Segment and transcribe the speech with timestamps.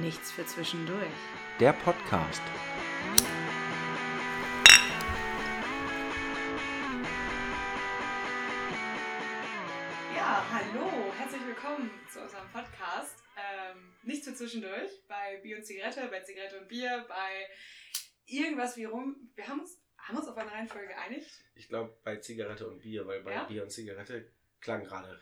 [0.00, 1.10] Nichts für zwischendurch.
[1.60, 2.42] Der Podcast.
[10.16, 13.22] Ja, hallo, herzlich willkommen zu unserem Podcast.
[13.36, 17.48] Ähm, Nichts für zwischendurch bei Bier und Zigarette, bei Zigarette und Bier, bei
[18.26, 19.30] irgendwas wie rum.
[19.34, 21.30] Wir haben uns, haben uns auf eine Reihenfolge geeinigt.
[21.54, 23.44] Ich glaube bei Zigarette und Bier, weil bei Ja?
[23.44, 24.30] Bier und Zigarette
[24.60, 25.20] klang gerade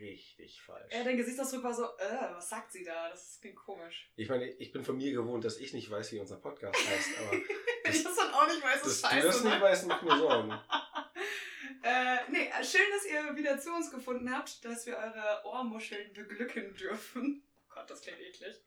[0.00, 0.92] richtig falsch.
[0.92, 3.08] Äh, dein Gesichtsausdruck war so, äh, was sagt sie da?
[3.10, 4.10] Das klingt komisch.
[4.16, 7.08] Ich meine, ich bin von mir gewohnt, dass ich nicht weiß, wie unser Podcast heißt,
[7.20, 7.32] aber
[7.90, 9.26] ich das dann auch nicht weiß, dass ist du scheiße.
[9.26, 9.60] das nicht ne?
[9.60, 10.52] weißt, macht mir Sorgen.
[11.82, 16.74] äh, nee, schön, dass ihr wieder zu uns gefunden habt, dass wir eure Ohrmuscheln beglücken
[16.74, 17.42] dürfen.
[17.76, 18.62] Oh Gott, das klingt eklig.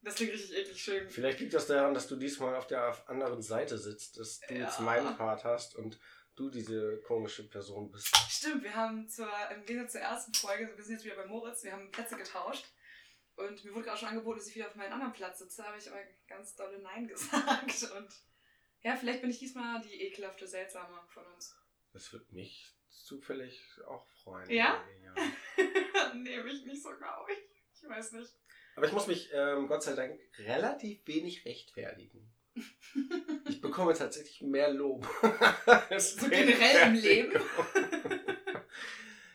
[0.00, 1.10] Das klingt richtig eklig schön.
[1.10, 4.78] Vielleicht liegt das daran, dass du diesmal auf der anderen Seite sitzt, dass du jetzt
[4.78, 4.84] Ja.
[4.84, 6.00] meinen Part hast und
[6.36, 8.14] du diese komische Person bist.
[8.28, 11.64] Stimmt, wir haben zur, im Gegensatz zur ersten Folge, wir sind jetzt wieder bei Moritz,
[11.64, 12.66] wir haben Plätze getauscht.
[13.36, 15.78] Und mir wurde gerade schon angeboten, dass ich wieder auf meinen anderen Platz sitze, habe
[15.78, 17.90] ich aber ganz dolle Nein gesagt.
[17.96, 18.08] Und
[18.82, 21.56] ja, vielleicht bin ich diesmal die ekelhafte, seltsame von uns.
[21.92, 24.48] Das wird mich zufällig auch freuen.
[24.50, 24.84] Ja?
[25.02, 25.14] ja.
[26.14, 27.38] Nehme ich nicht so, glaube ich.
[27.82, 28.32] Ich weiß nicht.
[28.76, 32.33] Aber ich muss mich, ähm, Gott sei Dank, relativ wenig rechtfertigen.
[33.48, 35.06] Ich bekomme tatsächlich mehr Lob.
[35.98, 37.40] So generell im Leben?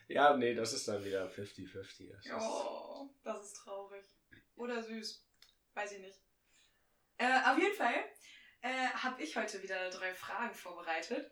[0.07, 2.11] Ja, nee, das ist dann wieder 50-50.
[2.11, 4.05] Das ist- Oh, das ist traurig.
[4.55, 5.25] Oder süß.
[5.73, 6.19] Weiß ich nicht.
[7.17, 7.93] Äh, auf jeden Fall
[8.61, 11.31] äh, habe ich heute wieder drei Fragen vorbereitet.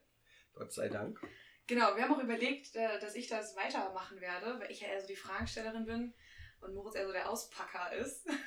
[0.53, 1.19] Gott sei Dank.
[1.65, 5.01] Genau, wir haben auch überlegt, äh, dass ich das weitermachen werde, weil ich ja eher
[5.01, 6.13] so die Fragenstellerin bin
[6.61, 8.25] und Moritz eher so der Auspacker ist.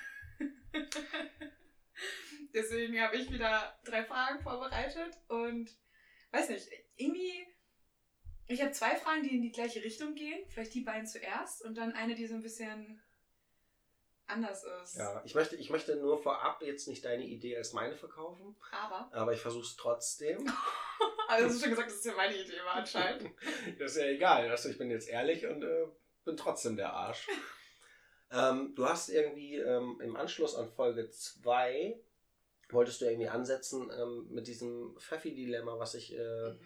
[2.54, 5.70] Deswegen habe ich wieder drei Fragen vorbereitet und
[6.32, 7.46] weiß nicht, irgendwie.
[8.46, 10.44] Ich habe zwei Fragen, die in die gleiche Richtung gehen.
[10.48, 13.00] Vielleicht die beiden zuerst und dann eine, die so ein bisschen
[14.30, 14.96] anders ist.
[14.96, 19.10] Ja, ich möchte, ich möchte nur vorab jetzt nicht deine Idee als meine verkaufen, Aber,
[19.12, 20.38] aber ich versuche es trotzdem.
[21.28, 23.30] also du hast schon gesagt, dass es ja meine Idee war anscheinend.
[23.78, 24.48] Das ist ja egal.
[24.48, 25.86] Also ich bin jetzt ehrlich und äh,
[26.25, 27.28] bin trotzdem der Arsch.
[28.32, 32.00] ähm, du hast irgendwie ähm, im Anschluss an Folge 2
[32.72, 36.58] wolltest du irgendwie ansetzen ähm, mit diesem Pfeffi-Dilemma, was ich, äh, Mhm.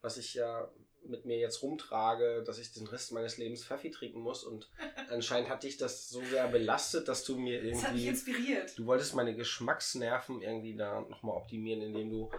[0.00, 0.70] was ich ja
[1.08, 4.42] mit mir jetzt rumtrage, dass ich den Rest meines Lebens Pfeffi trinken muss.
[4.42, 4.68] Und
[5.10, 8.08] anscheinend hat dich das so sehr belastet, dass du mir Das hat mich irgendwie.
[8.08, 8.76] inspiriert.
[8.78, 12.30] Du wolltest meine Geschmacksnerven irgendwie da nochmal optimieren, indem du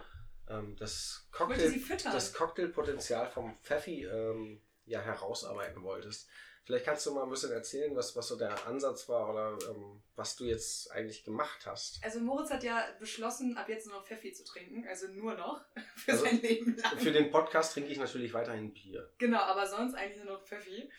[0.48, 1.72] ähm, das Cocktail
[2.12, 6.28] das Cocktailpotenzial vom Pfeffi ähm, ja herausarbeiten wolltest.
[6.68, 10.02] Vielleicht kannst du mal ein bisschen erzählen, was, was so der Ansatz war oder ähm,
[10.16, 11.98] was du jetzt eigentlich gemacht hast.
[12.04, 15.64] Also Moritz hat ja beschlossen, ab jetzt nur noch Pfeffi zu trinken, also nur noch
[15.96, 16.98] für Also, sein Leben lang.
[16.98, 19.10] Für den Podcast trinke ich natürlich weiterhin Bier.
[19.16, 20.92] Genau, aber sonst eigentlich nur noch Pfeffi.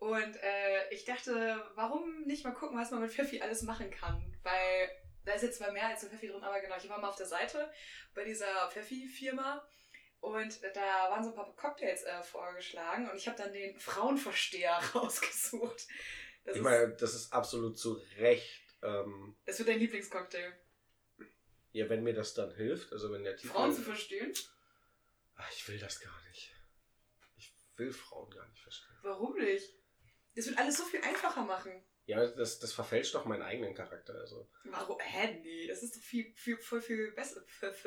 [0.00, 4.36] Und äh, ich dachte, warum nicht mal gucken, was man mit Pfeffi alles machen kann?
[4.42, 4.90] Weil
[5.24, 7.14] da ist jetzt zwar mehr als nur Pfeffi drin, aber genau, ich war mal auf
[7.14, 7.70] der Seite
[8.12, 9.64] bei dieser Pfeffi-Firma
[10.22, 14.76] und da waren so ein paar Cocktails äh, vorgeschlagen und ich habe dann den Frauenversteher
[14.94, 15.86] rausgesucht.
[16.44, 18.62] Das, ich meine, das ist absolut zu Recht.
[18.82, 20.52] Ähm, das wird dein Lieblingscocktail.
[21.72, 23.52] ja, wenn mir das dann hilft, also wenn der Titel.
[23.52, 24.32] Frauen zu verstehen?
[25.34, 26.54] Ach, ich will das gar nicht.
[27.36, 28.96] Ich will Frauen gar nicht verstehen.
[29.02, 29.74] Warum nicht?
[30.36, 31.72] Das wird alles so viel einfacher machen.
[32.12, 34.14] Ja, das, das verfälscht doch meinen eigenen Charakter.
[34.14, 34.48] Also.
[34.64, 34.98] Warum?
[35.00, 35.40] Hä?
[35.42, 37.42] Nee, das ist doch viel, viel, voll viel besser.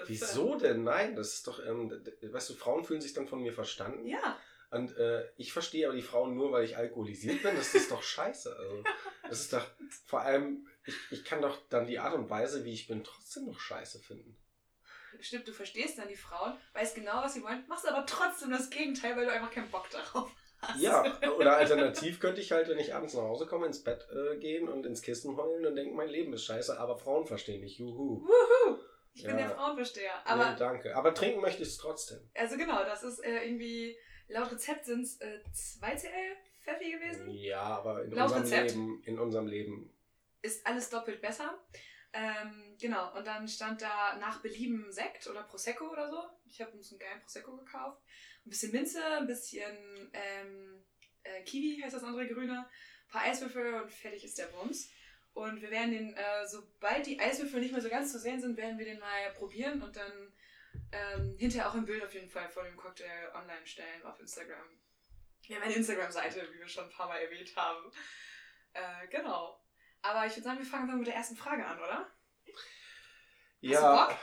[0.08, 0.84] Wieso denn?
[0.84, 1.92] Nein, das ist doch, ähm,
[2.22, 4.08] weißt du, Frauen fühlen sich dann von mir verstanden.
[4.08, 4.40] Ja.
[4.72, 7.56] Und äh, ich verstehe aber die Frauen nur, weil ich alkoholisiert bin.
[7.56, 8.56] Das ist doch scheiße.
[8.56, 8.84] Also,
[9.30, 9.66] das ist doch,
[10.06, 13.46] vor allem, ich, ich kann doch dann die Art und Weise, wie ich bin, trotzdem
[13.46, 14.38] noch scheiße finden.
[15.22, 18.70] Stimmt, du verstehst dann die Frauen, weißt genau, was sie wollen, machst aber trotzdem das
[18.70, 20.30] Gegenteil, weil du einfach keinen Bock darauf
[20.68, 20.82] hast.
[20.82, 21.04] Ja,
[21.38, 24.68] oder alternativ könnte ich halt, wenn ich abends nach Hause komme, ins Bett äh, gehen
[24.70, 27.78] und ins Kissen heulen und denken, mein Leben ist scheiße, aber Frauen verstehen mich.
[27.78, 28.22] Juhu.
[28.22, 28.78] Wuhu!
[29.14, 29.48] Ich bin Ja.
[29.48, 30.12] der Frauenversteher.
[30.26, 30.96] Aber nee, danke.
[30.96, 32.20] Aber trinken möchte ich es trotzdem.
[32.36, 35.40] also genau, das ist äh, irgendwie, laut Rezept sind es äh,
[35.80, 36.10] 2 CL
[36.64, 37.30] Pfeffi gewesen.
[37.30, 38.72] Ja, aber in Laut unserem Rezept?
[38.72, 39.92] Leben, in unserem Leben.
[40.42, 41.58] Ist alles doppelt besser.
[42.18, 46.24] Ähm, genau, und dann stand da nach Belieben Sekt oder Prosecco oder so.
[46.46, 48.02] Ich habe uns einen geilen Prosecco gekauft.
[48.46, 50.82] Ein bisschen Minze, ein bisschen ähm,
[51.24, 54.90] äh, Kiwi heißt das andere grüne, ein paar Eiswürfel und fertig ist der Bums.
[55.34, 58.56] Und wir werden den, äh, sobald die Eiswürfel nicht mehr so ganz zu sehen sind,
[58.56, 60.34] werden wir den mal probieren und dann
[60.94, 64.80] ähm, hinterher auch ein Bild auf jeden Fall von dem Cocktail online stellen auf Instagram.
[65.48, 67.92] Wir haben eine Instagram-Seite, wie wir schon ein paar Mal erwähnt haben.
[68.72, 69.60] Äh, genau.
[70.06, 72.08] Aber ich würde sagen, wir fangen mal mit der ersten Frage an, oder?
[73.62, 74.06] Ja.
[74.08, 74.18] Bock?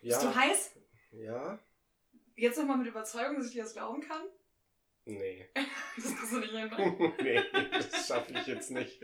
[0.00, 0.16] Ja.
[0.16, 0.76] Bist du heiß?
[1.10, 1.58] Ja.
[2.36, 4.22] Jetzt nochmal mit Überzeugung, dass ich dir das glauben kann?
[5.04, 5.48] Nee.
[5.96, 6.68] Das kriegst du nicht hin.
[6.68, 7.14] ne?
[7.22, 7.42] nee,
[7.72, 9.02] das schaffe ich jetzt nicht.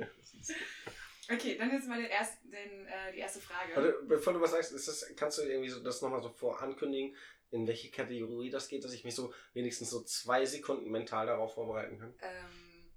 [1.28, 3.74] Okay, dann jetzt mal den ersten, den, äh, die erste Frage.
[3.74, 7.16] Warte, bevor du was sagst, das, kannst du irgendwie so das nochmal so vorankündigen,
[7.50, 11.54] in welche Kategorie das geht, dass ich mich so wenigstens so zwei Sekunden mental darauf
[11.54, 12.14] vorbereiten kann?
[12.22, 12.92] Ähm,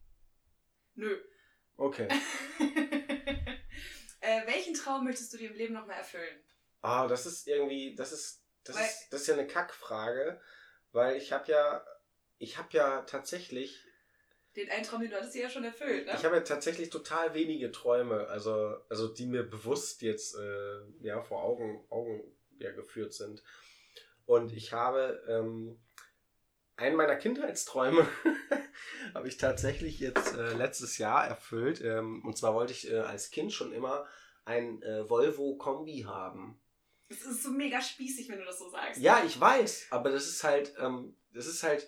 [0.93, 1.17] nö.
[1.77, 2.07] Okay.
[4.87, 6.39] Traum möchtest du dir im Leben nochmal erfüllen?
[6.81, 10.39] Ah, das ist irgendwie, das ist, das Weil- ist, das ist ja eine Kackfrage,
[10.93, 11.85] weil ich habe ja,
[12.37, 13.83] ich habe ja tatsächlich,
[14.55, 16.13] Den einen Traum, den du hattest, ja schon erfüllt, ne?
[16.15, 21.21] ich habe ja tatsächlich total wenige Träume, also, also die mir bewusst jetzt äh, ja
[21.21, 22.23] vor Augen, Augen
[22.59, 23.43] ja, geführt sind.
[24.25, 25.79] Und ich habe ähm,
[26.75, 28.07] einen meiner Kindheitsträume
[29.13, 31.81] habe ich tatsächlich jetzt äh, letztes Jahr erfüllt.
[31.81, 34.07] Ähm, und zwar wollte ich äh, als Kind schon immer
[34.47, 36.59] ein äh, Volvo Kombi haben.
[37.09, 38.99] Das ist so mega spießig, wenn du das so sagst.
[39.01, 41.87] Ja, ich weiß, aber das ist halt, ähm, das ist halt,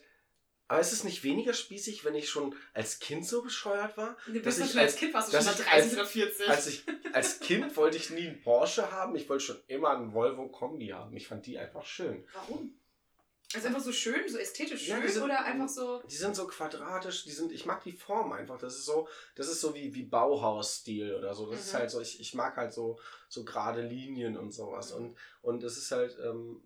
[0.67, 4.15] aber ist es nicht weniger spießig, wenn ich schon als Kind so bescheuert war?
[4.27, 5.65] Du dass bist doch ich schon als als- Kind, warst du dass schon mal ich
[5.67, 6.49] 30 als- oder 40.
[6.49, 6.83] Als ich,
[7.13, 10.87] als Kind wollte ich nie einen Porsche haben, ich wollte schon immer einen Volvo Kombi
[10.89, 11.15] haben.
[11.17, 12.23] Ich fand die einfach schön.
[12.33, 12.79] Warum?
[13.55, 16.03] Also einfach so schön, so ästhetisch Ja, schön die sind- oder einfach so.
[16.03, 18.59] Die sind so quadratisch, die sind, ich mag die Form einfach.
[18.59, 21.49] Das ist so, das ist so wie, wie Bauhaus-Stil oder so.
[21.49, 21.77] Das ist Mhm.
[21.77, 24.91] halt so, ich, ich mag halt so, so gerade Linien und sowas.
[24.93, 24.97] Mhm.
[25.05, 26.61] Und, und es ist halt, ähm,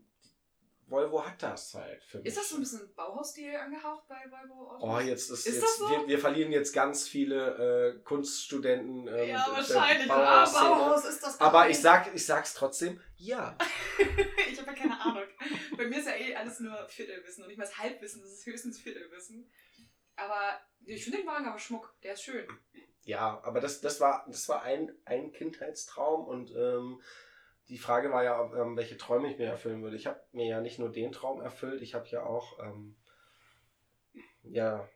[0.85, 2.27] Volvo hat das halt für mich.
[2.27, 4.83] Ist das so ein bisschen Bauhausstil angehaucht bei Volvo Autos?
[4.83, 5.89] Oh, jetzt ist, Ist jetzt, das so?
[5.89, 9.07] wir, wir verlieren jetzt ganz viele äh, Kunststudenten.
[9.07, 10.11] Ähm, ja, wahrscheinlich.
[10.11, 10.69] Ah, Bauhausszene.
[10.69, 11.39] Bauhaus ist das.
[11.39, 13.57] Aber ich sag, ich sag's trotzdem, ja.
[14.51, 15.12] ich habe ja keine Ahnung.
[15.77, 18.45] Bei mir ist ja eh alles nur Viertelwissen und nicht mal das Halbwissen, das ist
[18.45, 19.49] höchstens Viertelwissen.
[20.15, 22.47] Aber ich finde den Wagen aber Schmuck, der ist schön.
[23.05, 27.01] Ja, aber das, das war, das war ein, ein Kindheitstraum und ähm,
[27.69, 29.95] die Frage war ja, ähm, welche Träume ich mir erfüllen würde.
[29.95, 32.95] Ich habe mir ja nicht nur den Traum erfüllt, ich habe ja auch, ähm,
[34.43, 34.87] ja,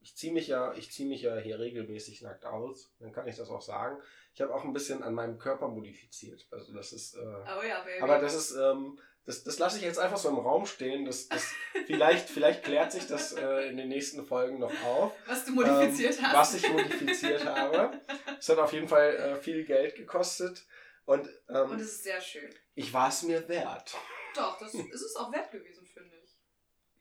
[0.00, 3.36] ich ziehe mich ja, ich ziehe mich ja hier regelmäßig nackt aus, dann kann ich
[3.36, 4.00] das auch sagen.
[4.34, 6.46] Ich habe auch ein bisschen an meinem Körper modifiziert.
[6.50, 9.98] Also das ist, äh, Oh ja, aber das ist, ähm, das, das lasse ich jetzt
[9.98, 11.04] einfach so im Raum stehen.
[11.04, 11.52] Das, das,
[11.86, 15.12] vielleicht, vielleicht klärt sich das äh, in den nächsten Folgen noch auf.
[15.26, 16.34] was du modifiziert ähm, hast.
[16.34, 18.00] Was ich modifiziert habe.
[18.38, 20.64] Es hat auf jeden Fall äh, viel Geld gekostet.
[21.06, 22.54] Und, ähm, Und es ist sehr schön.
[22.74, 23.96] ich war es mir wert.
[24.34, 26.36] Doch, das ist es auch wert gewesen, finde ich.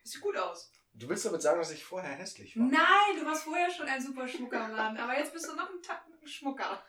[0.04, 0.72] Sieht gut aus.
[0.94, 2.66] Du willst damit sagen, dass ich vorher hässlich war?
[2.66, 6.16] Nein, du warst vorher schon ein super Schmuckermann, aber jetzt bist du noch ein Tacken
[6.26, 6.84] Schmucker.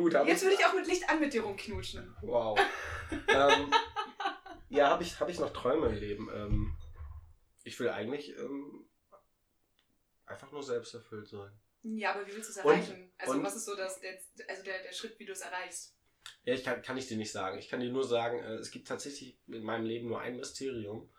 [0.00, 2.16] Gut, aber Jetzt würde ich auch mit Licht an mit dir rumknutschen.
[2.22, 2.58] Wow.
[3.28, 3.70] ähm,
[4.70, 6.30] ja, habe ich, hab ich noch Träume im Leben?
[6.32, 6.74] Ähm,
[7.64, 8.88] ich will eigentlich ähm,
[10.24, 11.50] einfach nur selbst erfüllt sein.
[11.82, 13.12] Ja, aber wie willst du es Und- erreichen?
[13.18, 14.18] also und- was ist so das, der,
[14.48, 15.94] also der, der Schritt, wie du es erreichst?
[16.44, 17.58] Ja, ich kann, kann ich dir nicht sagen.
[17.58, 21.12] Ich kann dir nur sagen, äh, es gibt tatsächlich in meinem Leben nur ein Mysterium.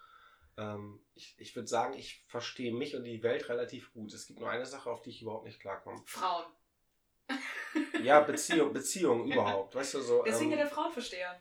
[0.58, 4.12] Ähm, ich ich würde sagen, ich verstehe mich und die Welt relativ gut.
[4.12, 6.02] Es gibt nur eine Sache, auf die ich überhaupt nicht klarkomme.
[6.08, 6.46] Frauen.
[8.04, 9.76] Ja, Beziehung, Beziehung überhaupt.
[9.76, 10.24] Weißt du, so.
[10.24, 11.40] Deswegen ähm, ja der Frauenversteher.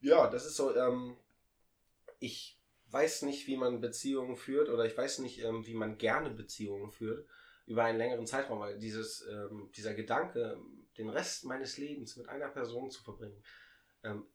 [0.00, 1.16] Ja, das ist so, ähm,
[2.18, 2.58] ich
[2.90, 6.90] weiß nicht, wie man Beziehungen führt oder ich weiß nicht, ähm, wie man gerne Beziehungen
[6.90, 7.26] führt
[7.66, 10.58] über einen längeren Zeitraum, weil dieses, ähm, dieser Gedanke,
[10.98, 13.42] den Rest meines Lebens mit einer Person zu verbringen,
[14.02, 14.26] ähm,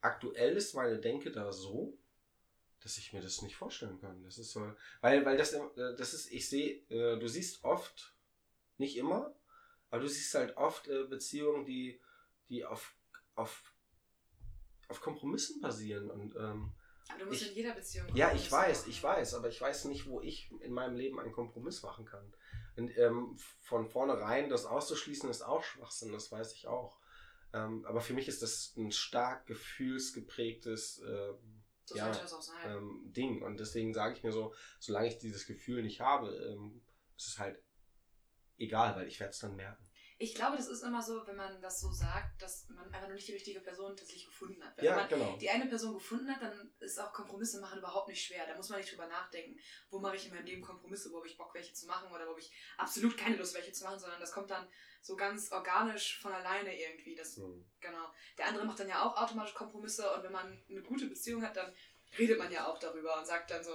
[0.00, 1.96] aktuell ist meine Denke da so,
[2.82, 4.22] dass ich mir das nicht vorstellen kann.
[4.22, 5.60] Das ist so, weil, weil das, äh,
[5.96, 8.12] das ist, ich sehe, äh, du siehst oft,
[8.76, 9.34] nicht immer,
[9.94, 12.00] aber du siehst halt oft äh, Beziehungen, die,
[12.48, 12.94] die auf,
[13.34, 13.62] auf
[14.88, 16.10] auf Kompromissen basieren.
[16.10, 16.72] Und ähm,
[17.08, 18.06] Aber du musst ich- in jeder Beziehung.
[18.14, 18.90] ja, ich weiß, machen.
[18.90, 22.32] ich weiß, aber ich weiß nicht, wo ich in meinem Leben einen Kompromiss machen kann.
[22.76, 26.98] Und ähm, von vornherein das auszuschließen, ist auch Schwachsinn, das weiß ich auch.
[27.54, 32.12] Ähm, aber für mich ist das ein stark gefühlsgeprägtes ähm, So ja,
[32.66, 33.42] ähm, Ding.
[33.42, 36.82] Und deswegen sage ich mir so, solange ich dieses Gefühl nicht habe, ähm,
[37.16, 37.62] ist es halt
[38.58, 39.88] egal, weil ich werde es dann merken.
[40.16, 43.16] Ich glaube, das ist immer so, wenn man das so sagt, dass man einfach noch
[43.16, 44.76] nicht die richtige Person tatsächlich gefunden hat.
[44.76, 45.36] Wenn Ja, man genau.
[45.38, 48.46] die eine Person gefunden hat, dann ist auch Kompromisse machen überhaupt nicht schwer.
[48.46, 49.58] Da muss man nicht drüber nachdenken,
[49.90, 52.26] wo mache ich in meinem Leben Kompromisse, wo habe ich Bock, welche zu machen oder
[52.26, 54.68] wo habe ich absolut keine Lust, welche zu machen, sondern das kommt dann
[55.02, 57.16] so ganz organisch von alleine irgendwie.
[57.16, 57.68] Das, Hm.
[57.80, 58.06] genau.
[58.38, 61.56] Der andere macht dann ja auch automatisch Kompromisse und wenn man eine gute Beziehung hat,
[61.56, 61.74] dann
[62.16, 63.72] redet man ja auch darüber und sagt dann so,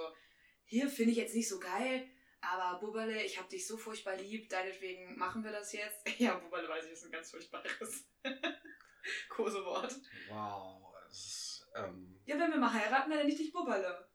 [0.64, 2.08] hier finde ich jetzt nicht so geil,
[2.42, 6.08] aber Bubberle, ich habe dich so furchtbar lieb, deinetwegen machen wir das jetzt.
[6.20, 8.06] Ja, Bubberle weiß ich, ist ein ganz furchtbares
[9.30, 9.96] Kosewort.
[10.30, 14.08] Wow, ist, ähm, Ja, wenn wir mal heiraten, dann nenne ich dich Bubberle.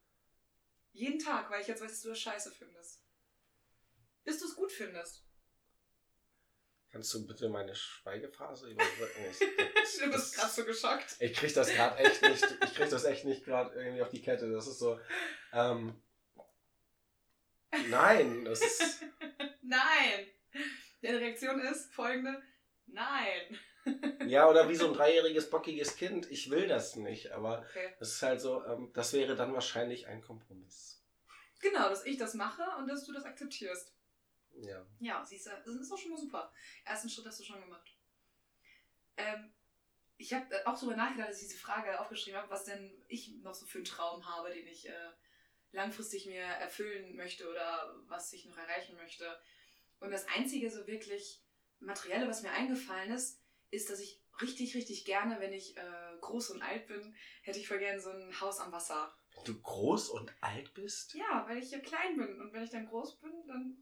[0.92, 3.02] Jeden Tag, weil ich jetzt weiß, dass du das scheiße findest.
[4.24, 5.24] Bis du es gut findest.
[6.92, 9.24] kannst du bitte meine Schweigephase überbrücken?
[9.30, 9.40] Ich-
[10.00, 11.16] Du bist gerade so geschockt.
[11.20, 14.20] Ich krieg das gerade echt nicht, ich krieg das echt nicht gerade irgendwie auf die
[14.20, 14.50] Kette.
[14.50, 14.98] Das ist so,
[15.52, 16.02] ähm,
[17.88, 19.02] nein, das ist,
[19.62, 20.26] Nein!
[21.02, 22.42] Deine Reaktion ist folgende:
[22.86, 23.58] Nein.
[24.26, 26.30] Ja, oder wie so ein dreijähriges, bockiges Kind.
[26.30, 27.92] Ich will das nicht, aber Okay.
[28.00, 31.02] es ist halt so, ähm, das wäre dann wahrscheinlich ein Kompromiss.
[31.60, 33.92] Genau, dass ich das mache und dass du das akzeptierst.
[34.52, 34.86] Ja.
[35.00, 36.50] Ja, siehst du, das ist doch schon mal super.
[36.86, 37.94] Ersten Schritt hast du schon gemacht.
[39.18, 39.52] Ähm,
[40.16, 43.54] ich habe auch darüber nachgedacht, als ich diese Frage aufgeschrieben habe, was denn ich noch
[43.54, 45.10] so für einen Traum habe, den ich äh,
[45.74, 49.38] langfristig mir erfüllen möchte oder was ich noch erreichen möchte.
[50.00, 51.42] Und das Einzige so wirklich
[51.80, 53.40] Materielle, was mir eingefallen ist,
[53.70, 57.68] ist, dass ich richtig, richtig gerne, wenn ich äh, groß und alt bin, hätte ich
[57.68, 59.14] voll gerne so ein Haus am Wasser.
[59.36, 61.14] Wenn du groß und alt bist?
[61.14, 62.40] Ja, weil ich ja klein bin.
[62.40, 63.76] Und wenn ich dann groß bin, dann.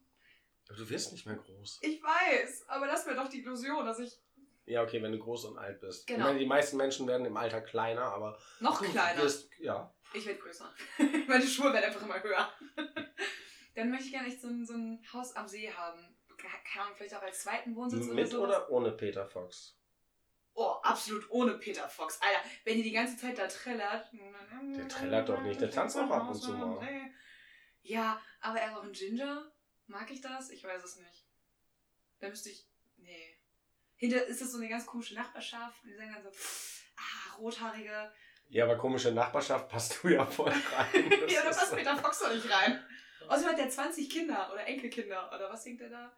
[0.68, 1.80] Aber du wirst nicht mehr groß.
[1.82, 4.18] Ich weiß, aber das wäre doch die Illusion, dass ich
[4.64, 6.06] Ja, okay, wenn du groß und alt bist.
[6.06, 6.20] Genau.
[6.20, 9.22] Ich meine, die meisten Menschen werden im Alter kleiner, aber noch kleiner.
[9.22, 9.92] wirst, ja.
[10.14, 10.72] Ich werde größer.
[11.28, 12.52] Meine Schuhe werden einfach immer höher.
[13.74, 16.16] Dann möchte ich gerne echt so ein, so ein Haus am See haben.
[16.36, 18.42] Keine Ahnung, vielleicht auch als zweiten Wohnsitz oder Mit so.
[18.42, 19.78] oder ohne Peter Fox?
[20.54, 22.20] Oh, absolut ohne Peter Fox.
[22.20, 24.10] Alter, wenn die die ganze Zeit da trällert.
[24.76, 26.86] Der trällert doch nicht, der tanzt auch ab und zu mal.
[27.82, 29.50] Ja, aber er ist auch ein Ginger.
[29.86, 30.50] Mag ich das?
[30.50, 31.26] Ich weiß es nicht.
[32.20, 32.68] Da müsste ich.
[32.96, 33.38] Nee.
[33.96, 35.82] Hinter ist das so eine ganz komische Nachbarschaft.
[35.84, 36.30] Die sagen dann so,
[36.96, 38.12] ah, rothaarige.
[38.52, 41.10] Ja, aber komische Nachbarschaft passt du ja voll rein.
[41.22, 42.84] Das ja, da passt Peter Fox doch nicht rein.
[43.26, 45.30] Außerdem hat der 20 Kinder oder Enkelkinder.
[45.34, 46.12] Oder was singt der da?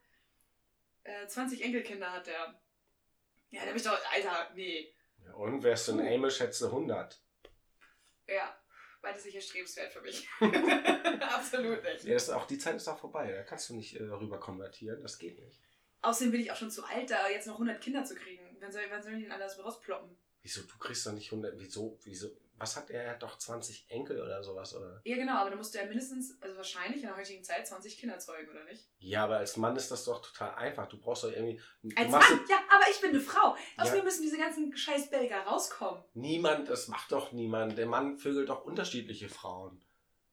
[1.05, 2.61] Äh, 20 Enkelkinder hat der.
[3.51, 3.97] Ja, da bin ich doch.
[4.13, 4.93] Alter, nee.
[5.25, 7.23] Ja, und wärst du ein Amish, hättest du 100.
[8.27, 8.59] Ja,
[9.01, 10.29] beides nicht erstrebenswert für mich.
[10.41, 12.03] Absolut nicht.
[12.03, 13.31] Ja, das ist auch, die Zeit ist auch vorbei.
[13.31, 15.01] Da kannst du nicht äh, rüber konvertieren.
[15.03, 15.63] Das geht nicht.
[16.03, 18.57] Außerdem bin ich auch schon zu alt, da jetzt noch 100 Kinder zu kriegen.
[18.59, 20.19] Wann soll, wann sollen die denn alles rausploppen?
[20.45, 21.59] Wieso, du kriegst doch nicht 100.
[21.59, 22.29] Wieso, wieso?
[22.59, 23.03] Was hat er?
[23.03, 25.01] Er hat doch 20 Enkel oder sowas, oder?
[25.05, 27.97] Ja, genau, aber da musst du ja mindestens, also wahrscheinlich in der heutigen Zeit 20
[27.99, 28.85] Kinder zeugen, oder nicht?
[28.99, 30.87] Ja, aber als Mann ist das doch total einfach.
[30.87, 31.59] Du brauchst doch irgendwie.
[31.97, 33.57] Als Mann, ja, aber ich bin eine Frau.
[33.79, 33.95] Aus Ja.
[33.95, 36.05] mir müssen diese ganzen scheiß Belger rauskommen.
[36.13, 37.79] Niemand, das macht doch niemand.
[37.79, 39.83] Der Mann vögelt doch unterschiedliche Frauen.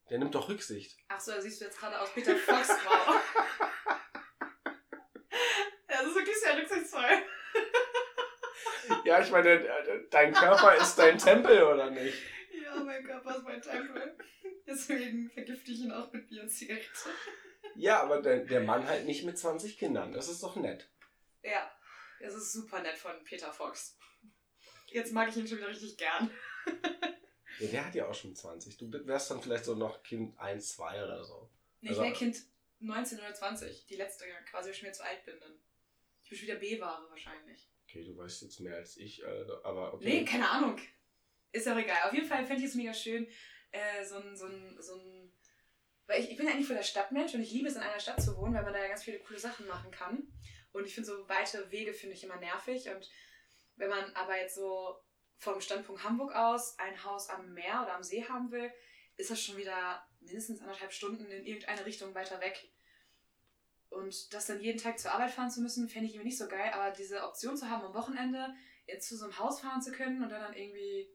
[0.10, 0.98] Der nimmt doch Rücksicht.
[1.08, 3.14] Ach so, da siehst du jetzt gerade aus Peter Fox Frau.
[5.88, 7.10] Das ist wirklich sehr rücksichtsvoll.
[9.12, 12.18] Ja, ich meine, äh, dein Körper ist dein Tempel, oder nicht?
[12.64, 14.18] Ja, mein Körper ist mein Tempel.
[14.66, 16.88] Deswegen vergifte ich ihn auch mit Bier und Zigarette.
[17.76, 20.14] Ja, aber der, der Mann halt nicht mit 20 Kindern.
[20.14, 20.90] Das ist doch nett.
[21.44, 21.70] Ja,
[22.22, 23.98] das ist super nett von Peter Fox.
[24.88, 26.32] Jetzt mag ich ihn schon wieder richtig gern.
[27.60, 28.78] Ja, der hat ja auch schon 20.
[28.78, 31.50] Du wärst dann vielleicht so noch Kind 1, 2 oder so.
[31.82, 32.38] Nee, ich Also- wäre Kind
[32.80, 33.86] 19 oder 20.
[33.88, 35.60] Die letzte, quasi, weil ich mir zu alt bin dann.
[36.24, 37.71] Ich bin schon wieder B-Ware wahrscheinlich.
[37.92, 40.06] Okay, du weißt jetzt mehr als ich, äh, aber okay.
[40.06, 40.80] Nee, keine Ahnung.
[41.52, 42.08] Ist auch egal.
[42.08, 43.28] Auf jeden Fall fände ich es mega schön,
[43.72, 45.34] äh, so ein, so ein, so ein.
[46.08, 48.00] Weil ich, ich bin ja eigentlich voll der Stadtmensch und ich liebe es, in einer
[48.00, 50.26] Stadt zu wohnen, weil man da ja ganz viele coole Sachen machen kann.
[50.72, 52.88] Und ich finde so weite Wege finde ich immer nervig.
[52.90, 53.10] Und
[53.76, 54.96] wenn man aber jetzt so
[55.38, 58.72] vom Standpunkt Hamburg aus ein Haus am Meer oder am See haben will,
[59.18, 62.72] ist das schon wieder mindestens anderthalb Stunden in irgendeine Richtung weiter weg.
[63.92, 66.48] Und das dann jeden Tag zur Arbeit fahren zu müssen, fände ich irgendwie nicht so
[66.48, 66.72] geil.
[66.74, 68.54] Aber diese Option zu haben, am Wochenende
[68.88, 71.10] jetzt zu so einem Haus fahren zu können und dann, dann irgendwie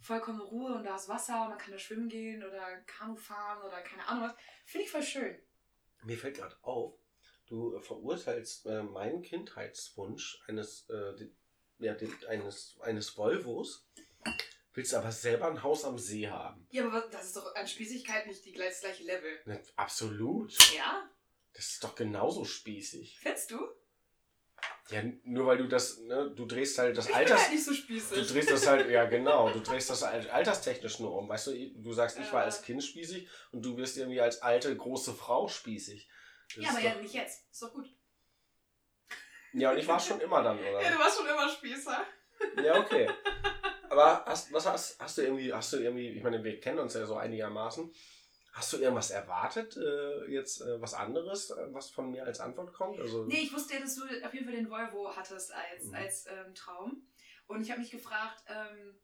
[0.00, 3.62] vollkommene Ruhe und da ist Wasser und man kann da schwimmen gehen oder Kanu fahren
[3.62, 4.34] oder keine Ahnung was,
[4.66, 5.38] finde ich voll schön.
[6.04, 6.98] Mir fällt gerade auf,
[7.46, 11.28] du verurteilst äh, meinen Kindheitswunsch eines, äh,
[11.78, 11.94] ja,
[12.28, 13.86] eines, eines Volvos,
[14.74, 16.66] willst aber selber ein Haus am See haben.
[16.70, 19.38] Ja, aber das ist doch an Spießigkeit nicht die, gleich- das gleiche Level.
[19.44, 20.52] Ne, absolut.
[20.74, 21.08] Ja?
[21.54, 23.18] Das ist doch genauso spießig.
[23.20, 23.58] Findest du?
[24.90, 27.40] Ja, nur weil du das, ne, du drehst halt das Ich bin Alters.
[27.42, 28.28] halt nicht so Du spießig.
[28.28, 31.28] drehst das halt, ja genau, du drehst das halt alterstechnisch nur um.
[31.28, 34.74] Weißt du, du sagst, ich war als Kind spießig und du wirst irgendwie als alte,
[34.76, 36.08] große Frau spießig.
[36.56, 37.50] Das ja, aber ist ja doch, nicht jetzt.
[37.50, 37.88] Ist doch gut.
[39.54, 40.80] ja, und ich war schon immer dann, oder?
[40.82, 42.04] Ja, du warst schon immer Spießer.
[42.62, 43.08] Ja, okay.
[43.88, 46.94] Aber hast, was hast, hast du irgendwie, hast du irgendwie, ich meine, wir kennen uns
[46.94, 47.92] ja so einigermaßen.
[48.52, 52.74] Hast du irgendwas erwartet, äh, jetzt äh, was anderes, äh, was von mir als Antwort
[52.74, 53.00] kommt?
[53.00, 55.94] Also, Nee, ich wusste ja, dass du auf jeden Fall den Volvo hattest als, Mhm.
[55.94, 57.06] als ähm, Traum.
[57.46, 58.94] Und ich habe mich gefragt, ähm,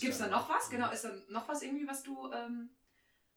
[0.00, 0.68] gibt es da noch was?
[0.68, 2.70] Genau, ist da noch was irgendwie, was du ähm,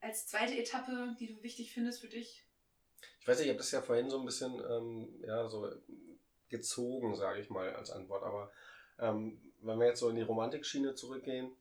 [0.02, 2.46] als zweite Etappe, die du wichtig findest für dich?
[3.22, 5.72] Ich weiß nicht, ich habe das ja vorhin so ein bisschen ähm, ja, so
[6.50, 8.24] gezogen, sage ich mal, als Antwort.
[8.24, 8.52] Aber
[9.00, 11.56] ähm, wenn wir jetzt so in die Romantikschiene zurückgehen,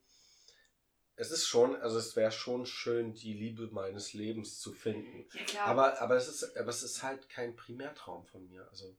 [1.17, 5.27] es ist schon, also es wäre schon schön, die Liebe meines Lebens zu finden.
[5.33, 5.67] Ja, klar.
[5.67, 8.69] Aber, aber, es ist, aber es ist halt kein Primärtraum von mir.
[8.71, 8.97] Also,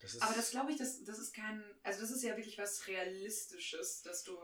[0.00, 2.56] das ist, Aber das glaube ich, das, das ist kein, also das ist ja wirklich
[2.56, 4.38] was Realistisches, dass du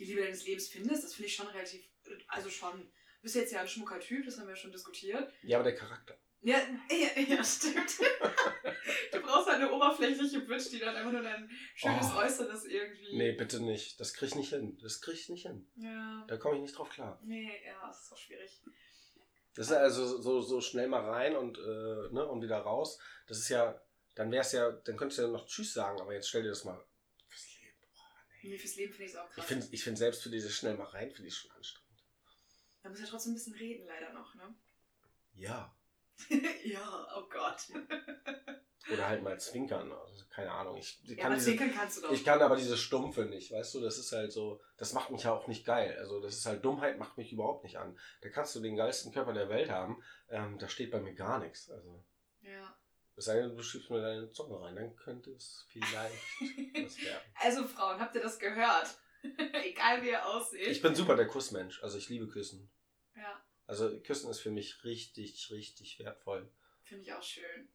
[0.00, 1.04] die Liebe deines Lebens findest.
[1.04, 1.88] Das finde ich schon relativ,
[2.26, 2.80] also schon.
[2.80, 5.32] Du bist jetzt ja ein schmucker Typ, das haben wir ja schon diskutiert.
[5.42, 6.18] ja, aber der Charakter.
[6.42, 6.58] Ja,
[6.90, 7.98] ja, ja stimmt.
[9.12, 12.18] du brauchst halt eine oberflächliche Bitch, die dann einfach nur dein schönes Oh.
[12.18, 13.16] Äußeres irgendwie.
[13.16, 13.98] Nee, bitte nicht.
[13.98, 14.78] Das krieg ich nicht hin.
[14.80, 15.68] Das krieg ich nicht hin.
[15.76, 16.24] Ja.
[16.28, 17.20] Da komme ich nicht drauf klar.
[17.24, 18.62] Nee, ja, das ist auch schwierig.
[19.54, 23.00] Das ist also so, so schnell mal rein und, äh, ne, und wieder raus.
[23.26, 23.80] Das ist ja,
[24.14, 26.64] dann wär's ja, dann könntest du ja noch Tschüss sagen, aber jetzt stell dir das
[26.64, 26.80] mal
[27.26, 27.76] fürs Leben.
[27.80, 28.04] Boah,
[28.42, 28.50] nee.
[28.50, 29.38] Nee, fürs Leben finde ich es auch krass.
[29.38, 32.04] Ich finde ich find selbst für dieses schnell mal rein, finde ich schon anstrengend.
[32.84, 34.54] Da muss ja trotzdem ein bisschen reden, leider noch, ne?
[35.34, 35.76] Ja.
[36.64, 37.68] ja, oh Gott.
[38.92, 39.92] Oder halt mal zwinkern.
[39.92, 40.76] Also, keine Ahnung.
[40.76, 42.12] Ich, ich Ja, kann aber diese, zwinkern kannst du doch.
[42.12, 43.80] ich kann aber diese Stumpfe nicht, weißt du?
[43.80, 45.96] Das ist halt so, das macht mich ja auch nicht geil.
[45.98, 47.98] Also das ist halt, Dummheit macht mich überhaupt nicht an.
[48.22, 51.38] Da kannst du den geilsten Körper der Welt haben, ähm, da steht bei mir gar
[51.38, 51.70] nichts.
[51.70, 52.04] Also,
[52.40, 52.76] ja.
[53.16, 57.32] es sei denn, du schiebst mir deine Zunge rein, dann könnte es vielleicht was werden.
[57.34, 58.98] Also Frauen, habt ihr das gehört?
[59.64, 60.68] Egal wie ihr aussieht.
[60.68, 62.70] Ich bin super der Kussmensch, also ich liebe Küssen.
[63.68, 66.50] Also Küssen ist für mich richtig, richtig wertvoll.
[66.82, 67.68] finde ich auch schön.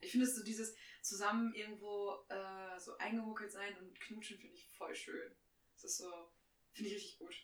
[0.00, 4.68] Ich finde es so dieses zusammen irgendwo äh, so eingemuckelt sein und knutschen finde ich
[4.68, 5.32] voll schön.
[5.74, 6.10] Das ist so,
[6.72, 7.34] finde ich richtig gut.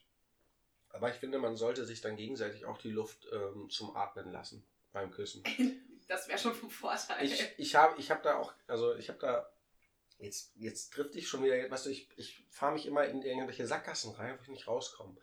[0.90, 4.64] Aber ich finde, man sollte sich dann gegenseitig auch die Luft ähm, zum Atmen lassen
[4.92, 5.42] beim Küssen.
[6.08, 7.22] Das wäre schon vom Vorteil.
[7.22, 9.46] Ich, ich habe ich hab da auch, also ich habe da,
[10.18, 13.66] jetzt, jetzt trifft ich schon wieder, weißt du, ich, ich fahre mich immer in irgendwelche
[13.66, 15.14] Sackgassen rein, wo ich nicht rauskomme.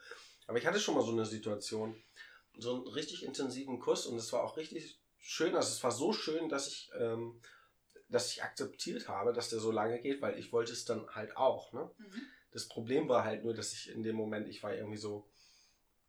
[0.45, 1.99] Aber ich hatte schon mal so eine Situation,
[2.59, 6.13] so einen richtig intensiven Kuss und es war auch richtig schön, also es war so
[6.13, 7.41] schön, dass ich, ähm,
[8.09, 11.35] dass ich akzeptiert habe, dass der so lange geht, weil ich wollte es dann halt
[11.37, 11.89] auch, ne?
[11.97, 12.21] Mhm.
[12.51, 15.27] Das Problem war halt nur, dass ich in dem Moment, ich war irgendwie so,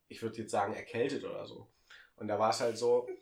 [0.08, 1.68] ich würde jetzt sagen, erkältet oder so.
[2.16, 3.08] Und da war es halt so,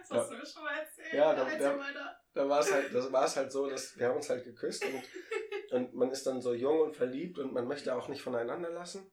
[0.00, 1.12] Das hast du mir schon mal erzählt.
[1.12, 4.16] Ja, da- da- da war es halt, das war es halt so, dass wir haben
[4.16, 5.02] uns halt geküsst und,
[5.72, 9.10] und man ist dann so jung und verliebt und man möchte auch nicht voneinander lassen.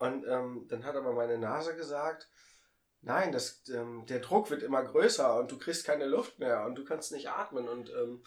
[0.00, 2.28] Und ähm, dann hat aber meine Nase gesagt,
[3.02, 6.74] nein, das, ähm, der Druck wird immer größer und du kriegst keine Luft mehr und
[6.74, 7.68] du kannst nicht atmen.
[7.68, 8.24] Und, ähm,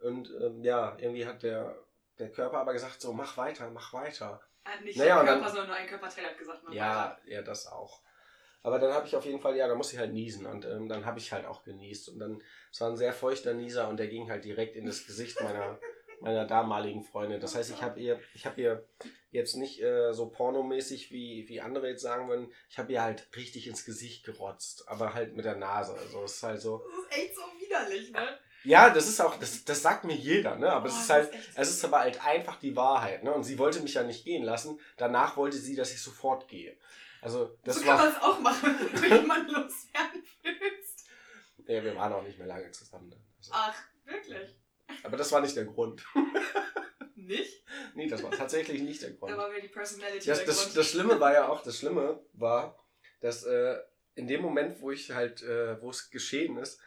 [0.00, 1.76] und ähm, ja, irgendwie hat der,
[2.18, 4.40] der Körper aber gesagt, so mach weiter, mach weiter.
[4.64, 6.62] Ah, nicht Naja, der Körper, dann- sondern nur ein Körperteil hat gesagt.
[6.64, 8.02] mach Ja, ja, das auch.
[8.62, 10.88] Aber dann habe ich auf jeden Fall, ja, da musste ich halt niesen und ähm,
[10.88, 12.08] dann habe ich halt auch genießt.
[12.08, 15.06] Und dann, es war ein sehr feuchter Nieser und der ging halt direkt in das
[15.06, 15.78] Gesicht meiner,
[16.20, 17.40] meiner damaligen Freundin.
[17.40, 18.88] Das heißt, ich habe ihr, ich habe ihr
[19.36, 23.28] jetzt nicht äh, so pornomäßig, wie, wie andere jetzt sagen würden, ich habe ihr halt
[23.36, 25.94] richtig ins Gesicht gerotzt, aber halt mit der Nase.
[25.94, 26.78] Also es ist halt so.
[26.78, 28.38] Das ist echt so widerlich, ne?
[28.64, 30.70] Ja, das ist auch, das, das sagt mir jeder, ne?
[30.72, 33.32] Aber es Oh, ist das halt, echt- es ist aber halt einfach die Wahrheit, ne?
[33.32, 34.80] Und sie wollte mich ja nicht gehen lassen.
[34.96, 36.76] Danach wollte sie, dass ich sofort gehe.
[37.22, 38.12] Also, das so kann man war.
[38.16, 41.06] es auch machen, wenn du jemanden loswerden willst.
[41.68, 43.10] Ja, wir waren auch nicht mehr lange zusammen.
[43.10, 43.20] Dann.
[43.38, 44.56] Also, Ach, wirklich?
[45.04, 46.04] aber das war nicht der Grund.
[47.16, 47.64] Nicht?
[47.94, 49.36] nee, das war tatsächlich nicht der Da Grund.
[49.38, 52.78] war mir die Personality Das, das, das Schlimme war ja auch, das Schlimme war,
[53.20, 53.78] dass äh,
[54.14, 56.80] in dem Moment, wo ich halt, äh, wo es geschehen ist,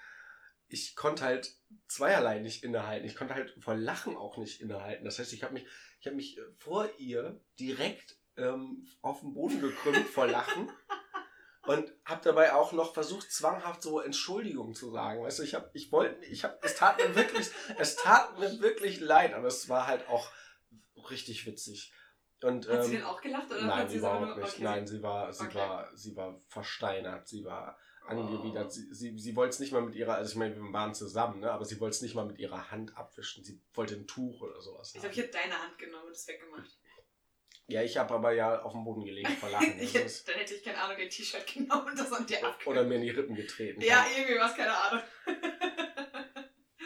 [0.67, 1.55] ich konnte halt
[1.87, 3.07] zweierlei nicht innehalten.
[3.07, 5.03] Ich konnte halt vor Lachen auch nicht innehalten.
[5.03, 5.65] Das heißt, ich habe mich,
[5.99, 10.69] ich habe mich äh, vor ihr direkt ähm, auf den Boden gekrümmt vor Lachen
[11.63, 15.21] und habe dabei auch noch versucht, zwanghaft so Entschuldigung zu sagen.
[15.23, 18.59] Weißt du, ich habe, ich wollte, ich habe, es tat mir wirklich, es tat mir
[18.59, 20.31] wirklich leid, aber es war halt auch
[21.09, 21.93] richtig witzig.
[22.41, 24.53] Und, Hat sie ähm, denn auch gelacht oder Nein, sie überhaupt nicht.
[24.53, 25.57] okay, Nein, sie war, sie Okay.
[25.57, 28.11] war, sie war versteinert, sie war Oh.
[28.11, 28.71] angewidert.
[28.71, 31.41] Sie, sie, sie wollte es nicht mal mit ihrer, also ich meine, wir waren zusammen,
[31.41, 31.51] ne?
[31.51, 33.43] aber sie wollte es nicht mal mit ihrer Hand abwischen.
[33.43, 34.93] Sie wollte ein Tuch oder sowas.
[34.95, 36.79] Ich glaube, ich hätte deine Hand genommen und es weggemacht.
[37.69, 39.77] Ja, ich habe aber ja auf dem Boden gelegen vor Lachen.
[39.79, 42.67] Das ist- dann hätte ich, keine Ahnung, dein T-Shirt genommen und das an dir abgekriegt.
[42.67, 43.81] oder mir in die Rippen getreten.
[43.81, 45.03] Ja, irgendwie was, keine Ahnung.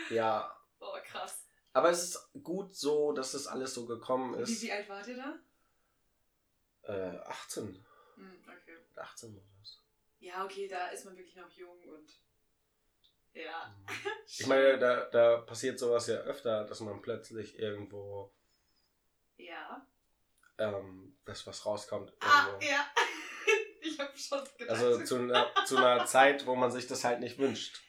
[0.10, 0.56] ja.
[0.80, 1.46] Oh, krass.
[1.74, 4.62] Aber es ist gut so, dass das alles so gekommen Wie, ist.
[4.62, 5.40] wie alt wart ihr da?
[6.94, 7.86] Äh, 18.
[8.16, 8.78] Hm, okay.
[8.96, 9.80] 18 oder was.
[10.20, 12.12] Ja, okay, da ist man wirklich noch jung und.
[13.34, 13.76] Ja.
[14.28, 18.32] Ich meine, da, da passiert sowas ja öfter, dass man plötzlich irgendwo
[19.38, 19.88] Ja.
[20.70, 22.14] Ähm, dass was rauskommt.
[22.20, 22.68] Ah, irgendwo.
[22.68, 22.86] ja.
[23.86, 24.70] Ich habe schon gedacht.
[24.70, 27.82] Also zu einer, zu einer Zeit, wo man sich das halt nicht wünscht.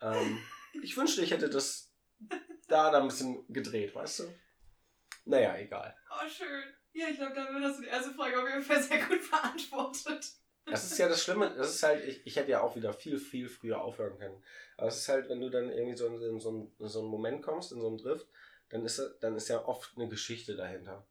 [0.00, 0.42] Ähm,
[0.82, 1.92] ich wünschte, ich hätte das
[2.68, 4.34] da dann ein bisschen gedreht, weißt du?
[5.26, 5.94] Naja, egal.
[6.10, 6.64] Oh, schön.
[6.92, 10.32] Ja, ich glaube, damit hast du die erste Frage auf jeden Fall sehr gut beantwortet.
[10.66, 13.18] Das ist ja das Schlimme, das ist halt, ich, ich hätte ja auch wieder viel,
[13.18, 14.42] viel früher aufhören können.
[14.76, 17.00] Aber es ist halt, wenn du dann irgendwie so in, in, so einen, in so
[17.00, 18.26] einen Moment kommst, in so einen Drift,
[18.70, 21.06] dann ist, dann ist ja oft eine Geschichte dahinter.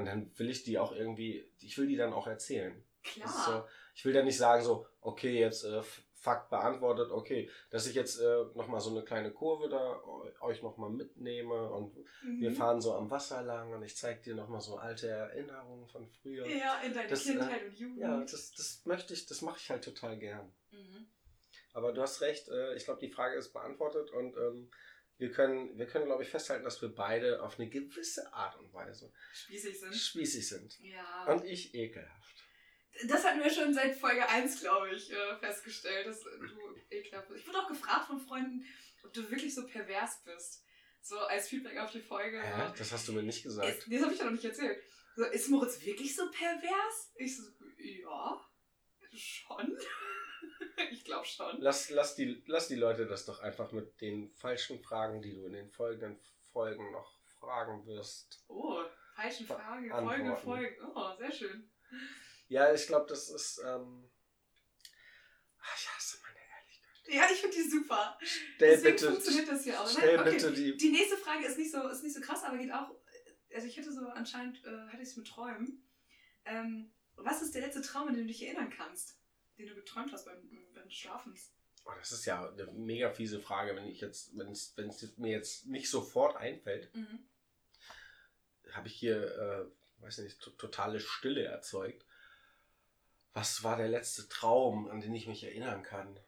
[0.00, 2.82] Und dann will ich die auch irgendwie, ich will die dann auch erzählen.
[3.02, 3.28] Klar.
[3.28, 5.82] So, ich will dann nicht sagen so, okay, jetzt äh,
[6.14, 10.02] Fakt beantwortet, okay, dass ich jetzt äh, nochmal so eine kleine Kurve da
[10.40, 12.40] euch nochmal mitnehme und mhm.
[12.40, 16.06] wir fahren so am Wasser lang und ich zeige dir nochmal so alte Erinnerungen von
[16.06, 16.46] früher.
[16.46, 17.98] Ja, in deiner das, Kindheit äh, und Jugend.
[17.98, 20.52] Ja, das, das möchte ich, das mache ich halt total gern.
[20.70, 21.06] Mhm.
[21.72, 24.70] Aber du hast recht, äh, ich glaube, die Frage ist beantwortet und ähm,
[25.20, 28.72] wir können, wir können, glaube ich, festhalten, dass wir beide auf eine gewisse Art und
[28.72, 29.94] Weise spießig sind.
[29.94, 30.80] Spießig sind.
[30.80, 31.26] Ja.
[31.26, 32.44] Und ich ekelhaft.
[33.06, 36.30] Das hatten wir schon seit Folge 1, glaube ich, äh, festgestellt, dass du
[36.90, 37.40] ekelhaft bist.
[37.40, 38.64] Ich wurde auch gefragt von Freunden,
[39.04, 40.64] ob du wirklich so pervers bist.
[41.02, 42.42] So als Feedback auf die Folge.
[42.42, 42.72] Hä?
[42.76, 43.68] Das hast du mir nicht gesagt.
[43.68, 44.82] Ist, das habe ich ja noch nicht erzählt.
[45.16, 47.12] So, ist Moritz wirklich so pervers?
[47.16, 47.44] Ich so,
[47.78, 48.40] ja,
[49.16, 49.76] schon.
[50.90, 51.60] ich glaube schon.
[51.60, 55.44] Lass, lass, die, lass die Leute das doch einfach mit den falschen Fragen, die du
[55.46, 56.18] in den folgenden
[56.52, 58.44] Folgen noch fragen wirst.
[58.48, 58.82] Oh,
[59.14, 60.76] falschen Fragen, folgende Folgen.
[60.94, 61.70] Oh, sehr schön.
[62.48, 63.58] Ja, ich glaube, das ist.
[63.64, 64.10] Ähm,
[65.60, 67.14] ach, ich hasse meine Ehrlichkeit.
[67.14, 68.18] Ja, ich finde die super.
[68.22, 69.86] Stell Deswegen bitte, funktioniert das hier auch.
[69.86, 69.92] Ne?
[69.96, 70.30] Stell okay.
[70.30, 70.76] bitte die.
[70.76, 72.90] Die nächste Frage ist nicht so, ist nicht so krass, aber geht auch.
[73.54, 75.88] Also ich hätte so anscheinend, äh, hatte ich es mit Träumen.
[76.44, 79.19] Ähm, was ist der letzte Traum, an den du dich erinnern kannst,
[79.60, 80.38] den du geträumt hast beim,
[80.74, 81.52] beim Schlafens?
[81.84, 85.66] Oh, das ist ja eine mega fiese Frage, wenn ich jetzt, wenn es mir jetzt
[85.66, 87.28] nicht sofort einfällt, mhm.
[88.72, 92.04] habe ich hier, äh, weiß nicht, totale Stille erzeugt.
[93.32, 96.18] Was war der letzte Traum, an den ich mich erinnern kann?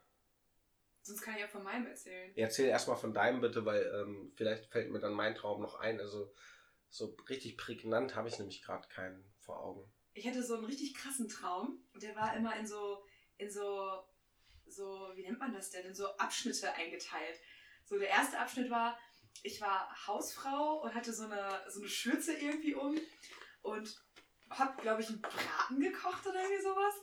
[1.01, 2.31] Sonst kann ich ja von meinem erzählen.
[2.35, 5.99] Erzähl erstmal von deinem bitte, weil ähm, vielleicht fällt mir dann mein Traum noch ein.
[5.99, 6.33] Also
[6.89, 9.91] so richtig prägnant habe ich nämlich gerade keinen vor Augen.
[10.13, 11.83] Ich hatte so einen richtig krassen Traum.
[12.01, 13.05] Der war immer in so,
[13.37, 14.03] in so,
[14.67, 15.85] so, wie nennt man das denn?
[15.85, 17.39] In so Abschnitte eingeteilt.
[17.85, 18.97] So der erste Abschnitt war,
[19.41, 22.97] ich war Hausfrau und hatte so eine, so eine Schürze irgendwie um.
[23.61, 23.95] Und
[24.49, 26.93] hab, glaube ich, einen Braten gekocht oder irgendwie sowas.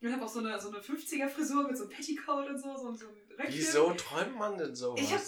[0.00, 2.94] Und hab auch so eine, so eine 50er-Frisur mit so einem Petticoat und so, so,
[2.94, 3.54] so ein Röckchen.
[3.54, 5.00] Wieso träumt man denn sowas?
[5.00, 5.20] Ich hab,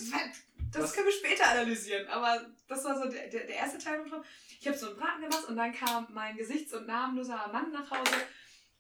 [0.72, 0.92] das Was?
[0.94, 4.22] können wir später analysieren, aber das war so der, der, der erste Teil vom
[4.61, 7.90] Ich habe so einen Braten gemacht und dann kam mein gesichts- und namenloser Mann nach
[7.90, 8.14] Hause.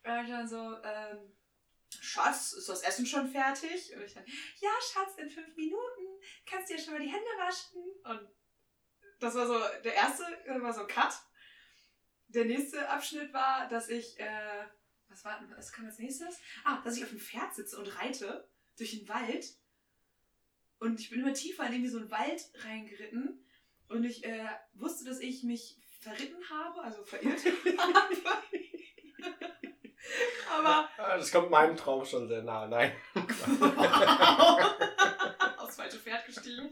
[0.04, 1.32] Und dann so, ähm,
[2.00, 3.94] Schatz, ist das Essen schon fertig?
[3.94, 7.30] Und ich dann, ja, Schatz, in fünf Minuten kannst du ja schon mal die Hände
[7.38, 7.82] waschen.
[8.04, 8.28] Und
[9.18, 11.14] das war so, der erste war so Cut
[12.32, 14.66] der nächste Abschnitt war, dass ich, äh,
[15.08, 16.38] was war, was kam als nächstes?
[16.64, 18.48] Ah, dass ich auf dem Pferd sitze und reite
[18.78, 19.46] durch den Wald.
[20.78, 23.44] Und ich bin immer tiefer in irgendwie so einen Wald reingeritten.
[23.88, 27.44] Und ich äh, wusste, dass ich mich verritten habe, also verirrt
[27.78, 28.16] habe.
[30.52, 30.88] Aber.
[30.96, 32.92] Das kommt meinem Traum schon sehr nah, nein.
[35.58, 36.68] Aufs falsche Pferd gestiegen.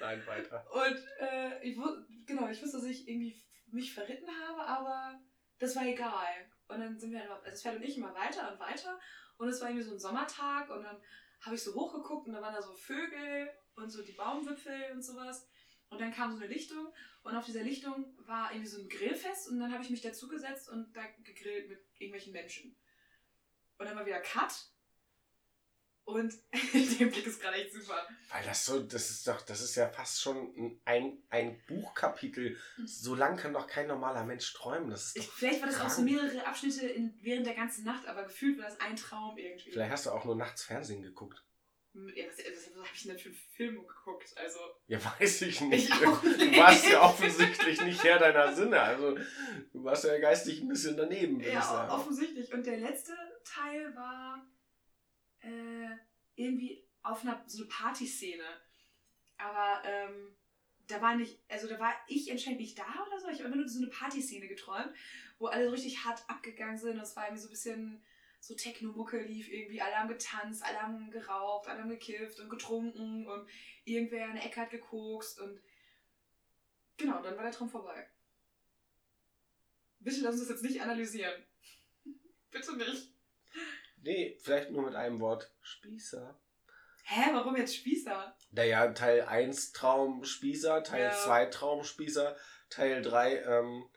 [0.00, 0.66] Nein, weiter.
[0.70, 1.78] Und äh, ich,
[2.26, 5.18] genau, ich wusste, dass ich irgendwie mich verritten habe, aber
[5.58, 6.50] das war egal.
[6.68, 8.98] Und dann sind wir, also das Pferd und ich immer weiter und weiter.
[9.36, 11.00] Und es war irgendwie so ein Sommertag und dann
[11.40, 15.02] habe ich so hochgeguckt und da waren da so Vögel und so die Baumwipfel und
[15.02, 15.48] sowas.
[15.94, 19.48] Und dann kam so eine Lichtung und auf dieser Lichtung war irgendwie so ein Grillfest
[19.48, 22.76] und dann habe ich mich dazugesetzt und da gegrillt mit irgendwelchen Menschen.
[23.78, 24.52] Und dann war wieder Cut
[26.02, 26.34] und
[26.98, 28.08] der Blick ist gerade echt super.
[28.28, 32.58] Weil das so, das ist doch, das ist ja fast schon ein, ein Buchkapitel.
[32.84, 34.90] So lang kann doch kein normaler Mensch träumen.
[34.90, 35.90] Das ist ich, vielleicht war das krank.
[35.92, 39.38] auch so mehrere Abschnitte in, während der ganzen Nacht, aber gefühlt war das ein Traum
[39.38, 39.70] irgendwie.
[39.70, 41.44] Vielleicht hast du auch nur nachts Fernsehen geguckt.
[41.94, 44.36] Ja, was, was, was habe ich denn für einen Film geguckt?
[44.36, 45.88] Also, ja, weiß ich nicht.
[45.88, 48.80] Ich du warst ja offensichtlich nicht Herr deiner Sinne.
[48.80, 49.16] Also,
[49.72, 51.38] du warst ja geistig ein bisschen daneben.
[51.40, 52.52] Ja, offensichtlich.
[52.52, 53.12] Und der letzte
[53.44, 54.44] Teil war
[55.40, 55.96] äh,
[56.34, 58.44] irgendwie auf einer so eine Partyszene.
[59.36, 60.34] Aber ähm,
[60.88, 63.28] da war nicht, also da war ich anscheinend nicht da oder so.
[63.28, 64.92] Ich habe immer nur so eine Partyszene geträumt,
[65.38, 66.96] wo alle so richtig hart abgegangen sind.
[66.96, 68.04] Und es war irgendwie so ein bisschen
[68.46, 69.80] so Techno-Mucke lief irgendwie.
[69.80, 73.48] Alle haben getanzt, alle haben geraucht, alle haben gekifft und getrunken und
[73.84, 75.60] irgendwer in der Ecke hat gekokst und
[76.98, 78.06] genau, dann war der Traum vorbei.
[80.00, 81.42] Bitte lass uns das jetzt nicht analysieren.
[82.50, 83.14] Bitte nicht.
[84.02, 85.50] Nee, vielleicht nur mit einem Wort.
[85.62, 86.38] Spießer.
[87.04, 88.36] Hä, warum jetzt Spießer?
[88.50, 91.10] Naja, Teil 1 Traum Spießer, Teil ja.
[91.10, 92.36] 2 Traum Spießer,
[92.68, 93.88] Teil 3, ähm,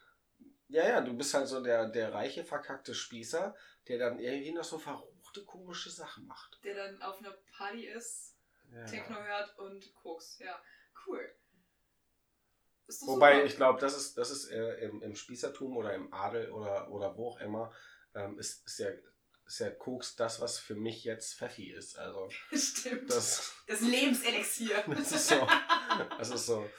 [0.69, 3.55] ja, ja, du bist halt so der, der reiche, verkackte Spießer,
[3.87, 6.59] der dann irgendwie noch so verruchte, komische Sachen macht.
[6.63, 8.35] Der dann auf einer Party ist,
[8.71, 8.85] ja.
[8.85, 10.39] Techno hört und Koks.
[10.39, 10.61] Ja,
[11.05, 11.35] cool.
[13.01, 13.45] Wobei, super.
[13.45, 17.17] ich glaube, das ist, das ist äh, im, im Spießertum oder im Adel oder, oder
[17.17, 17.73] wo auch immer,
[18.15, 18.89] ähm, ist, ist ja
[19.45, 21.97] ist ja Koks das, was für mich jetzt Pfeffi ist.
[21.97, 23.09] Also, Stimmt.
[23.09, 24.83] Das, das Lebenselixier.
[24.87, 25.47] Das ist so,
[26.17, 26.69] das ist so,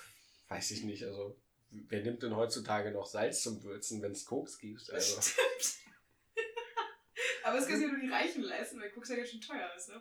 [0.49, 1.41] weiß ich nicht, also
[1.71, 4.91] wer nimmt denn heutzutage noch Salz zum Würzen, wenn es Koks gibt?
[4.91, 5.21] Also.
[5.21, 5.88] Stimmt.
[7.45, 9.71] Aber es kann sich ja nur die Reichen leisten, weil Koks ja ganz schön teuer
[9.77, 10.01] ist, ne?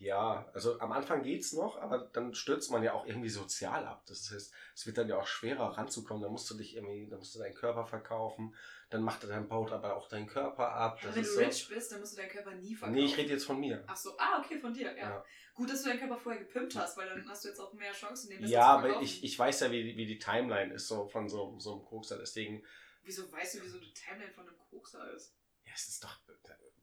[0.00, 4.04] Ja, also am Anfang geht's noch, aber dann stürzt man ja auch irgendwie sozial ab.
[4.06, 6.22] Das heißt, es wird dann ja auch schwerer ranzukommen.
[6.22, 8.54] Da musst du dich irgendwie, da musst du deinen Körper verkaufen.
[8.90, 11.00] Dann macht dein baut aber auch deinen Körper ab.
[11.00, 12.94] Ja, Das wenn du so, rich bist, dann musst du deinen Körper nie verkaufen.
[12.96, 13.82] nee, ich rede jetzt von mir.
[13.88, 15.08] Ach so, ah, okay, von dir, ja.
[15.10, 15.24] Ja.
[15.54, 17.90] Gut, dass du deinen Körper vorher gepimpt hast, weil dann hast du jetzt auch mehr
[17.92, 20.72] Chancen, den besser Ja, zu aber ich, ich weiß ja, wie, die- wie die Timeline
[20.74, 22.18] ist so von so, so einem Kokser.
[22.18, 22.64] Deswegen,
[23.02, 25.34] Wieso weißt du, wieso die Timeline von einem Kokser ist?
[25.68, 26.18] Ja, es ist doch,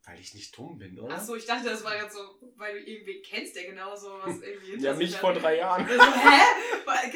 [0.06, 1.16] weil ich nicht dumm bin, oder?
[1.18, 4.40] Ach so, ich dachte, das war jetzt so, weil du irgendwen kennst, der genauso was
[4.42, 5.88] irgendwie ja, mich vor drei Jahren.
[5.90, 6.42] Also, hä?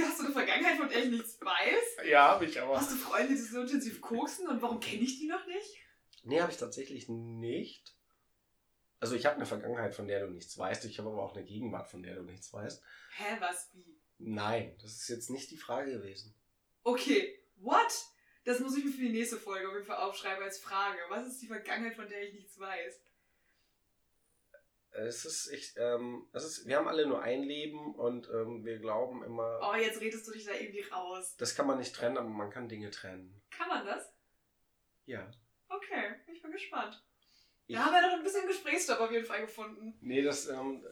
[0.01, 2.07] Hast du eine Vergangenheit, von der ich nichts weiß?
[2.09, 2.77] Ja, habe ich aber.
[2.77, 5.77] Hast du Freunde, die so intensiv koksen und warum kenne ich die noch nicht?
[6.23, 7.95] Nee, habe ich tatsächlich nicht.
[8.99, 10.85] Also ich habe eine Vergangenheit, von der du nichts weißt.
[10.85, 12.81] Ich habe aber auch eine Gegenwart, von der du nichts weißt.
[13.17, 13.99] Hä, was, wie?
[14.17, 16.35] Nein, das ist jetzt nicht die Frage gewesen.
[16.83, 17.91] Okay, what?
[18.49, 20.97] Das muss ich mir für die nächste Folge auf jeden Fall aufschreiben als Frage.
[21.09, 22.99] Was ist die Vergangenheit, von der ich nichts weiß?
[24.89, 28.79] Es ist, ich, ähm, es ist, wir haben alle nur ein Leben und ähm, wir
[28.79, 31.35] glauben immer, Oh, jetzt redest du dich da irgendwie raus.
[31.37, 33.39] das kann man nicht trennen, aber man kann Dinge trennen.
[33.51, 34.11] Kann man das?
[35.05, 35.29] Ja.
[35.67, 37.05] Okay, ich bin gespannt.
[37.67, 39.95] Ich, Da haben wir doch ein bisschen Gesprächsstoff auf jeden Fall gefunden.
[40.01, 40.83] nee, das, ähm,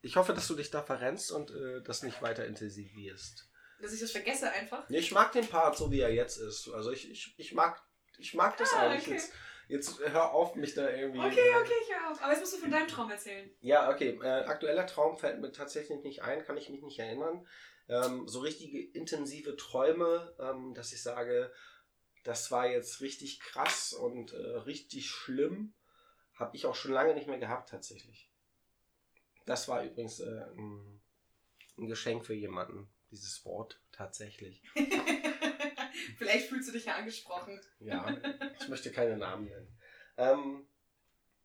[0.00, 3.50] ich hoffe, dass du dich da verrennst und äh, das nicht weiter intensivierst.
[3.80, 4.88] Dass ich das vergesse einfach.
[4.88, 6.68] Nee, Ich mag den Part so, wie er jetzt ist.
[6.70, 7.82] Also ich, ich, ich mag,
[8.18, 9.06] ich mag das Ah, eigentlich.
[9.06, 9.14] okay.
[9.14, 9.32] Jetzt,
[9.68, 11.18] jetzt hör auf, mich da irgendwie.
[11.20, 12.22] Okay, äh, okay, ich hör auf.
[12.22, 13.50] Aber jetzt musst du von deinem Traum erzählen.
[13.60, 14.18] Ja, okay.
[14.22, 17.46] Äh, aktueller Traum fällt mir tatsächlich nicht ein, kann ich mich nicht erinnern.
[17.88, 21.52] Ähm, so richtige intensive Träume, ähm, dass ich sage,
[22.24, 25.74] das war jetzt richtig krass und äh, richtig schlimm,
[26.34, 28.28] habe ich auch schon lange nicht mehr gehabt tatsächlich.
[29.44, 31.00] Das war übrigens äh, ein,
[31.78, 34.62] ein Geschenk für jemanden, dieses Wort tatsächlich.
[36.18, 37.60] Vielleicht fühlst du dich ja angesprochen.
[37.80, 38.16] Ja,
[38.60, 39.78] ich möchte keine Namen nennen.
[40.16, 40.66] Ähm,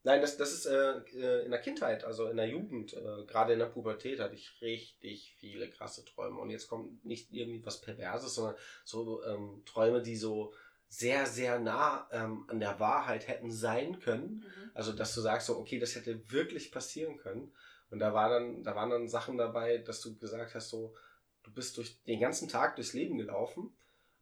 [0.02, 3.54] nein, das, das ist äh, äh, in der Kindheit, also in der Jugend, äh, gerade
[3.54, 6.38] in der Pubertät hatte ich richtig viele krasse Träume.
[6.38, 10.54] Und jetzt kommt nicht irgendwie was Perverses, sondern so ähm, Träume, die so
[10.88, 14.44] sehr, sehr nah ähm, an der Wahrheit hätten sein können.
[14.44, 14.70] Mhm.
[14.74, 17.52] Also, dass du sagst, so, okay, das hätte wirklich passieren können.
[17.90, 20.94] Und da, war dann, da waren dann Sachen dabei, dass du gesagt hast, so,
[21.42, 23.76] du bist durch den ganzen Tag durchs Leben gelaufen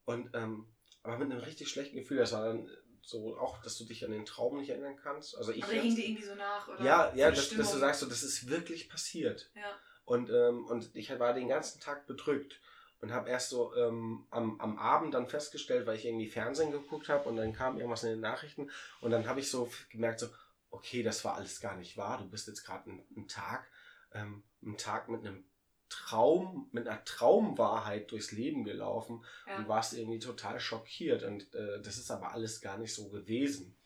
[0.04, 0.66] und ähm,
[1.02, 2.18] aber mit einem richtig schlechten Gefühl.
[2.18, 2.68] Das war dann
[3.02, 5.37] so auch, dass du dich an den Traum nicht erinnern kannst.
[5.37, 6.85] Also ich Aber hing dir irgendwie so nach, oder?
[6.85, 9.50] ja, ja, eine dass, du sagst, so, das ist wirklich passiert.
[9.54, 9.78] Ja.
[10.04, 12.61] Und, ähm, und ich war den ganzen Tag bedrückt
[13.00, 17.09] und habe erst so ähm, am, am Abend dann festgestellt, weil ich irgendwie Fernsehen geguckt
[17.09, 20.28] habe und dann kam irgendwas in den Nachrichten und dann habe ich so gemerkt, so,
[20.70, 22.18] okay, das war alles gar nicht wahr.
[22.18, 23.68] Du bist jetzt gerade einen, einen Tag,
[24.12, 25.44] ähm, einen Tag mit einem
[25.90, 29.57] Traum, mit einer Traumwahrheit durchs Leben gelaufen Ja.
[29.59, 31.22] und warst irgendwie total schockiert.
[31.22, 33.76] Und äh, das ist aber alles gar nicht so gewesen.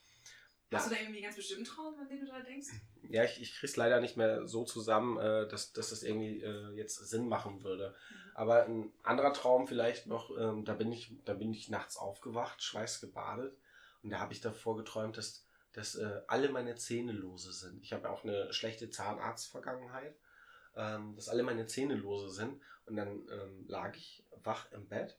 [0.71, 0.79] Ja.
[0.79, 2.67] Hast du da irgendwie ganz bestimmten Traum, an den du da denkst?
[3.09, 6.71] Ja, ich, ich krieg's leider nicht mehr so zusammen, äh, dass, dass das irgendwie äh,
[6.75, 7.89] jetzt Sinn machen würde.
[8.09, 8.15] Mhm.
[8.33, 12.63] Aber ein anderer Traum vielleicht noch, ähm, da bin ich, da bin ich nachts aufgewacht,
[12.63, 13.55] schweißgebadet.
[14.03, 17.81] Und da habe ich davor geträumt, dass, dass äh, alle meine Zähne lose sind.
[17.83, 20.15] Ich habe auch eine schlechte Zahnarztvergangenheit,
[20.75, 22.61] ähm, dass alle meine Zähne lose sind.
[22.85, 25.17] Und dann ähm, lag ich wach im Bett.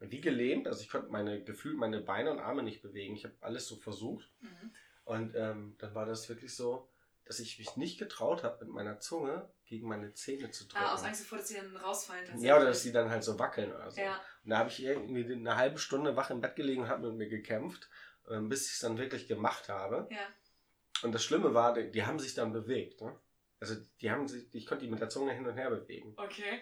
[0.00, 3.14] Und wie gelähmt, also ich konnte meine gefühlt meine Beine und Arme nicht bewegen.
[3.14, 4.28] Ich habe alles so versucht.
[4.40, 4.72] Mhm.
[5.04, 6.88] Und ähm, dann war das wirklich so,
[7.24, 10.84] dass ich mich nicht getraut habe, mit meiner Zunge gegen meine Zähne zu drücken.
[10.84, 13.38] Ah, aus Angst davor, dass sie dann rausfallen ja, oder dass die dann halt so
[13.38, 14.00] wackeln oder so.
[14.00, 14.20] Ja.
[14.44, 17.16] Und da habe ich irgendwie eine halbe Stunde wach im Bett gelegen und habe mit
[17.16, 17.88] mir gekämpft,
[18.28, 20.08] ähm, bis ich es dann wirklich gemacht habe.
[20.10, 20.26] Ja.
[21.02, 23.00] Und das Schlimme war, die, die haben sich dann bewegt.
[23.00, 23.14] Ne?
[23.62, 26.14] Also die haben sich, ich konnte die mit der Zunge hin und her bewegen.
[26.16, 26.60] Okay.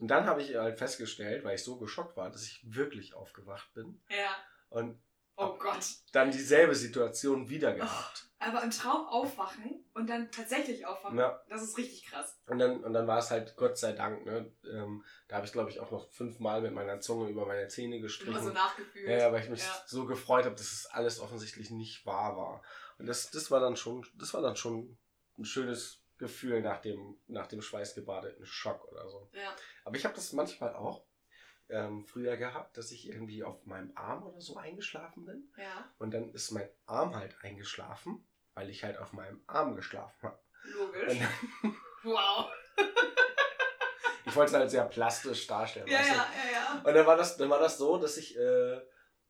[0.00, 3.72] Und dann habe ich halt festgestellt, weil ich so geschockt war, dass ich wirklich aufgewacht
[3.74, 4.34] bin Ja.
[4.68, 5.00] und
[5.36, 5.84] Oh Gott.
[6.10, 8.26] dann dieselbe Situation wieder gehabt.
[8.40, 11.40] Aber im Traum aufwachen und dann tatsächlich aufwachen, Ja.
[11.48, 12.36] das ist richtig krass.
[12.46, 14.52] Und dann, und dann war es halt Gott sei Dank, ne?
[14.68, 17.96] Ähm, da habe ich, glaube ich, auch noch fünfmal mit meiner Zunge über meine Zähne
[17.96, 18.42] Immer gestrichen.
[18.42, 19.08] so nachgefühlt.
[19.08, 19.82] ja, ja, weil ich mich Ja.
[19.86, 22.62] so gefreut habe, dass es alles offensichtlich nicht wahr war.
[22.98, 24.98] Und das, das war dann schon, das war dann schon
[25.38, 29.28] ein schönes Gefühl nach dem, nach dem schweißgebadeten Schock oder so.
[29.32, 29.56] Ja.
[29.84, 31.04] Aber ich habe das manchmal auch
[31.68, 35.52] ähm, früher gehabt, dass ich irgendwie auf meinem Arm oder so eingeschlafen bin.
[35.56, 35.92] Ja.
[35.98, 40.38] Und dann ist mein Arm halt eingeschlafen, weil ich halt auf meinem Arm geschlafen habe.
[40.62, 41.18] Logisch.
[42.04, 42.50] Wow.
[44.26, 45.86] ich wollte es halt sehr plastisch darstellen.
[45.86, 46.82] Ja, ja, ja, ja.
[46.82, 48.80] Und dann war das, dann war das so, dass ich, äh,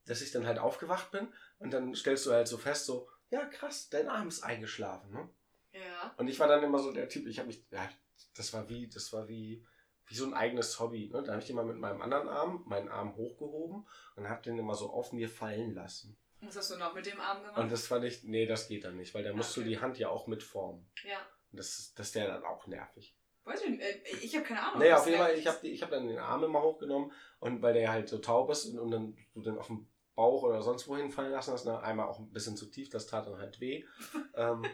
[0.06, 3.44] dass ich dann halt aufgewacht bin und dann stellst du halt so fest, so, ja
[3.44, 5.28] krass, dein Arm ist eingeschlafen, ne?
[5.72, 6.14] Ja.
[6.16, 7.88] Und ich war dann immer so der Typ, ich habe mich, ja,
[8.36, 9.64] das war wie, das war wie,
[10.06, 11.22] wie so ein eigenes Hobby, ne?
[11.22, 14.74] Da habe ich immer mit meinem anderen Arm, meinen Arm hochgehoben und habe den immer
[14.74, 16.16] so auf mir fallen lassen.
[16.40, 17.58] Was hast du noch mit dem Arm gemacht?
[17.58, 19.64] Und das fand ich, nee, das geht dann nicht, weil da musst Okay.
[19.64, 20.90] du die Hand ja auch mitformen.
[21.04, 21.18] ja.
[21.52, 23.14] Und das, das wäre dann auch nervig.
[23.44, 23.82] Weiß ich nicht.
[23.82, 24.78] äh, Ich habe keine Ahnung.
[24.78, 27.92] Naja, auf jeden Fall, ich habe hab dann den Arm immer hochgenommen und weil der
[27.92, 31.10] halt so taub ist und, und dann du den auf den Bauch oder sonst wohin
[31.10, 33.84] fallen lassen hast, ne, einmal auch ein bisschen zu tief, das tat dann halt weh.
[34.34, 34.64] ähm,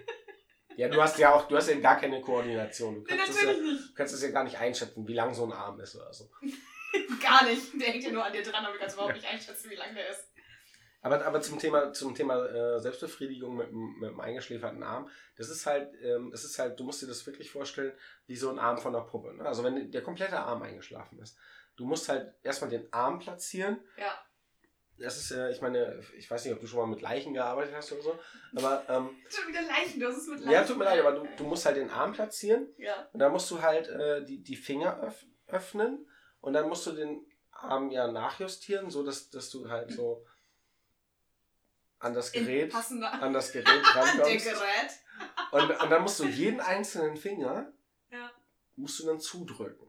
[0.79, 2.95] ja, du hast ja auch, du hast ja gar keine Koordination.
[2.95, 3.01] Du.
[3.11, 3.91] Nee, kannst, es ja, natürlich nicht.
[3.91, 6.31] du kannst es ja gar nicht einschätzen, wie lang so ein Arm ist oder so.
[7.23, 7.79] Gar nicht.
[7.81, 9.95] Der hängt ja nur an dir dran, aber du kannst überhaupt nicht einschätzen, wie lang
[9.95, 10.27] der ist.
[11.03, 15.49] Aber, aber zum Thema, zum Thema äh, Selbstbefriedigung mit, dem- mit dem eingeschläferten Arm, das
[15.49, 17.93] ist halt, ähm, das ist halt, du musst dir das wirklich vorstellen,
[18.27, 19.35] wie so ein Arm von der Puppe.
[19.35, 19.45] Ne?
[19.45, 21.37] Also wenn der komplette Arm eingeschlafen ist,
[21.77, 23.81] du musst halt erstmal den Arm platzieren.
[23.97, 24.19] Ja.
[25.01, 27.75] Das ist, äh, ich meine, ich weiß nicht, ob du schon mal mit Leichen gearbeitet
[27.77, 28.19] hast oder so,
[28.57, 30.51] aber ähm, Schon wieder Leichen, hast es mit Leichen.
[30.53, 33.09] ja, tut mir leid, aber du, du musst halt den Arm platzieren Ja.
[33.13, 36.07] und dann musst du halt äh, die, die Finger öff öffnen
[36.41, 40.27] und dann musst du den Arm ja nachjustieren, so dass, dass du halt so
[42.01, 43.13] an das Gerät, passender.
[43.13, 44.45] an das Gerät rankommst.
[44.45, 44.91] Gerät.
[45.51, 47.73] Und, und dann musst du jeden einzelnen Finger
[48.11, 48.31] Ja.
[48.77, 49.88] musst du dann zudrücken.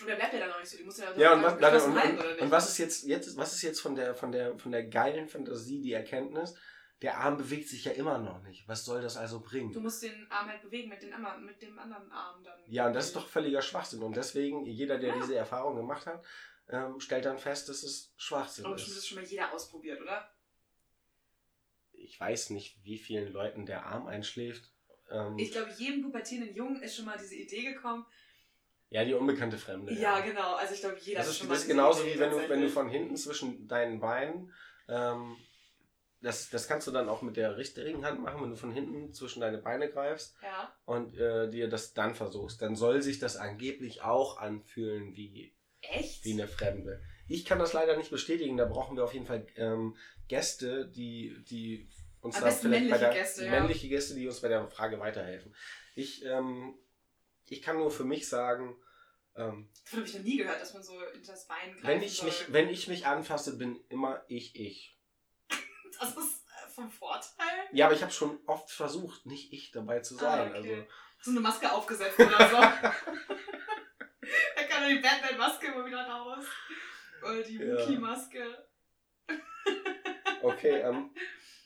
[0.00, 0.76] Und der bleibt ja dann auch nicht so.
[0.76, 2.42] Die muss ja, Ja, und was, dann und, halten, oder und, nicht?
[2.42, 5.28] und was ist jetzt, jetzt, was ist jetzt von der, von der, von der geilen
[5.28, 6.54] Fantasie die Erkenntnis?
[7.02, 8.66] Der Arm bewegt sich ja immer noch nicht.
[8.66, 9.82] Was soll das also Du bringen?
[9.82, 11.10] musst den Arm halt bewegen mit, den,
[11.44, 12.58] mit dem anderen Arm dann.
[12.66, 14.02] Ja, und das ist doch völliger Schwachsinn.
[14.02, 15.20] Und deswegen, jeder, der Ja.
[15.20, 16.24] diese Erfahrung gemacht hat,
[16.70, 18.98] ähm, stellt dann fest, dass es Schwachsinn bestimmt ist.
[18.98, 20.28] ist schon mal jeder ausprobiert, oder?
[21.92, 24.70] Ich weiß nicht, wie vielen Leuten der Arm einschläft.
[25.10, 28.06] Ähm, Ich glaube, jedem pubertierenden Jungen ist schon mal diese Idee gekommen.
[28.90, 29.92] Ja, die unbekannte Fremde.
[29.94, 30.54] Ja, genau.
[30.54, 32.68] Also ich glaube, jeder Das ist, schon das ist genauso wie wenn du, wenn du
[32.68, 34.52] von hinten zwischen deinen Beinen,
[34.88, 35.36] ähm,
[36.20, 39.12] das, das kannst du dann auch mit der richtigen Hand machen, wenn du von hinten
[39.12, 40.72] zwischen deine Beine greifst Ja.
[40.84, 42.60] und äh, dir das dann versuchst.
[42.60, 46.24] Dann soll sich das angeblich auch anfühlen wie, Echt?
[46.24, 47.00] wie eine Fremde.
[47.28, 49.96] Ich kann das leider nicht bestätigen, da brauchen wir auf jeden Fall ähm,
[50.28, 51.88] Gäste, die, die
[52.20, 53.50] uns Am da vielleicht bei männliche der Gäste, ja.
[53.50, 55.54] männliche Gäste, die uns bei der Frage weiterhelfen.
[55.94, 56.74] Ich, ähm,
[57.50, 58.76] ich kann nur für mich sagen,
[59.36, 62.02] ähm, Das habe ich noch nie gehört, dass man so hinter das Bein greifen wenn
[62.02, 64.98] ich, mich, wenn ich mich anfasse, bin immer ich ich.
[66.00, 67.66] Das ist äh, vom Vorteil.
[67.72, 70.52] Ja, aber ich habe schon oft versucht, nicht ich dabei zu sein.
[70.52, 70.74] Ah, okay.
[70.74, 70.86] Also
[71.18, 72.56] Hast du eine Maske aufgesetzt oder so?
[74.56, 76.44] da kam dann die Batman-Maske immer wieder raus.
[77.22, 77.58] Oder die.
[77.60, 78.68] Wookie-Maske.
[80.42, 81.10] okay, ähm,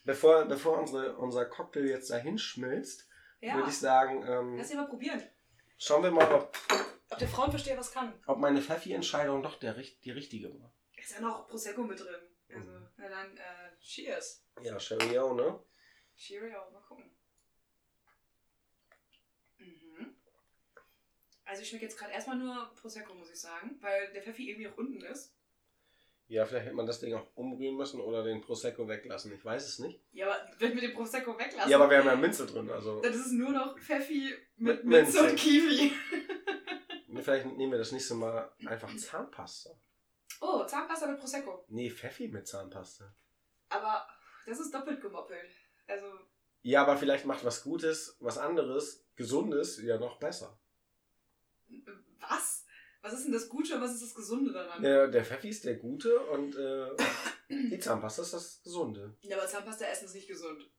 [0.04, 3.08] bevor, bevor unsere, unser Cocktail jetzt dahin schmilzt,
[3.40, 3.54] Ja.
[3.56, 5.22] würde ich sagen, ähm, Lass ihn mal probieren.
[5.84, 6.56] Schauen wir mal, ob,
[7.10, 8.12] Ob der Frauenversteher was kann.
[8.26, 10.72] ob meine Pfeffi-Entscheidung doch der, richt- die richtige war.
[10.96, 12.20] Ist ja noch Prosecco mit drin.
[12.54, 14.44] Also, na dann, äh, cheers.
[14.62, 15.58] Ja, Cheerio, ne?
[16.16, 17.10] Cheerio, mal gucken.
[19.58, 20.16] Mhm.
[21.44, 24.68] Also ich schmecke jetzt gerade erstmal nur Prosecco, muss ich sagen, weil der Pfeffi irgendwie
[24.68, 25.34] auch unten ist.
[26.32, 29.34] Ja, vielleicht hätte man das Ding auch umrühren müssen oder den Prosecco weglassen.
[29.34, 30.00] Ich weiß es nicht.
[30.12, 33.02] Ja, aber wenn wir den Prosecco weglassen, Ja, aber wir haben ja Minze drin, also
[33.02, 35.30] dann ist es nur noch Pfeffi Mit mit Minze Minze.
[35.30, 35.92] und Kiwi.
[37.22, 39.78] vielleicht nehmen wir das nächste Mal einfach Zahnpasta.
[40.40, 41.66] Oh, Zahnpasta mit Prosecco.
[41.68, 43.14] Nee, Pfeffi mit Zahnpasta.
[43.68, 44.06] Aber
[44.46, 45.50] das ist doppelt gemoppelt.
[45.86, 46.06] Also,
[46.62, 50.58] Ja, aber vielleicht macht was Gutes, was anderes, Gesundes ja noch besser.
[52.20, 52.64] was?
[53.02, 54.80] Was ist denn das Gute und was ist das Gesunde daran?
[54.80, 56.88] Der, der Pfeffi ist der Gute und äh,
[57.48, 59.16] die Zahnpasta ist das Gesunde.
[59.22, 60.70] Ja, aber Zahnpasta essen ist nicht gesund.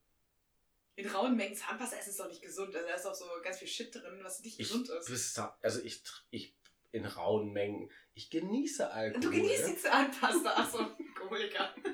[0.96, 2.74] In rauen Mengen Zahnpasta essen ist doch nicht gesund.
[2.74, 5.10] Also da ist auch so ganz viel Shit drin, was nicht Ich, gesund ist.
[5.10, 6.56] bis also ich, ich
[6.92, 7.90] in rauen Mengen.
[8.14, 9.20] Ich genieße Alkohol.
[9.20, 9.68] Du genießt ja.
[9.68, 10.50] die Zahnpasta.
[10.54, 11.74] Achso, Alkoholiker.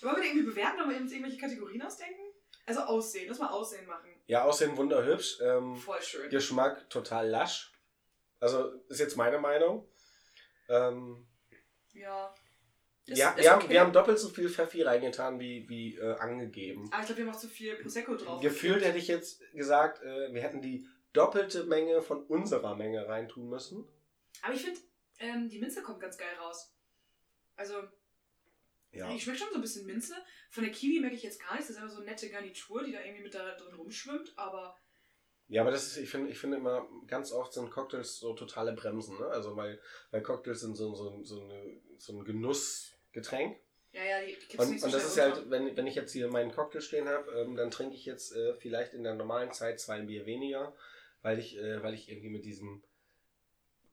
[0.00, 0.78] Wollen wir den irgendwie bewerten?
[0.78, 2.22] Wollen wir uns irgendwelche Kategorien ausdenken?
[2.66, 3.28] Also Aussehen.
[3.28, 4.08] Lass mal Aussehen machen.
[4.26, 5.38] Ja, aussehen wunderhübsch.
[5.42, 6.28] Ähm, Voll schön.
[6.30, 7.72] Geschmack total lasch.
[8.40, 9.86] Also ist jetzt meine Meinung.
[10.68, 11.26] Ähm,
[11.92, 12.34] Ja.
[13.06, 13.72] Ist- ja, ist wir, haben, okay.
[13.72, 16.88] wir haben doppelt so viel Pfeffi reingetan, wie, wie äh, angegeben.
[16.92, 18.40] Aber ich glaube, wir haben auch zu viel Prosecco drauf.
[18.40, 23.48] Gefühlt hätte ich jetzt gesagt, äh, wir hätten die doppelte Menge von unserer Menge reintun
[23.48, 23.86] müssen.
[24.42, 24.80] Aber ich finde,
[25.18, 26.72] ähm, die Minze kommt ganz geil raus.
[27.56, 27.82] Also,
[28.92, 29.10] Ja.
[29.12, 30.14] ich schmecke schon so ein bisschen Minze.
[30.50, 31.66] Von der Kiwi merke ich jetzt gar nichts.
[31.66, 34.32] Das ist einfach so eine nette Garnitur, die da irgendwie mit da drin rumschwimmt.
[34.36, 34.76] Aber
[35.50, 38.72] Ja, aber das ist, ich finde, ich finde immer, ganz oft sind Cocktails so totale
[38.72, 39.26] Bremsen, ne?
[39.26, 39.80] Also weil,
[40.12, 43.58] weil Cocktails sind so, so, so, eine, so ein Genussgetränk.
[43.92, 45.50] ja, ja, die du Und, nicht so und das ist halt, runter.
[45.50, 48.54] wenn, wenn ich jetzt hier meinen Cocktail stehen habe, ähm, dann trinke ich jetzt äh,
[48.54, 50.72] vielleicht in der normalen Zeit zwei Bier weniger,
[51.22, 52.84] weil ich, äh, weil ich irgendwie mit diesem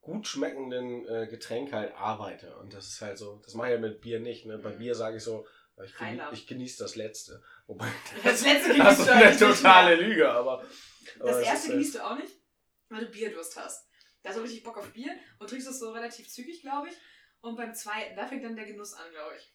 [0.01, 2.55] gut schmeckenden äh, Getränk halt arbeite.
[2.57, 4.45] Und das ist halt so, das mache ich ja mit Bier nicht.
[4.45, 4.57] Ne?
[4.57, 4.77] Bei Mhm.
[4.77, 5.45] Bier sage ich so,
[5.85, 7.43] ich, geni ich genieße das Letzte.
[7.67, 7.87] Wobei
[8.23, 9.95] Das letzte das genießt ist du eine eigentlich nicht totale.
[9.95, 10.63] Lüge, aber.
[11.19, 12.33] aber Das erste ist, genießt du auch nicht,
[12.89, 13.87] weil du Bierdurst hast.
[14.23, 16.95] Da hast du richtig Bock auf Bier und trinkst es so relativ zügig, glaube ich.
[17.41, 19.53] Und beim zweiten, da fängt dann der Genuss an, glaube ich.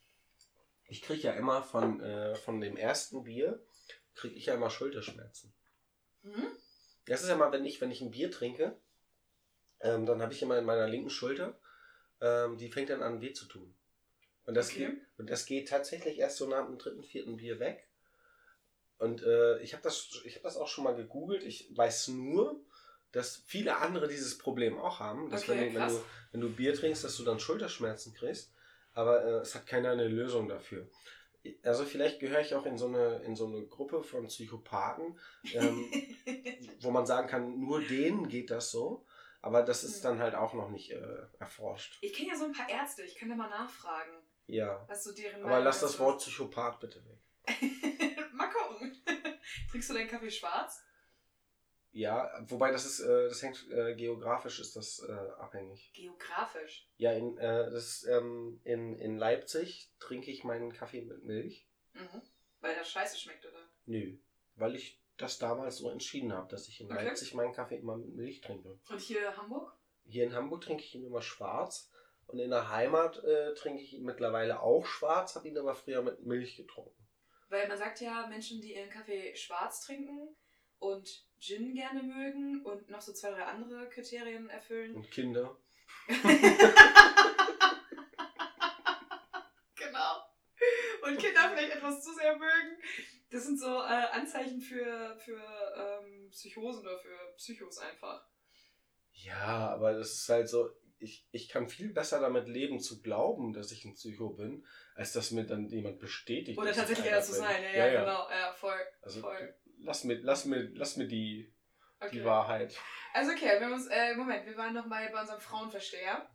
[0.87, 3.65] Ich kriege ja immer von, äh, von dem ersten Bier,
[4.15, 5.53] kriege ich ja immer Schulterschmerzen.
[6.23, 6.47] Mhm.
[7.07, 8.79] Das ist ja mal, wenn ich, wenn ich ein Bier trinke,
[9.81, 11.59] ähm, dann habe ich immer in meiner linken Schulter,
[12.21, 13.75] ähm, die fängt dann an weh zu tun.
[14.45, 14.87] Und das, Okay.
[14.87, 17.89] geht, und das geht tatsächlich erst so nach dem dritten, vierten Bier weg.
[18.99, 21.43] Und äh, ich habe das, ich hab das auch schon mal gegoogelt.
[21.43, 22.61] Ich weiß nur,
[23.13, 25.31] dass viele andere dieses Problem auch haben.
[25.31, 26.01] Dass Okay, wenn, du, wenn, du,
[26.33, 28.53] wenn du Bier trinkst, dass du dann Schulterschmerzen kriegst.
[28.95, 30.89] Aber äh, es hat keiner eine Lösung dafür.
[31.65, 35.19] Also vielleicht gehöre ich auch in so eine, in so eine Gruppe von Psychopathen,
[35.55, 35.91] ähm,
[36.81, 39.05] wo man sagen kann, nur denen geht das so.
[39.41, 40.03] Aber das ist Hm.
[40.03, 41.99] dann halt auch noch nicht äh, erforscht.
[42.01, 44.13] Ich kenne ja so ein paar Ärzte, ich kann da mal nachfragen,
[44.47, 44.85] Ja.
[44.89, 47.19] was so deren Aber lass das Wort Psychopath bitte weg.
[48.33, 49.03] mal gucken.
[49.71, 50.83] Trinkst du deinen Kaffee schwarz?
[51.93, 55.93] Ja, wobei das ist, äh, das hängt äh, geografisch ist das äh, abhängig.
[55.93, 56.89] Geografisch.
[56.97, 61.69] Ja, in, das, ähm, in, in Leipzig trinke ich meinen Kaffee mit Milch.
[61.93, 62.23] Mhm.
[62.61, 63.69] Weil das scheiße schmeckt, oder?
[63.85, 64.17] Nö,
[64.55, 67.05] weil ich das damals so entschieden habe, dass ich in Okay.
[67.05, 68.79] Leipzig meinen Kaffee immer mit Milch trinke.
[68.89, 69.77] Und hier Hamburg?
[70.05, 71.92] Hier in Hamburg trinke ich ihn immer schwarz
[72.33, 76.01] und in der Heimat äh, trinke ich ihn mittlerweile auch schwarz, habe ihn aber früher
[76.03, 76.97] mit Milch getrunken.
[77.51, 80.35] Weil man sagt ja, Menschen, die ihren Kaffee schwarz trinken
[80.79, 84.95] und Gin gerne mögen und noch so zwei, drei andere Kriterien erfüllen.
[84.95, 85.59] Und Kinder.
[86.09, 86.23] genau.
[91.03, 92.79] Und Kinder vielleicht etwas zu sehr mögen.
[93.31, 95.43] Das sind so äh, Anzeichen für, für
[95.77, 98.27] ähm, Psychosen oder für Psychos einfach.
[99.13, 100.71] Ja, aber das ist halt so,
[101.03, 105.13] ich, ich kann viel besser damit leben, zu glauben, dass ich ein Psycho bin, als
[105.13, 106.59] dass mir dann jemand bestätigt.
[106.59, 107.63] Oder tatsächlich einer eher zu sein.
[107.63, 108.31] Ja, ja, genau.
[108.31, 108.81] Ja, voll.
[109.03, 109.55] Also voll.
[109.81, 111.53] lass mir, lass mir, lass mir die,
[112.01, 112.19] Okay.
[112.19, 112.77] die Wahrheit.
[113.15, 116.29] Also okay, wir haben uns, äh, Moment, wir waren noch mal bei unserem Frauenversteher.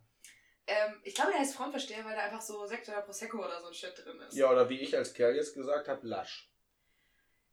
[0.66, 3.68] Ähm, ich glaube, der heißt Frauenversteher, weil da einfach so Sekt oder Prosecco oder so
[3.68, 4.36] ein Shit drin ist.
[4.36, 6.50] Ja, oder wie ich als Kerl jetzt gesagt habe, lasch.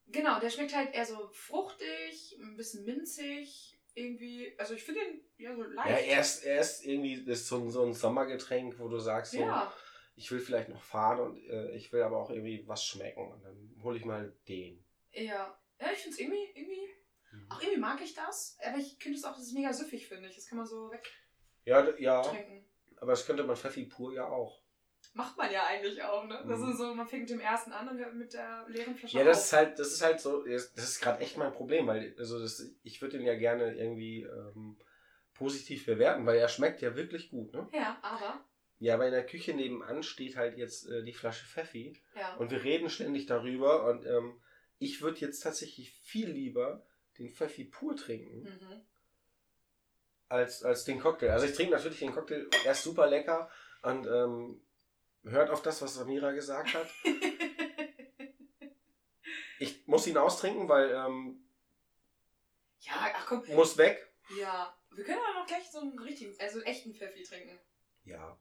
[0.08, 4.54] Genau, der schmeckt halt eher so fruchtig, ein bisschen minzig, irgendwie.
[4.60, 5.90] Also ich finde den ja so leicht.
[5.90, 9.34] Ja, er ist, er ist irgendwie ist so, ein, so ein Sommergetränk, wo du sagst,
[9.34, 9.74] so, Ja,
[10.16, 13.32] ich will vielleicht noch fahren und äh, ich will aber auch irgendwie was schmecken.
[13.32, 14.84] Und dann hole ich mal den.
[15.12, 15.58] ja.
[15.78, 16.90] Ja, ich finde es irgendwie, irgendwie,
[17.50, 20.30] auch irgendwie mag ich das, aber ich finde es auch, das ist mega süffig, finde
[20.30, 20.36] ich.
[20.36, 20.90] Das kann man so
[21.66, 22.66] Ja, d- ja, wegtrinken.
[22.98, 24.64] aber das könnte man Pfeffi pur ja auch.
[25.16, 26.44] Macht man ja eigentlich auch, ne?
[26.46, 26.72] Das Mhm.
[26.72, 29.24] ist so, man fängt mit dem ersten an und hört mit der leeren Flasche Ja,
[29.24, 29.44] das auf.
[29.46, 32.38] ist halt, das ist halt so, das das ist gerade echt mein Problem, weil also
[32.38, 34.78] das, ich würde den ja gerne irgendwie ähm,
[35.34, 37.66] positiv bewerten, weil er schmeckt ja wirklich gut, ne?
[37.72, 38.44] Ja, aber,
[38.80, 42.36] Ja, aber in der Küche nebenan steht halt jetzt äh, die Flasche Pfeffi ja.
[42.36, 44.42] und wir reden ständig darüber und ähm,
[44.80, 46.86] ich würde jetzt tatsächlich viel lieber
[47.20, 48.82] den Pfeffi pur trinken, Mhm.
[50.28, 51.30] als, als den Cocktail.
[51.32, 53.50] Also ich trinke natürlich den Cocktail, er ist super lecker
[53.82, 54.60] und ähm,
[55.26, 56.88] hört auf das, was Samira gesagt hat.
[59.60, 61.42] Ich muss ihn austrinken, weil ähm,
[62.80, 63.44] ja, ach komm.
[63.56, 64.12] muss weg.
[64.38, 67.58] Ja, wir können aber noch gleich so einen richtigen, also einen echten Pfeffi trinken.
[68.04, 68.38] Ja,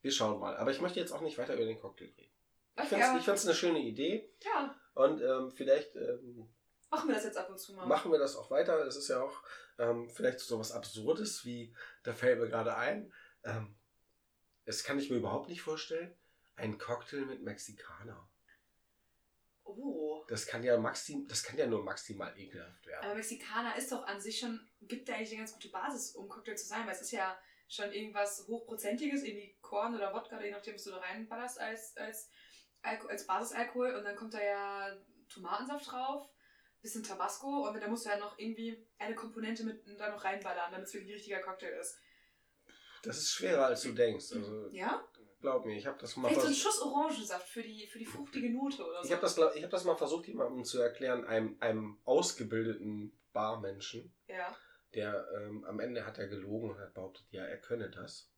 [0.00, 0.56] wir schauen mal.
[0.56, 2.32] Aber ich möchte jetzt auch nicht weiter über den Cocktail reden.
[2.76, 6.48] Ich Okay, finde es ich eine schöne Idee Ja, und ähm, vielleicht ähm,
[6.90, 7.86] machen wir das jetzt ab und zu mal.
[7.86, 8.78] machen wir das auch weiter.
[8.86, 9.42] Es ist ja auch
[9.78, 13.12] ähm, vielleicht so was Absurdes, wie, da fällt mir gerade ein,
[13.44, 13.76] ähm,
[14.64, 16.14] das kann ich mir überhaupt nicht vorstellen,
[16.56, 18.28] ein Cocktail mit Mexikaner.
[19.64, 20.24] Oh.
[20.28, 23.04] Das kann ja maxim, das kann ja nur maximal ekelhaft werden.
[23.04, 26.28] Aber Mexikaner ist doch an sich schon, gibt ja eigentlich eine ganz gute Basis, um
[26.28, 27.38] Cocktail zu sein, weil es ist ja
[27.68, 32.30] schon irgendwas Hochprozentiges, irgendwie Korn oder Wodka, je nachdem, was du da reinballerst als, als,
[32.82, 33.94] als Basisalkohol.
[33.94, 34.96] Und dann kommt da ja
[35.28, 36.28] Tomatensaft drauf,
[36.82, 40.72] bisschen Tabasco und da musst du ja noch irgendwie eine Komponente mit da noch reinballern,
[40.72, 41.98] damit es wirklich ein richtiger Cocktail ist.
[43.02, 44.32] Das ist schwerer, als du denkst.
[44.32, 45.02] Also Ja?
[45.40, 46.54] glaub mir, ich habe das mal Vielleicht so ein.
[46.54, 49.06] Schuss Orangensaft für die, für die fruchtige Note oder so.
[49.06, 54.12] Ich habe das, ich hab das mal versucht, jemandem zu erklären, einem, einem ausgebildeten Barmenschen.
[54.26, 54.56] Ja.
[54.94, 58.28] der ähm, am Ende hat er gelogen und hat behauptet, ja, er könne das.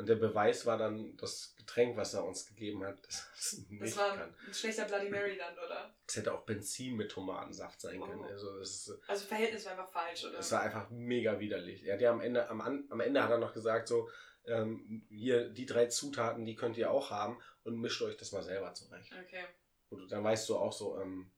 [0.00, 3.96] Und der Beweis war dann das Getränk, was er uns gegeben hat, es Das nicht
[3.98, 4.34] war kann.
[4.46, 5.94] ein schlechter Bloody Mary dann, oder?
[6.08, 8.20] Es hätte auch Benzin mit Tomatensaft sein können.
[8.20, 8.24] Oh.
[8.24, 10.38] Also das, ist, Also Verhältnis war einfach falsch, oder?
[10.38, 11.84] das war einfach mega widerlich.
[11.84, 14.08] Er hat ja am Ende, am, am Ende hat er noch gesagt, so,
[14.46, 18.42] ähm, hier, die drei Zutaten, die könnt ihr auch haben und mischt euch das mal
[18.42, 19.12] selber zurecht.
[19.26, 19.44] Okay.
[19.90, 21.30] Und dann weißt du auch so, ähm,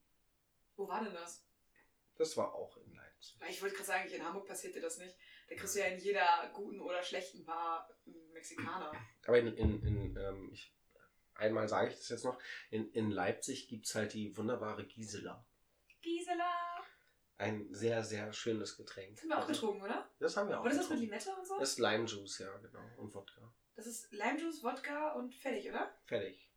[0.77, 1.45] Wo war denn das?
[2.17, 3.37] das war auch in Leipzig.
[3.51, 5.17] Ich wollte gerade sagen, in Hamburg passiert dir das nicht.
[5.49, 7.89] Da kriegst du ja in jeder guten oder schlechten Bar
[8.33, 8.93] Mexikaner.
[9.27, 10.75] Aber in, in, in ähm, ich,
[11.35, 12.39] einmal sage ich das jetzt noch,
[12.71, 15.45] in, in Leipzig gibt es halt die wunderbare Gisela.
[16.01, 16.83] Gisela!
[17.39, 19.17] Ein sehr, sehr schönes Getränk.
[19.17, 20.09] Das haben wir auch getrunken, oder?
[20.21, 21.01] Das haben wir auch Oder ist das mit.
[21.01, 21.59] Limette und so?
[21.59, 22.85] Das ist Lime Juice, ja, genau.
[22.97, 23.53] Und Wodka.
[23.75, 25.93] Das ist Limejuice, Wodka und fertig, oder?
[26.05, 26.51] Fertig.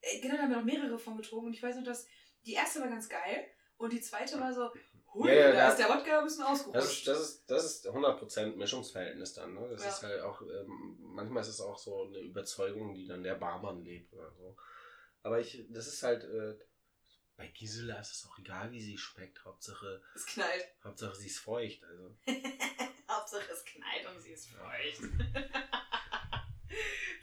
[0.00, 2.06] Äh, Genau, da haben wir noch mehrere von getrunken und ich weiß noch, dass
[2.44, 4.70] die erste war ganz geil und die zweite war so,
[5.16, 6.98] hui, Ja, ja, da ist der Wodka ein bisschen Das ausgerutscht.
[6.98, 9.54] ist, das ist, das ist 100% Mischungsverhältnis dann.
[9.54, 9.68] Ne?
[9.70, 9.88] Das Ja.
[9.88, 13.82] ist halt auch, ähm, manchmal ist es auch so eine Überzeugung, die dann der Barmann
[13.84, 14.56] lebt oder so.
[15.22, 16.56] Aber ich, das ist halt, äh,
[17.36, 19.44] bei Gisela ist es auch egal, wie sie schmeckt.
[19.44, 20.64] Hauptsache, es knallt.
[20.84, 21.82] Hauptsache sie ist feucht.
[21.84, 22.16] Also.
[23.10, 25.02] Hauptsache es knallt und sie ist feucht.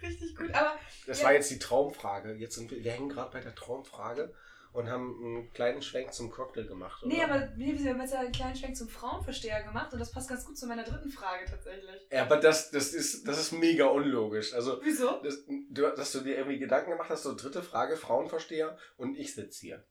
[0.01, 0.77] Richtig gut, aber
[1.07, 1.25] Das Ja.
[1.25, 2.33] war jetzt die Traumfrage.
[2.33, 4.33] Jetzt sind wir, wir hängen gerade bei der Traumfrage
[4.73, 7.03] und haben einen kleinen Schwenk zum Cocktail gemacht.
[7.05, 7.25] nee, oder?
[7.25, 10.45] aber wir haben jetzt ja einen kleinen Schwenk zum Frauenversteher gemacht und das passt ganz
[10.45, 12.01] gut zu meiner dritten Frage tatsächlich.
[12.11, 14.53] Ja, aber das, das, ist, das ist mega unlogisch.
[14.53, 15.21] Also, Wieso?
[15.23, 19.35] das, du, dass du dir irgendwie Gedanken gemacht hast, so dritte Frage, Frauenversteher und ich
[19.35, 19.85] sitze hier.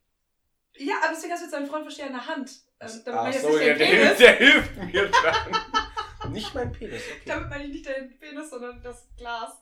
[0.74, 2.50] Ja, aber deswegen hast du jetzt einen Frauenversteher in der Hand.
[2.80, 6.32] Ähm, damit Ach so, ja, der, hilft, der hilft mir dann.
[6.32, 7.22] Nicht mein Penis, okay.
[7.26, 9.60] damit meine ich nicht deinen Penis, sondern das Glas.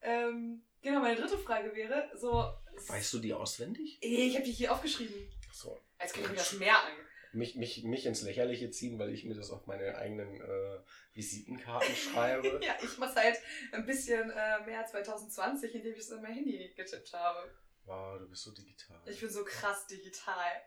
[0.00, 2.48] Ähm, genau, meine dritte Frage wäre so.
[2.86, 3.98] Weißt du die auswendig?
[4.00, 5.30] Ich habe die hier aufgeschrieben.
[5.52, 5.80] So.
[5.98, 6.92] Als könnte ich mir das merken.
[7.32, 10.78] Mich, mich, mich ins Lächerliche ziehen, weil ich mir das auf meine eigenen äh,
[11.14, 12.60] Visitenkarten schreibe.
[12.62, 13.38] Ja, ich mach's halt
[13.72, 17.50] ein bisschen äh, mehr 2020, indem ich es in mein Handy getippt habe.
[17.86, 19.00] Wow, du bist so digital.
[19.06, 20.62] Ich bin so krass digital.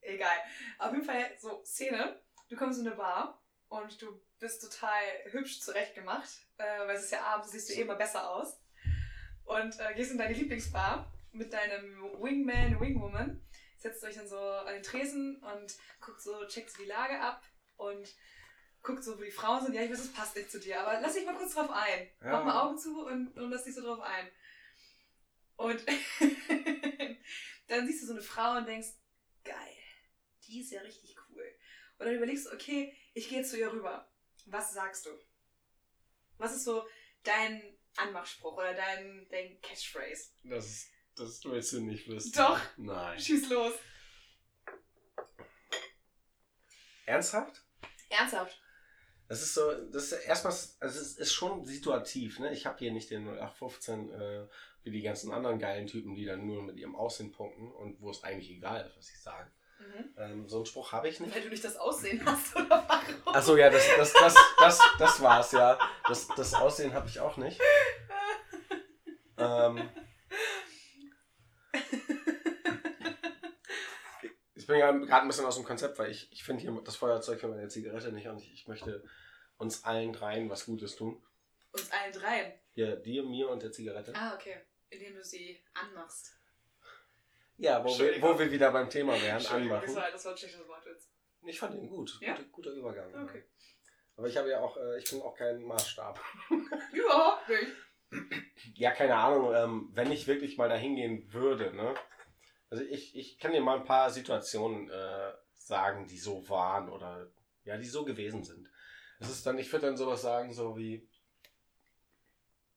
[0.00, 0.36] Egal.
[0.78, 2.20] Auf jeden Fall so Szene.
[2.48, 6.28] Du kommst in eine Bar und du bist total hübsch zurechtgemacht,
[6.58, 8.60] äh, weil es ist ja abends, siehst du eh immer besser aus.
[9.44, 13.46] Und äh, gehst in deine Lieblingsbar mit deinem Wingman, Wingwoman,
[13.78, 17.42] setzt euch dann so an den Tresen und guckt so, checkt so die Lage ab
[17.76, 18.08] und
[18.82, 19.74] guckt so, wo die Frauen sind.
[19.74, 22.08] Ja, ich weiß, es passt nicht zu dir, aber lass dich mal kurz drauf ein.
[22.20, 22.30] Ja.
[22.32, 24.30] Mach mal Augen zu und, und lass dich so drauf ein.
[25.56, 25.82] Und
[27.68, 28.88] dann siehst du so eine Frau und denkst,
[29.44, 29.76] geil,
[30.46, 31.44] die ist ja richtig cool.
[31.98, 34.10] Und dann überlegst du, okay, ich gehe jetzt zu ihr rüber.
[34.46, 35.10] Was sagst du?
[36.38, 36.86] Was ist so
[37.22, 40.30] dein Anmachspruch oder dein, dein Catchphrase?
[40.44, 42.32] Das, ist- das willst du nicht wissen.
[42.32, 42.60] Doch.
[42.76, 43.18] Nein.
[43.18, 43.72] Schieß los.
[47.06, 47.62] Ernsthaft?
[48.08, 48.60] Ernsthaft.
[49.28, 52.52] Das ist so, das ist erstmal, also es ist schon situativ, ne?
[52.52, 54.46] Ich habe hier nicht den 0815 äh,
[54.84, 58.10] wie die ganzen anderen geilen Typen, die dann nur mit ihrem Aussehen punkten und wo
[58.10, 59.50] es eigentlich egal ist, was sie sagen.
[59.80, 60.14] Mhm.
[60.16, 61.34] Ähm, so einen Spruch habe ich nicht.
[61.34, 63.34] Weil du nicht das Aussehen hast, oder warum?
[63.34, 65.76] Achso, ja, das, das, das, das, das war's, ja.
[66.06, 67.60] Das, das Aussehen habe ich auch nicht.
[69.38, 69.90] Ähm,
[74.76, 77.40] bin ja gerade ein bisschen aus dem Konzept, weil ich, ich finde hier das Feuerzeug
[77.40, 79.02] für meine Zigarette nicht und ich, ich möchte
[79.58, 81.22] uns allen dreien was Gutes tun.
[81.72, 82.52] Uns allen dreien.
[82.74, 84.12] Hier, dir, mir und der Zigarette.
[84.14, 84.56] Ah, okay.
[84.90, 86.32] Indem du sie anmachst.
[87.58, 89.94] Ja, wo wir, wo wir wieder beim Thema wären, Das anmachen.
[89.94, 91.08] war, das war ein schlechtes Wortwitz.
[91.42, 92.18] Ich fand ihn gut.
[92.20, 92.34] Ja?
[92.34, 93.10] Guter, guter Übergang.
[93.12, 93.22] ja.
[93.22, 93.44] Okay.
[94.16, 96.20] Aber ich habe ja auch, äh, ich bin auch kein Maßstab.
[96.92, 97.72] Überhaupt nicht.
[98.74, 101.94] Ja, keine Ahnung, ähm, wenn ich wirklich mal dahin gehen würde, ne?
[102.76, 107.30] Also ich, ich kann dir mal ein paar Situationen äh, sagen, die so waren oder
[107.64, 108.70] ja, die so gewesen sind.
[109.18, 111.08] Es ist dann, ich würde dann sowas sagen, so wie,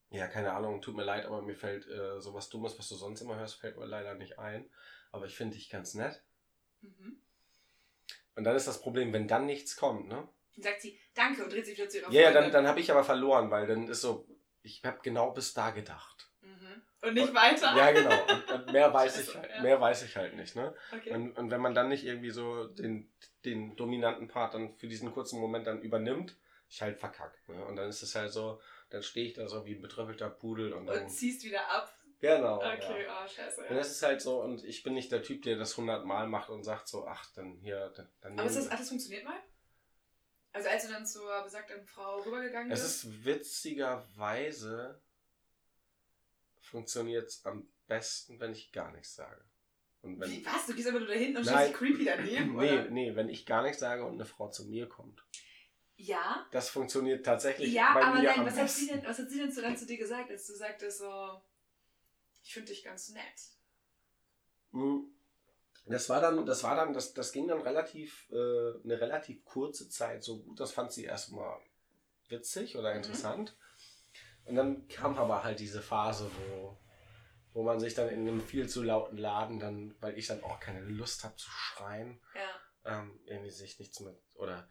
[0.10, 3.20] ja, keine Ahnung, tut mir leid, aber mir fällt äh, sowas Dummes, was du sonst
[3.20, 4.70] immer hörst, fällt mir leider nicht ein.
[5.12, 6.24] Aber ich finde dich ganz nett.
[6.80, 7.22] Mhm.
[8.36, 10.30] Und dann ist das Problem, wenn dann nichts kommt, ne?
[10.56, 12.54] Dann sagt sie Danke und dreht sich wieder zu ihrer Ja, ja, dann, Freundin.
[12.54, 14.26] dann habe ich aber verloren, weil dann ist so,
[14.62, 16.29] ich habe genau bis da gedacht.
[17.02, 17.76] Und nicht weiter.
[17.78, 18.24] Ja, genau.
[18.28, 19.62] Und, und mehr weiß ich halt, ja.
[19.62, 20.74] mehr weiß ich halt nicht, ne?
[20.94, 21.12] Okay.
[21.12, 23.10] Und, und wenn man dann nicht irgendwie so den,
[23.46, 26.36] den dominanten Part dann für diesen kurzen Moment dann übernimmt,
[26.68, 27.64] ich halt verkackt, ne?
[27.66, 30.74] Und dann ist es halt so, dann stehe ich da so wie ein betröpfelter Pudel
[30.74, 31.04] und dann.
[31.04, 31.94] Und ziehst wieder ab.
[32.22, 32.58] Genau.
[32.58, 33.24] Okay, Ja.
[33.24, 33.62] oh, scheiße.
[33.70, 36.50] Und das ist halt so, und ich bin nicht der Typ, der das hundertmal macht
[36.50, 38.10] und sagt so, ach, dann hier, dann.
[38.20, 39.40] dann Aber ist das, hat das funktioniert mal?
[40.52, 43.04] Also als du dann zur besagten Frau rübergegangen Es bist?
[43.06, 45.00] ist witzigerweise
[46.70, 49.44] funktioniert es am besten, wenn ich gar nichts sage.
[50.02, 50.66] Und wenn, Wie, was?
[50.66, 51.68] Du gehst einfach nur dahin und Nein.
[51.68, 52.90] stehst creepy daneben, nee, oder?
[52.90, 55.22] nee, wenn ich gar nichts sage und eine Frau zu mir kommt.
[55.98, 56.48] Ja.
[56.52, 59.30] Das funktioniert tatsächlich Ja, bei aber mir nein, am was hat, sie denn, was hat
[59.30, 61.42] sie denn so dann zu dir gesagt, als du sagtest so,
[62.42, 63.24] ich finde dich ganz nett?
[64.72, 65.14] Hm.
[65.86, 68.36] Das war dann, das war dann, das, das ging dann relativ, äh,
[68.84, 70.60] eine relativ kurze Zeit so gut.
[70.60, 71.60] Das fand sie erstmal
[72.30, 73.04] witzig oder Mhm.
[74.50, 76.76] Und dann kam aber halt diese Phase, wo,
[77.54, 80.60] wo man sich dann in einem viel zu lauten Laden dann, weil ich dann auch
[80.60, 83.00] keine Lust habe zu schreien, Ja.
[83.00, 84.68] ähm, irgendwie sich nichts mit, oder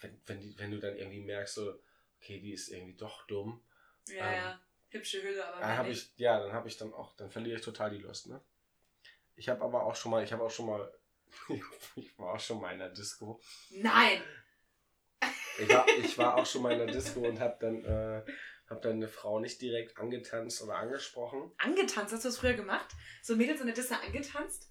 [0.00, 1.80] wenn, wenn, die, wenn du dann irgendwie merkst, so,
[2.18, 3.62] okay, die ist irgendwie doch dumm,
[4.08, 4.60] Ja, Ähm, ja.
[4.90, 6.12] Hübsche Hülle, aber dann nicht.
[6.12, 8.42] ich, ja, dann habe ich dann auch, dann verliere ich total die Lust, ne?
[9.36, 10.92] Ich habe aber auch schon mal, ich habe auch schon mal,
[11.96, 13.40] ich war auch schon mal in der Disco.
[13.70, 14.20] Nein!
[15.58, 18.24] Ich war, ich war auch schon mal in der Disco und habe dann, äh,
[18.72, 21.52] habe deine Frau nicht direkt angetanzt oder angesprochen.
[21.58, 22.12] Angetanzt?
[22.12, 22.88] Hast du das früher gemacht?
[23.22, 24.70] So Mädels in der Disse angetanzt?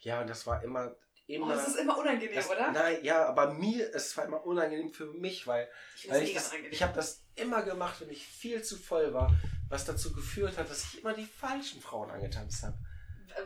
[0.00, 0.96] Ja, und das war immer.
[1.26, 2.72] immer Oh, das ist immer unangenehm, das, oder?
[2.72, 6.34] Nein, ja, aber mir, es war immer unangenehm für mich, weil, Ich weil das ich,
[6.34, 9.32] das, ich habe das immer gemacht, wenn ich viel zu voll war,
[9.68, 12.78] was dazu geführt hat, dass ich immer die falschen Frauen angetanzt habe.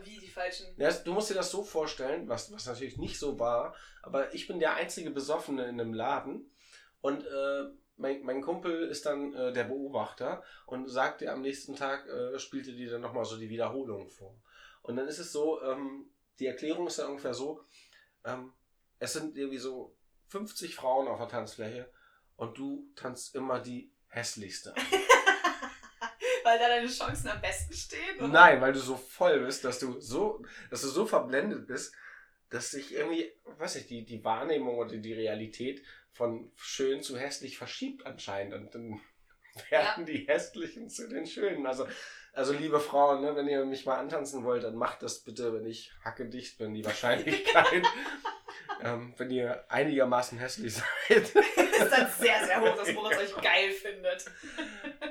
[0.03, 0.75] Wie die falschen.
[0.77, 4.45] Ja, du musst dir das so vorstellen, was, was natürlich nicht so war, aber ich
[4.47, 6.51] bin der einzige Besoffene in einem Laden
[6.99, 7.63] und äh,
[7.97, 12.37] mein, mein Kumpel ist dann äh, der Beobachter und sagt dir am nächsten Tag, äh,
[12.39, 14.35] spielte dir dann nochmal so die Wiederholung vor.
[14.83, 17.63] Und dann ist es so, ähm, die Erklärung ist dann ungefähr so,
[18.23, 18.53] ähm,
[18.99, 19.95] es sind irgendwie so
[20.27, 21.89] 50 Frauen auf der Tanzfläche
[22.35, 24.73] und du tanzt immer die hässlichste.
[26.43, 28.17] Weil da deine Chancen am besten stehen?
[28.19, 28.27] Oder?
[28.29, 31.93] Nein, weil du so voll bist, dass du so, dass du so verblendet bist,
[32.49, 35.83] dass sich irgendwie, weiß ich, die, die Wahrnehmung oder die Realität
[36.17, 38.53] von schön zu hässlich verschiebt anscheinend.
[38.53, 38.99] Und dann
[39.69, 41.65] werden die hässlichen zu den schönen.
[41.65, 41.87] Also,
[42.33, 45.65] also liebe Frauen, ne, wenn ihr mich mal antanzen wollt, dann macht das bitte, wenn
[45.65, 47.83] ich hacke dicht bin, die Wahrscheinlichkeit.
[48.81, 50.85] ähm, wenn ihr einigermaßen hässlich seid.
[51.35, 54.25] ist dann sehr, sehr hoch, dass Moritz euch geil findet.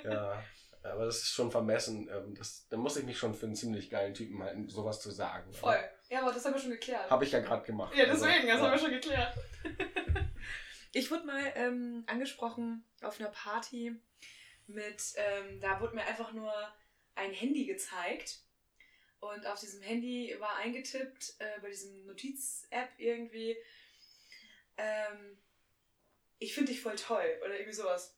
[0.04, 0.42] ja.
[0.82, 2.08] Aber das ist schon vermessen.
[2.12, 5.10] Ähm, das, da muss ich mich schon für einen ziemlich geilen Typen halten, sowas zu
[5.10, 5.52] sagen.
[5.52, 5.78] Voll.
[6.08, 7.10] Ja, aber das haben wir schon geklärt.
[7.10, 7.92] Habe ich ja gerade gemacht.
[7.96, 9.34] Ja, deswegen, das Also, haben wir schon geklärt.
[10.96, 13.94] Ich wurde mal ähm, angesprochen auf einer Party
[14.66, 16.50] mit, ähm, da wurde mir einfach nur
[17.14, 18.38] ein Handy gezeigt.
[19.20, 23.58] Und auf diesem Handy war eingetippt, äh, bei diesem Notiz-App irgendwie,
[24.78, 25.36] ähm,
[26.38, 28.16] ich finde dich voll toll oder irgendwie sowas.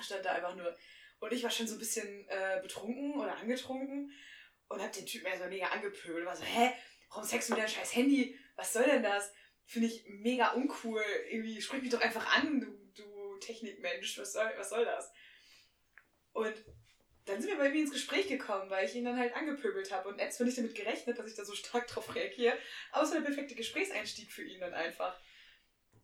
[0.00, 0.74] Stand da einfach nur.
[1.18, 4.10] Und ich war schon so ein bisschen äh, betrunken oder angetrunken
[4.68, 6.24] und hab den Typen erstmal mega angepöbelt.
[6.24, 6.72] War so, hä,
[7.10, 8.38] warum sexst du mit deinem scheiß Handy?
[8.56, 9.34] Was soll denn das?
[9.70, 11.00] Finde ich mega uncool.
[11.30, 12.66] Irgendwie sprich mich doch einfach an, du,
[13.00, 14.18] du Technikmensch.
[14.18, 15.12] Was soll, was soll das?
[16.32, 16.54] Und
[17.24, 20.08] dann sind wir bei mir ins Gespräch gekommen, weil ich ihn dann halt angepöbelt habe.
[20.08, 22.58] Und jetzt bin ich damit gerechnet, dass ich da so stark drauf reagiere.
[22.90, 25.16] Aber es war der perfekte Gesprächseinstieg für ihn dann einfach.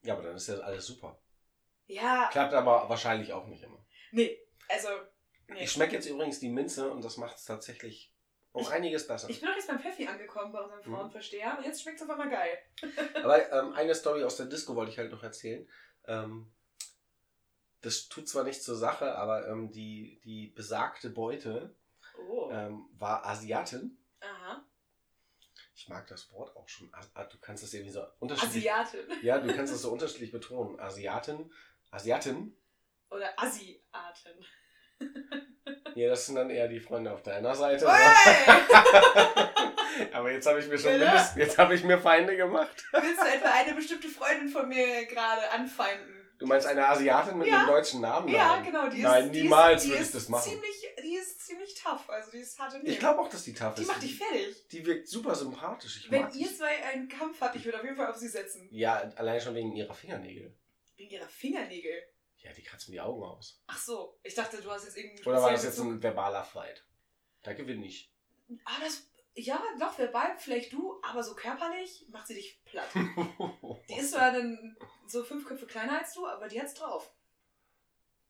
[0.02, 1.20] Ja, aber dann ist ja alles super.
[1.86, 3.84] Ja, Klappt aber wahrscheinlich auch nicht immer.
[4.12, 4.38] nee,
[4.68, 4.90] also,
[5.48, 5.64] nee.
[5.64, 8.12] Ich schmecke jetzt übrigens die Minze und das macht es tatsächlich
[8.56, 9.28] um Ich- einiges besser.
[9.30, 10.94] Ich bin auch jetzt beim Pfeffi angekommen bei unserem Mhm.
[10.96, 12.58] Frauenversteher und jetzt schmeckt es auf einmal geil.
[13.24, 15.68] Aber ähm, eine Story aus der Disco wollte ich halt noch erzählen.
[16.06, 16.50] Ähm,
[17.82, 21.76] das tut zwar nicht zur Sache, aber ähm, die, die besagte Beute
[22.28, 22.48] Oh.
[22.50, 23.96] ähm, war Asiatin.
[24.20, 24.64] Aha.
[25.74, 26.90] Ich mag das Wort auch schon.
[27.14, 28.72] Ah, Du kannst das irgendwie so unterschiedlich.
[28.72, 29.06] Asiatin.
[29.22, 30.80] Ja, du kannst das so unterschiedlich betonen.
[30.80, 31.52] Asiatin.
[31.90, 32.56] Asiatin.
[33.10, 34.44] Oder Asiaten.
[35.94, 37.88] Ja, das sind dann eher die Freunde auf deiner Seite.
[40.12, 40.98] Aber jetzt habe ich mir schon Ja.
[40.98, 42.84] mindest, jetzt habe ich mir Feinde gemacht.
[42.92, 46.12] Willst du etwa eine bestimmte Freundin von mir gerade anfeinden?
[46.38, 47.60] Du meinst eine Asiatin mit Ja.
[47.60, 48.28] einem deutschen Namen?
[48.28, 48.64] Ja, Nein.
[48.66, 48.88] genau.
[48.90, 50.50] Die ist, Nein, die niemals ist, die würde ich das machen.
[50.50, 52.10] Ziemlich, die ist ziemlich tough.
[52.10, 53.88] Also die ist hart im Ich glaube auch, dass die tough Die ist.
[53.88, 54.68] macht dich fertig.
[54.70, 55.96] Die wirkt super sympathisch.
[56.04, 56.54] Ich Wenn ihr die.
[56.54, 58.68] zwei einen Kampf habt, ich würde auf jeden Fall auf sie setzen.
[58.70, 60.54] Ja, allein schon wegen ihrer Fingernägel.
[60.96, 62.02] Wegen ihrer Fingernägel.
[62.46, 63.60] Ja, die kratzen die Augen aus.
[63.66, 65.24] Ach so, ich dachte, du hast jetzt irgendwie.
[65.24, 66.84] Oder war das jetzt ein verbaler Fight?
[67.42, 68.12] Da gewinne ich.
[68.64, 69.10] Ah, das.
[69.34, 72.88] Ja, doch, verbal vielleicht du, aber so körperlich macht sie dich platt.
[73.88, 74.76] Die ist zwar dann
[75.08, 77.12] so fünf Köpfe kleiner als du, aber die hat's drauf.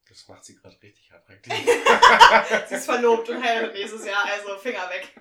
[0.08, 1.52] Das macht sie gerade richtig attraktiv.
[2.68, 5.14] Sie ist verlobt und heiratet nächstes Jahr, also Finger weg.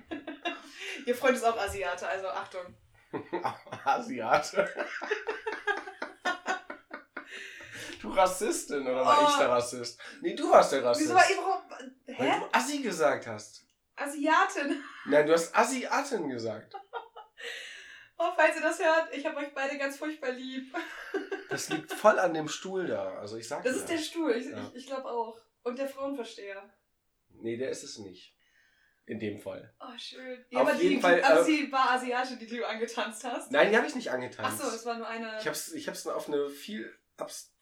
[1.06, 2.74] Ihr Freund ist auch Asiate, also Achtung.
[3.84, 4.68] Asiate.
[8.00, 9.28] Du Rassistin, oder war Oh.
[9.30, 10.00] ich der Rassist?
[10.20, 11.06] Nee, du warst der Rassist.
[11.08, 11.62] Wieso war warum.
[12.06, 12.40] Weil Hä?
[12.40, 13.64] du Assi gesagt hast.
[13.96, 14.82] Asiatin.
[15.06, 16.74] Nein, du hast Asiatin gesagt.
[18.18, 20.74] Oh, falls ihr das hört, ich habe euch beide ganz furchtbar lieb.
[21.50, 23.18] Das liegt voll an dem Stuhl da.
[23.18, 24.58] Also ich sag Das ist der Stuhl, ich, Ja.
[24.72, 25.38] ich, ich glaube auch.
[25.64, 26.62] Und der Frauenversteher.
[27.28, 28.34] Nee, der ist es nicht.
[29.04, 29.72] In dem Fall.
[29.80, 30.44] Oh, schön.
[30.50, 33.52] Ja, Auf aber jeden die, Fall, also äh, sie war Asiatin, die du angetanzt hast.
[33.52, 34.60] Nein, die habe ich nicht angetanzt.
[34.60, 35.38] Achso, das war nur eine.
[35.38, 36.90] Ich hab's, ich hab's auf eine viel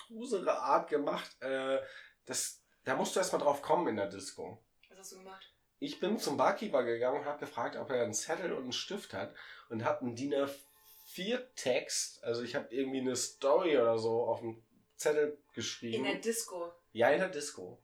[0.04, 1.30] abstrusere Art gemacht.
[1.40, 1.78] Äh,
[2.26, 4.62] das, da musst du erstmal drauf kommen in der Disco.
[4.88, 5.50] Was hast du gemacht?
[5.78, 9.12] Ich bin zum Barkeeper gegangen und habe gefragt, ob er einen Zettel und einen Stift
[9.12, 9.34] hat
[9.68, 14.62] und habe einen DIN A4-Text, also ich habe irgendwie eine Story oder so auf dem
[14.96, 16.04] Zettel geschrieben.
[16.04, 16.72] In der Disco.
[16.92, 17.82] Ja, in der Disco.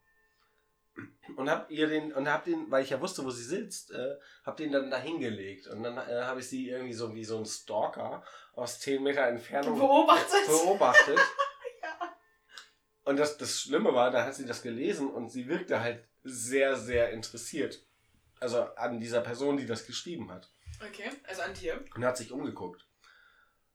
[1.36, 4.16] Und hab ihr den, und hab den, weil ich ja wusste, wo sie sitzt, äh,
[4.44, 5.66] hab den dann da hingelegt.
[5.66, 9.26] Und dann äh, habe ich sie irgendwie so wie so ein Stalker aus 10 Meter
[9.26, 10.46] Entfernung Beobachtet.
[10.46, 11.18] beobachtet.
[13.04, 16.76] Und das, das Schlimme war, da hat sie das gelesen und sie wirkte halt sehr,
[16.76, 17.84] sehr interessiert.
[18.40, 20.50] Also an dieser Person, die das geschrieben hat.
[20.86, 21.84] Okay, also an dir.
[21.94, 22.86] Und hat sich umgeguckt.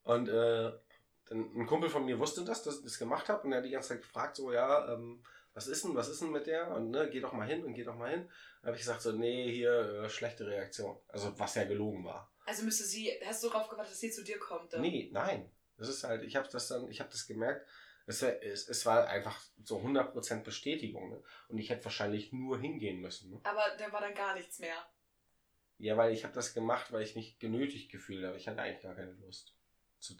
[0.02, 0.72] Und äh,
[1.30, 3.42] ein Kumpel von mir wusste das, dass ich das gemacht habe.
[3.42, 5.22] Und er hat die ganze Zeit gefragt, so, ja, ähm,
[5.54, 6.70] was ist denn, was ist denn mit der?
[6.70, 8.28] Und ne, geh doch mal hin und geh doch mal hin.
[8.60, 10.98] Dann habe ich gesagt, so, nee, hier, äh, schlechte Reaktion.
[11.08, 12.32] Also, was ja gelogen war.
[12.44, 14.72] Also müsste sie, hast du darauf gewartet, dass sie zu dir kommt?
[14.72, 14.80] Dann?
[14.80, 15.50] Nee, nein.
[15.76, 17.66] Das ist halt, ich habe das dann, ich habe das gemerkt,
[18.06, 21.10] es, es, es war einfach so 100% Bestätigung.
[21.10, 21.22] Ne?
[21.48, 23.30] Und ich hätte wahrscheinlich nur hingehen müssen.
[23.32, 23.40] Ne?
[23.44, 24.76] Aber da war dann gar nichts mehr.
[25.78, 28.36] Ja, weil ich habe das gemacht, weil ich mich genötigt gefühlt habe.
[28.36, 29.54] Ich hatte eigentlich gar keine Lust.
[29.98, 30.14] Zu,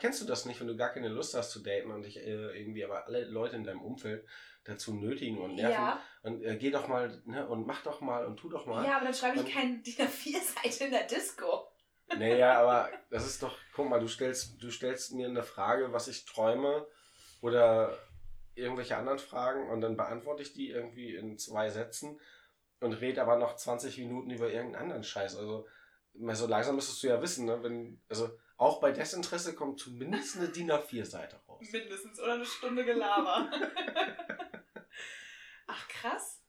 [0.00, 2.58] kennst du das nicht, wenn du gar keine Lust hast zu daten und dich äh,
[2.58, 4.26] irgendwie aber alle Leute in deinem Umfeld
[4.64, 6.02] dazu nötigen und nerven Ja.
[6.22, 8.84] und äh, geh doch mal ne, und mach doch mal und tu doch mal.
[8.84, 11.68] Ja, aber dann schreibe ich Und- kein DIN A4-Seite in der Disco.
[12.16, 16.08] Naja, aber das ist doch, guck mal, du stellst, du stellst mir eine Frage, was
[16.08, 16.86] ich träume
[17.42, 17.98] oder
[18.54, 22.18] irgendwelche anderen Fragen und dann beantworte ich die irgendwie in zwei Sätzen
[22.80, 25.36] und rede aber noch 20 Minuten über irgendeinen anderen Scheiß.
[25.36, 25.66] Also
[26.14, 30.48] so langsam müsstest du ja wissen, ne, wenn, also auch bei Desinteresse kommt zumindest eine
[30.48, 31.66] DIN A4-Seite raus.
[31.72, 32.20] Mindestens.
[32.20, 33.50] Oder eine Stunde Gelaber.
[35.66, 36.40] Ach, krass.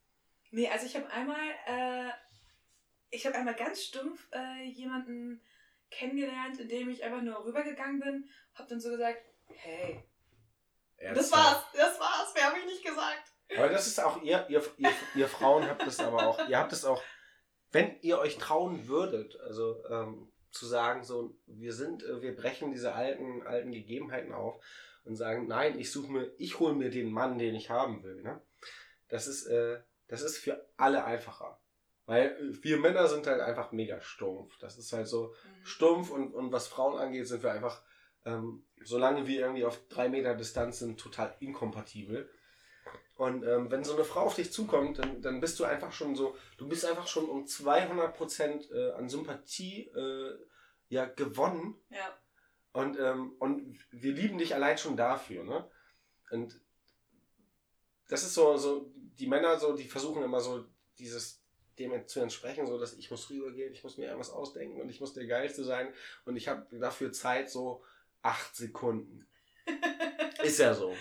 [0.51, 2.11] Nee, also ich habe einmal, äh,
[3.09, 5.41] ich habe einmal ganz stumpf äh, jemanden
[5.89, 10.03] kennengelernt, indem ich einfach nur rübergegangen bin, habe dann so gesagt, hey.
[11.09, 13.33] Und das war's, das war's, mehr habe ich nicht gesagt.
[13.57, 16.71] Aber das ist auch, ihr, ihr, ihr, ihr Frauen habt das aber auch, ihr habt
[16.71, 17.01] es auch,
[17.71, 22.71] wenn ihr euch trauen würdet, also ähm, zu sagen, so, wir sind, äh, wir brechen
[22.71, 24.63] diese alten, alten Gegebenheiten auf
[25.03, 28.21] und sagen, nein, ich suche mir, ich hole mir den Mann, den ich haben will.
[28.21, 28.41] Ne?
[29.09, 31.59] Das ist, äh, das ist für alle einfacher.
[32.05, 34.57] Weil äh, wir Männer sind halt einfach mega stumpf.
[34.59, 35.33] Das ist halt so
[35.63, 37.83] stumpf und, und was Frauen angeht, sind wir einfach,
[38.25, 42.29] ähm, solange wir irgendwie auf drei Meter Distanz sind, total inkompatibel.
[43.15, 46.15] Und ähm, wenn so eine Frau auf dich zukommt, dann, dann bist du einfach schon
[46.15, 50.37] so, du bist einfach schon um 200% äh, an Sympathie äh,
[50.89, 51.75] ja, gewonnen.
[51.89, 52.17] Ja.
[52.71, 55.43] Und, ähm, und wir lieben dich allein schon dafür.
[55.43, 55.69] Ne?
[56.31, 56.59] Und
[58.09, 60.65] das ist so, so, die Männer so, die versuchen immer so
[60.97, 61.43] dieses
[61.79, 64.99] dem zu entsprechen, so dass ich muss rübergehen, ich muss mir irgendwas ausdenken und ich
[64.99, 65.91] muss der Geilste sein
[66.25, 67.83] und ich habe dafür Zeit so
[68.23, 69.27] acht Sekunden.
[70.43, 70.95] ist ja so.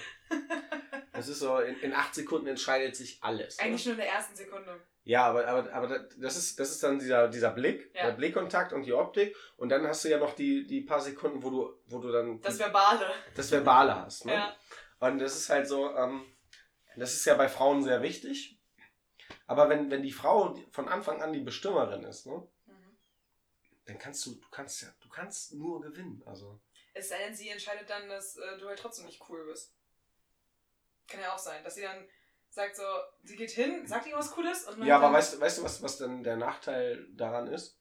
[1.13, 3.59] Es ist so, in, in acht Sekunden entscheidet sich alles.
[3.59, 4.81] Eigentlich nur in der ersten Sekunde.
[5.05, 8.07] Ja, aber, aber, aber das, ist, das ist dann dieser, dieser Blick, Ja.
[8.07, 9.35] der Blickkontakt und die Optik.
[9.57, 12.41] Und dann hast du ja noch die, die paar Sekunden, wo du, wo du dann
[12.41, 13.07] Das Verbale.
[13.35, 14.25] das Verbale hast.
[14.27, 14.35] Ne?
[14.35, 14.57] Ja.
[15.01, 16.25] Und das ist halt so, ähm,
[16.97, 18.59] das ist ja bei Frauen sehr wichtig.
[19.47, 22.97] Aber wenn, wenn die Frau von Anfang an die Bestimmerin ist, ne, Mhm.
[23.87, 26.23] dann kannst du, du kannst ja, du kannst nur gewinnen.
[26.27, 26.61] Also.
[26.95, 29.75] Es sei denn, sie entscheidet dann, dass äh, du halt trotzdem nicht cool bist.
[31.09, 32.09] Kann ja auch sein, dass sie dann
[32.51, 32.83] sagt so,
[33.23, 35.83] sie geht hin, sagt irgendwas Cooles und Ja, aber dann, weißt, du- weißt du, was,
[35.83, 37.79] was denn der Nachteil daran ist?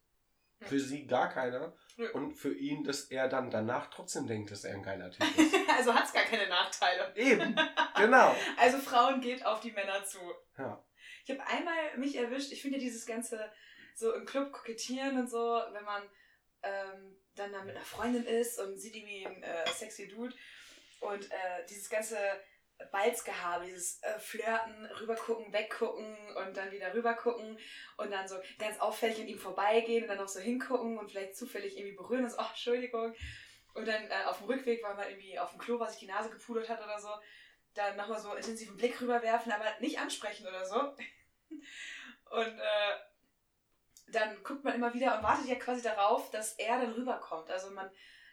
[0.60, 0.68] Hm.
[0.68, 1.76] Für sie gar keiner.
[1.98, 2.10] Nö.
[2.14, 5.54] Und für ihn, dass er dann danach trotzdem denkt, dass er ein geiler Typ ist.
[5.78, 7.12] also hat es gar keine Nachteile.
[7.16, 7.56] Eben,
[7.98, 8.36] genau.
[8.58, 10.20] Also Frauen geht auf die Männer zu.
[10.58, 10.84] Ja.
[11.26, 13.52] Ich habe einmal mich erwischt, ich finde ja dieses ganze
[13.94, 16.02] so im Club kokettieren und so, wenn man
[16.64, 20.36] ähm, dann da mit einer Freundin ist und sieht irgendwie einen äh, sexy Dude
[21.00, 22.18] und äh, dieses ganze
[22.92, 27.58] Balzgehabe, dieses äh, Flirten, rübergucken, weggucken und dann wieder rübergucken
[27.98, 31.36] und dann so ganz auffällig an ihm vorbeigehen und dann noch so hingucken und vielleicht
[31.36, 33.14] zufällig irgendwie berühren und so, oh, Entschuldigung.
[33.74, 36.08] Und dann äh, auf dem Rückweg, weil man irgendwie auf dem Klo, was sich die
[36.08, 37.10] Nase gepudert hat oder so,
[37.74, 40.76] dann nochmal so intensiven Blick rüberwerfen, aber nicht ansprechen oder so.
[42.32, 42.98] Und äh,
[44.16, 47.50] dann guckt man immer wieder und wartet ja quasi darauf, dass er dann rüberkommt.
[47.50, 47.90] Also man,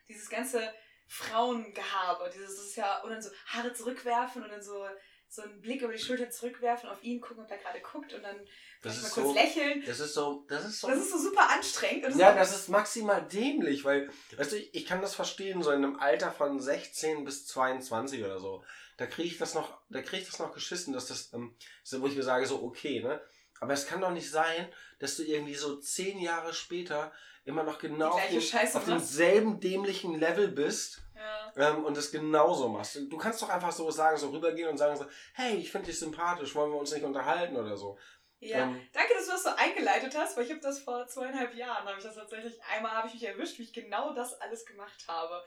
[0.09, 0.73] dieses ganze
[1.07, 4.87] Frauengehabe, dieses das ist ja, und dann so Haare zurückwerfen und dann so,
[5.29, 8.23] so einen Blick über die Schulter zurückwerfen, auf ihn gucken, ob er gerade guckt und
[8.23, 8.37] dann
[8.83, 9.83] Das mal kurz so, lächeln.
[9.87, 10.89] das ist so, das ist so.
[10.89, 12.07] Das ist so super anstrengend.
[12.07, 15.63] Und ja, ist das ist maximal dämlich, weil, weißt du, ich, ich kann das verstehen,
[15.63, 18.65] so in einem Alter von 16 bis 22 oder so.
[18.97, 22.01] Da kriege ich das noch, da kriege ich das noch geschissen, dass das, ähm, so,
[22.01, 23.21] wo ich mir sage, so, okay, ne?
[23.61, 27.13] Aber es kann doch nicht sein, dass du irgendwie so zehn Jahre später
[27.45, 31.53] immer noch genau auf, auf demselben dämlichen Level bist ja.
[31.71, 32.97] ähm, und es genauso machst.
[32.97, 35.99] Du kannst doch einfach so sagen, so rübergehen und sagen so, hey, ich finde dich
[35.99, 37.99] sympathisch, wollen wir uns nicht unterhalten oder so.
[38.41, 41.55] Ja, Ähm, danke, dass du das so eingeleitet hast, weil ich habe das vor zweieinhalb
[41.55, 44.65] Jahren, habe ich das tatsächlich, einmal habe ich mich erwischt, wie ich genau das alles
[44.65, 45.43] gemacht habe.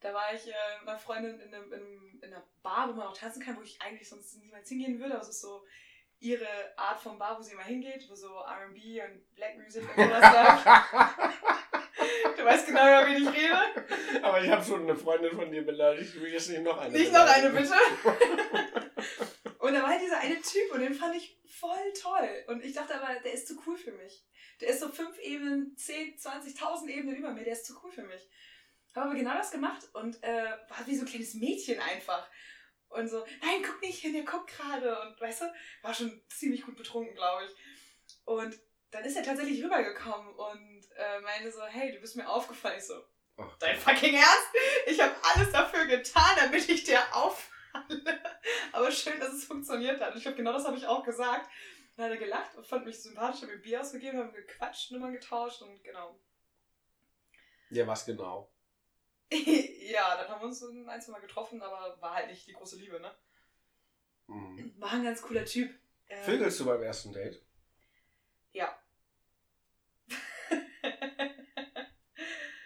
[0.00, 3.08] Da war ich äh, mit einer Freundin in, einem, in, in einer Bar, wo man
[3.08, 5.14] auch tanzen kann, wo ich eigentlich sonst niemals hingehen würde.
[5.14, 5.64] Aber es ist so
[6.20, 6.46] ihre
[6.76, 10.64] Art von Bar, wo sie immer hingeht, wo so R&B und Black Music und sowas
[10.64, 10.66] läuft.
[12.36, 14.22] Du weißt genau, über wen ich rede.
[14.22, 16.14] Aber ich habe schon eine Freundin von dir beleidigt.
[16.14, 16.96] Du willst nicht noch eine.
[16.96, 17.74] Nicht noch eine, bitte.
[19.58, 22.44] Und da war halt dieser eine Typ und den fand ich voll toll.
[22.46, 24.24] Und ich dachte aber, der ist zu cool für mich.
[24.60, 28.04] Der ist so fünf Ebenen, 10, 20.000 Ebenen über mir, der ist zu cool für
[28.04, 28.26] mich.
[28.94, 32.28] Habe aber genau das gemacht und äh, war wie so ein kleines Mädchen einfach.
[32.90, 35.00] Und so, nein, guck nicht hin, der guckt gerade.
[35.00, 35.44] Und weißt du,
[35.82, 37.56] war schon ziemlich gut betrunken, glaube ich.
[38.24, 38.58] Und
[38.90, 42.78] dann ist er tatsächlich rübergekommen und äh, meinte so, hey, du bist mir aufgefallen.
[42.78, 43.04] Ich so,
[43.40, 44.48] Oh, dein fucking Ernst?
[44.86, 48.20] Ich habe alles dafür getan, damit ich dir auffalle.
[48.72, 50.10] Aber schön, dass es funktioniert hat.
[50.12, 51.48] Und ich glaube, genau das habe ich auch gesagt.
[51.96, 55.12] Dann hat er gelacht und fand mich sympathisch, hat mir Bier ausgegeben, haben gequatscht, Nummern
[55.12, 56.18] getauscht und genau.
[57.70, 58.49] Ja, was genau?
[59.90, 62.76] ja, dann haben wir uns ein, zwei Mal getroffen, aber war halt nicht die große
[62.76, 63.14] Liebe, ne?
[64.26, 64.74] Mhm.
[64.78, 65.72] War ein ganz cooler Typ.
[66.08, 67.42] Ähm, Vögelst du beim ersten Date?
[68.52, 68.76] Ja.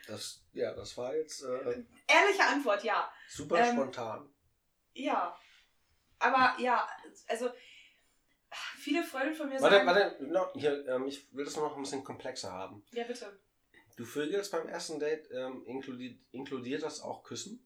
[0.07, 3.11] Das, ja, das war jetzt äh, Ehrliche Antwort, ja.
[3.27, 4.29] super Ähm, spontan.
[4.93, 5.37] Ja.
[6.19, 6.87] Aber ja,
[7.27, 7.51] also
[8.79, 9.87] viele Freunde von mir Warte, sagen.
[9.87, 12.85] warte, no, hier, ähm, ich will das noch ein bisschen komplexer haben.
[12.93, 13.41] Ja, bitte.
[13.97, 17.65] Du vögelst beim ersten Date, ähm, inkludiert, inkludiert das auch Küssen?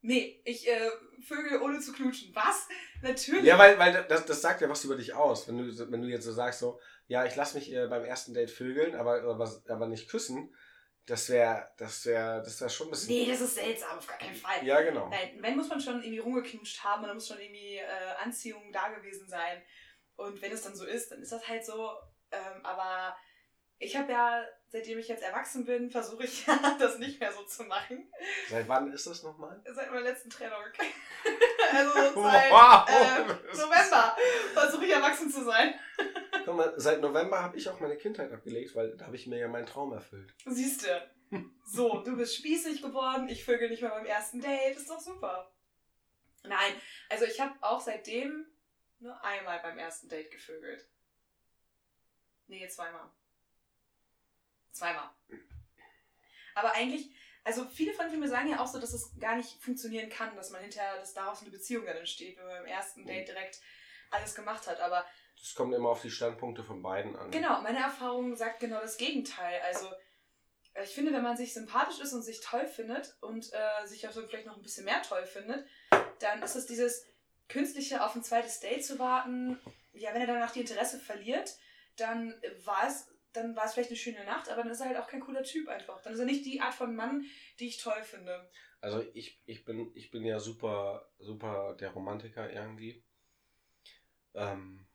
[0.00, 0.88] Nee, ich äh,
[1.26, 2.34] Vögel ohne zu knutschen.
[2.34, 2.68] Was?
[3.02, 3.44] Natürlich.
[3.44, 5.48] Ja, weil, weil das, das sagt ja was über dich aus.
[5.48, 8.32] Wenn du, wenn du jetzt so sagst, so, ja, ich lasse mich äh, beim ersten
[8.32, 10.54] Date vögeln, aber, aber, aber nicht küssen,
[11.06, 13.14] das wäre das wär, das wär schon ein bisschen.
[13.14, 14.64] Nee, das ist seltsam, auf gar keinen Fall.
[14.64, 15.08] Ja, genau.
[15.08, 18.72] Nein, wenn muss man schon irgendwie rumgeknutscht haben und dann muss schon irgendwie äh, Anziehung
[18.72, 19.62] da gewesen sein.
[20.16, 21.90] Und wenn es dann so ist, dann ist das halt so.
[22.32, 23.16] Ähm, aber
[23.78, 27.44] ich habe ja, seitdem ich jetzt erwachsen bin, versuche ich ja, das nicht mehr so
[27.44, 28.10] zu machen.
[28.48, 29.62] Seit wann ist das nochmal?
[29.64, 30.58] Seit meiner letzten Trennung.
[31.72, 32.88] also seit Wow.
[32.88, 34.16] äh, November
[34.54, 35.74] versuche ich erwachsen zu sein.
[36.44, 39.38] Guck mal, seit November habe ich auch meine Kindheit abgelegt, weil da habe ich mir
[39.38, 40.34] ja meinen Traum erfüllt.
[40.46, 41.10] Siehst du.
[41.64, 45.52] So, du bist spießig geworden, ich vögel nicht mehr beim ersten Date, ist doch super.
[46.44, 46.72] Nein,
[47.08, 48.46] also ich habe auch seitdem
[49.00, 50.88] nur einmal beim ersten Date gevögelt.
[52.46, 53.10] Nee, zweimal.
[54.76, 55.10] Zweimal.
[56.54, 57.10] Aber eigentlich,
[57.44, 60.50] also viele von mir sagen ja auch so, dass es gar nicht funktionieren kann, dass
[60.50, 63.60] man hinterher, dass daraus eine Beziehung dann entsteht, wenn man beim ersten Date direkt
[64.10, 64.80] alles gemacht hat.
[64.80, 65.04] Aber
[65.38, 67.30] Das kommt immer auf die Standpunkte von beiden an.
[67.30, 69.60] Genau, meine Erfahrung sagt genau das Gegenteil.
[69.62, 69.86] Also,
[70.74, 74.06] äh, ich finde, wenn man sich sympathisch ist und sich toll findet und äh, sich
[74.08, 75.66] auch so vielleicht noch ein bisschen mehr toll findet,
[76.20, 77.04] dann ist es dieses
[77.48, 79.60] künstliche auf ein zweites Date zu warten.
[79.92, 81.54] Ja, wenn er danach die Interesse verliert,
[81.96, 84.98] dann war es dann war es vielleicht eine schöne Nacht, aber dann ist er halt
[84.98, 86.02] auch kein cooler Typ einfach.
[86.02, 87.24] Dann ist er nicht die Art von Mann,
[87.58, 88.50] die ich toll finde.
[88.80, 93.02] Also ich, ich, bin, ich bin ja super, super der Romantiker irgendwie.
[94.34, 94.86] Ähm,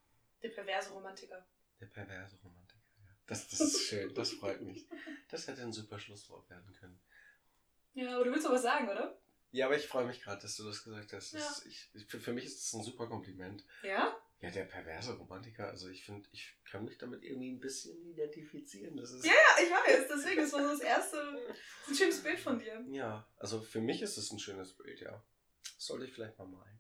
[0.43, 1.45] Der perverse Romantiker.
[1.79, 3.09] der perverse Romantiker, ja.
[3.27, 4.87] Das, das ist schön, das freut mich.
[5.29, 6.99] Das hätte ein super Schlusswort werden können.
[7.93, 9.17] Ja, aber du willst doch was sagen, oder?
[9.51, 11.33] Ja, aber ich freue mich gerade, dass du das gesagt hast.
[11.33, 11.69] Das Ja.
[11.69, 13.65] ist, ich, für mich ist das ein super Kompliment.
[13.83, 14.15] Ja?
[14.41, 18.97] Ja, der perverse Romantiker, also ich finde, ich kann mich damit irgendwie ein bisschen identifizieren.
[18.97, 20.07] Das ist, Ja, ja, ich weiß.
[20.07, 21.17] Deswegen, das war so das erste.
[21.47, 22.83] Das ist ein schönes Bild von dir.
[22.89, 25.23] Ja, also für mich ist es ein schönes Bild, ja.
[25.63, 26.79] Das sollte ich vielleicht mal malen.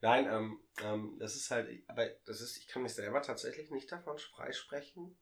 [0.00, 3.92] Nein, ähm, ähm, das ist halt, aber das ist, ich kann mich selber tatsächlich nicht
[3.92, 5.18] davon freisprechen,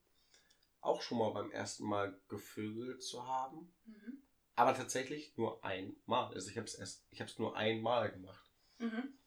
[0.79, 3.73] auch schon mal beim ersten Mal gevögelt zu haben.
[3.83, 4.23] Mhm.
[4.55, 6.33] Aber tatsächlich nur einmal.
[6.33, 8.49] Also ich habe es erst, ich habe es nur einmal gemacht.
[8.77, 9.18] Mhm.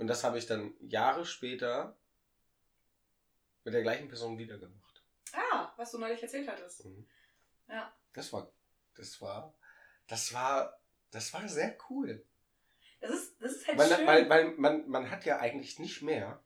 [0.00, 1.94] Und das habe ich dann Jahre später
[3.64, 5.04] mit der gleichen Person wieder gemacht.
[5.34, 6.86] Ah, was du neulich erzählt hattest.
[6.86, 7.06] Mhm.
[7.68, 7.94] Ja.
[8.14, 8.50] Das war,
[8.94, 9.54] das war,
[10.06, 10.80] das war,
[11.10, 12.24] das war sehr cool.
[13.00, 14.06] Das ist, das ist halt Weil, schön.
[14.06, 16.42] weil, weil man, man hat ja eigentlich nicht mehr,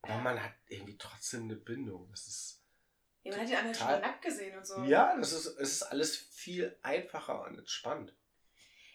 [0.00, 2.08] aber man hat irgendwie trotzdem eine Bindung.
[2.10, 2.62] Das ist,
[3.22, 4.82] ja, man hat den anderen schon nackt gesehen und so.
[4.84, 8.16] ja, das ist, es ist alles viel einfacher und entspannt.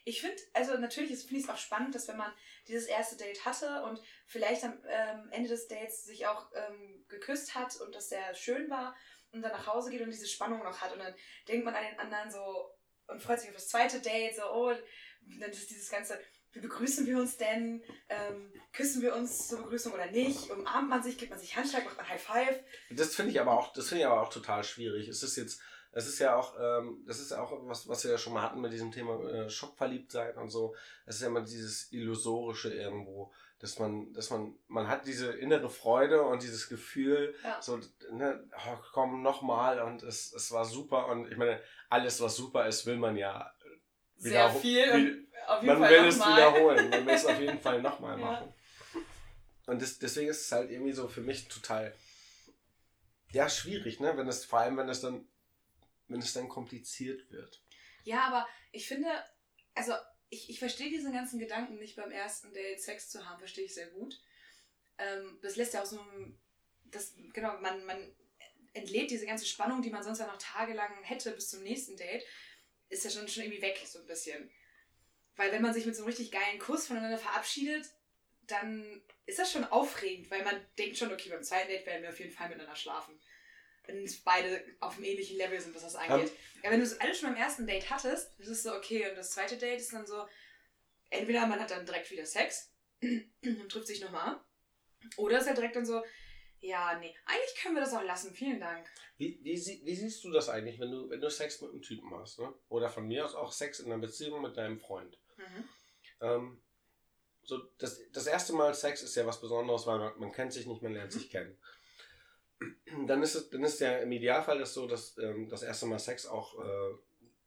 [0.06, 2.32] Ich finde, also natürlich finde ich es auch spannend, dass wenn man
[2.68, 7.56] dieses erste Date hatte und vielleicht am ähm, Ende des Dates sich auch ähm, geküsst
[7.56, 8.95] hat und das sehr schön war
[9.32, 11.16] und dann nach Hause geht und diese Spannung noch hat und dann
[11.47, 12.72] denkt man an den anderen so
[13.08, 14.74] und freut sich auf das zweite Date, so, oh,
[15.39, 16.20] dann ist dieses ganze,
[16.51, 17.84] wie begrüßen wir uns denn?
[18.10, 20.49] Ähm, küssen wir uns zur Begrüßung oder nicht?
[20.51, 22.64] Umarmt man sich, gibt man sich Handschlag, macht man High Five?
[22.91, 25.08] Das finde ich aber auch, das finde ich aber auch total schwierig.
[25.08, 25.62] Es ist jetzt,
[25.93, 28.61] es ist ja auch, ähm, das ist auch was, was wir ja schon mal hatten
[28.61, 30.75] mit diesem Thema äh, schockverliebt sein und so.
[31.05, 35.69] Es ist ja immer dieses illusorische irgendwo, dass man, dass man, man hat diese innere
[35.69, 37.61] Freude und dieses Gefühl, Ja.
[37.61, 37.79] so,
[38.11, 42.67] ne, oh, komm nochmal und es, es war super und ich meine, alles was super
[42.67, 43.53] ist, will man ja
[44.17, 45.23] Sehr viel
[45.63, 46.35] jeden man Fall will es nochmal.
[46.35, 46.89] wiederholen.
[46.89, 48.25] Man will es auf jeden Fall nochmal Ja.
[48.25, 48.53] machen.
[49.65, 51.93] Und das, deswegen ist es halt irgendwie so für mich total
[53.31, 54.15] ja, schwierig, ne?
[54.17, 55.27] Wenn es, vor allem wenn es dann,
[56.14, 57.61] wenn es dann kompliziert wird.
[58.03, 59.09] Ja, aber ich finde,
[59.74, 59.93] also
[60.30, 63.74] ich, ich verstehe diesen ganzen Gedanken nicht beim ersten Date Sex zu haben, verstehe ich
[63.74, 64.22] sehr gut.
[64.97, 66.39] Ähm, das lässt ja auch so ein,
[66.86, 68.16] das, genau, man, man
[68.74, 72.24] entlädt diese ganze Spannung, die man sonst ja noch tagelang hätte bis zum nächsten Date,
[72.89, 74.51] ist ja schon, schon irgendwie weg, so ein bisschen.
[75.36, 77.89] Weil wenn man sich mit so einem richtig geilen Kuss voneinander verabschiedet,
[78.45, 82.09] dann ist das schon aufregend, weil man denkt schon, okay, beim zweiten Date werden wir
[82.09, 83.20] auf jeden Fall miteinander schlafen.
[83.86, 86.31] Wenn beide auf dem ähnlichen Level sind, was das angeht.
[86.63, 89.17] Ja, wenn du es alles schon beim ersten Date hattest, ist es so, okay, und
[89.17, 90.25] das zweite Date ist dann so,
[91.09, 92.71] entweder man hat dann direkt wieder Sex
[93.01, 94.39] und trifft sich nochmal,
[95.17, 96.01] oder ist ja direkt dann so,
[96.61, 98.88] ja, nee, eigentlich können wir das auch lassen, vielen Dank.
[99.17, 102.13] Wie, wie, wie siehst du das eigentlich, wenn du, wenn du Sex mit einem Typen
[102.15, 102.39] hast?
[102.39, 102.53] Ne?
[102.69, 105.19] Oder von mir aus auch Sex in einer Beziehung mit deinem Freund?
[105.36, 105.69] Mhm.
[106.21, 106.63] Ähm,
[107.43, 110.65] so das, das erste Mal Sex ist ja was Besonderes, weil man, man kennt sich
[110.65, 111.19] nicht, man lernt mhm.
[111.19, 111.57] sich kennen.
[113.07, 115.99] Dann ist es, dann ist ja im Idealfall das so, dass ähm, das erste Mal
[115.99, 116.95] Sex auch äh,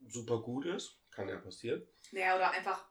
[0.08, 0.98] super gut ist.
[1.10, 1.86] Kann ja passieren.
[2.12, 2.88] Ja, oder einfach,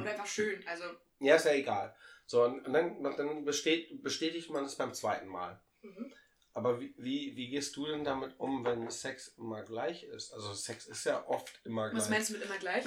[0.00, 0.62] oder einfach schön.
[0.66, 0.84] Also.
[1.20, 1.94] Ja, ist ja egal.
[2.26, 5.60] So, und dann, dann bestätigt man es beim zweiten Mal.
[5.82, 6.12] Mhm.
[6.54, 10.34] Aber wie, wie, wie gehst du denn damit um, wenn Sex immer gleich ist?
[10.34, 12.02] Also Sex ist ja oft immer gleich.
[12.02, 12.84] Was meinst du mit immer gleich?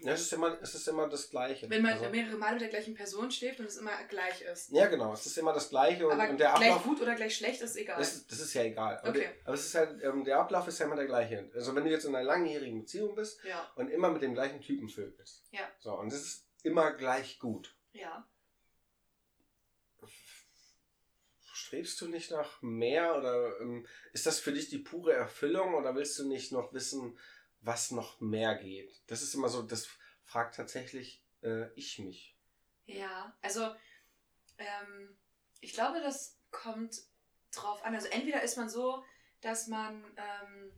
[0.00, 1.68] Ja, es ist immer, es ist immer das Gleiche.
[1.68, 4.70] Wenn man also, mehrere Male mit der gleichen Person schläft und es immer gleich ist.
[4.70, 5.12] Ja, genau.
[5.12, 6.06] Es ist immer das Gleiche.
[6.06, 7.98] Und, aber und der Ablauf, gleich gut oder gleich schlecht ist egal.
[7.98, 9.00] Das ist, das ist ja egal.
[9.02, 9.20] Okay.
[9.20, 11.50] Der, aber es ist halt, ähm, der Ablauf ist ja immer der gleiche.
[11.54, 13.70] Also wenn du jetzt in einer langjährigen Beziehung bist ja.
[13.76, 15.44] und immer mit dem gleichen Typen vögelst.
[15.52, 15.68] Ja.
[15.78, 17.74] So, und es ist immer gleich gut.
[17.92, 18.26] Ja.
[21.74, 25.96] Strebst du nicht nach mehr oder ähm, ist das für dich die pure Erfüllung oder
[25.96, 27.18] willst du nicht noch wissen,
[27.62, 29.02] was noch mehr geht?
[29.08, 29.88] Das ist immer so, das
[30.22, 32.36] fragt tatsächlich äh, ich mich.
[32.86, 33.74] Ja, also
[34.58, 35.16] ähm,
[35.60, 37.02] ich glaube, das kommt
[37.50, 37.94] drauf an.
[37.94, 39.04] Also entweder ist man so,
[39.40, 40.70] dass man ähm,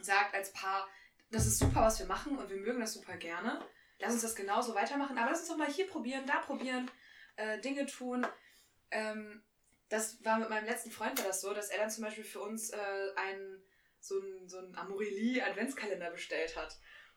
[0.00, 0.88] sagt als Paar,
[1.30, 3.64] das ist super, was wir machen und wir mögen das super gerne.
[4.00, 6.90] Lass uns das genauso weitermachen, aber lass uns doch mal hier probieren, da probieren,
[7.36, 8.26] äh, Dinge tun.
[8.90, 9.42] Ähm,
[9.88, 12.40] das war mit meinem letzten Freund war das so, dass er dann zum Beispiel für
[12.40, 12.76] uns äh,
[13.16, 13.62] einen,
[14.00, 16.76] so einen so Amorelie Adventskalender bestellt hat,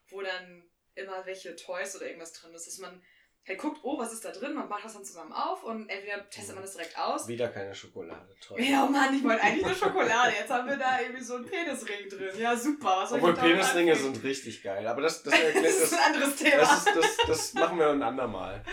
[0.09, 0.63] wo dann
[0.95, 3.01] immer welche Toys oder irgendwas drin ist, dass man
[3.47, 6.29] halt guckt, oh, was ist da drin, man macht das dann zusammen auf und entweder
[6.29, 7.27] testet man das direkt aus.
[7.27, 8.61] Wieder keine Schokolade, toll.
[8.61, 12.07] Ja, Mann, ich wollte eigentlich nur Schokolade, jetzt haben wir da irgendwie so einen Penisring
[12.07, 12.37] drin.
[12.37, 12.99] Ja, super.
[13.01, 15.81] Was Obwohl Penisringe sind richtig geil, aber das, das erklärt das.
[15.81, 16.57] ist ein anderes Thema.
[16.57, 18.63] Das, ist, das, das machen wir ein andermal.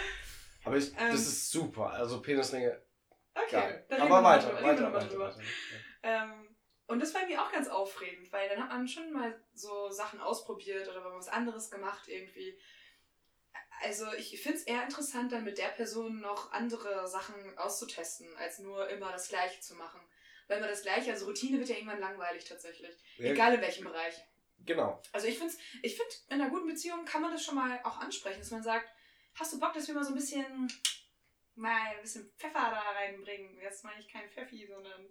[0.65, 2.79] Aber ich, ähm, das ist super, also Penisringe
[3.47, 5.29] Okay, dann Aber weiter, weiter, weiter, weiter, drüber.
[5.29, 5.41] weiter.
[6.03, 9.91] Ähm, und das war irgendwie auch ganz aufregend, weil dann hat man schon mal so
[9.91, 12.59] Sachen ausprobiert oder was anderes gemacht irgendwie.
[13.83, 18.59] Also ich finde es eher interessant, dann mit der Person noch andere Sachen auszutesten, als
[18.59, 20.01] nur immer das Gleiche zu machen.
[20.49, 22.97] Weil man das Gleiche, also Routine wird ja irgendwann langweilig tatsächlich.
[23.19, 23.33] Ja.
[23.33, 24.15] Egal in welchem Bereich.
[24.65, 25.01] Genau.
[25.13, 27.99] Also ich finde, ich find, in einer guten Beziehung kann man das schon mal auch
[27.99, 28.89] ansprechen, dass man sagt,
[29.35, 30.73] hast du Bock, dass wir mal so ein bisschen
[31.59, 33.59] mal ein bisschen Pfeffer da reinbringen.
[33.61, 35.09] Jetzt meine ich kein Pfeffi, sondern.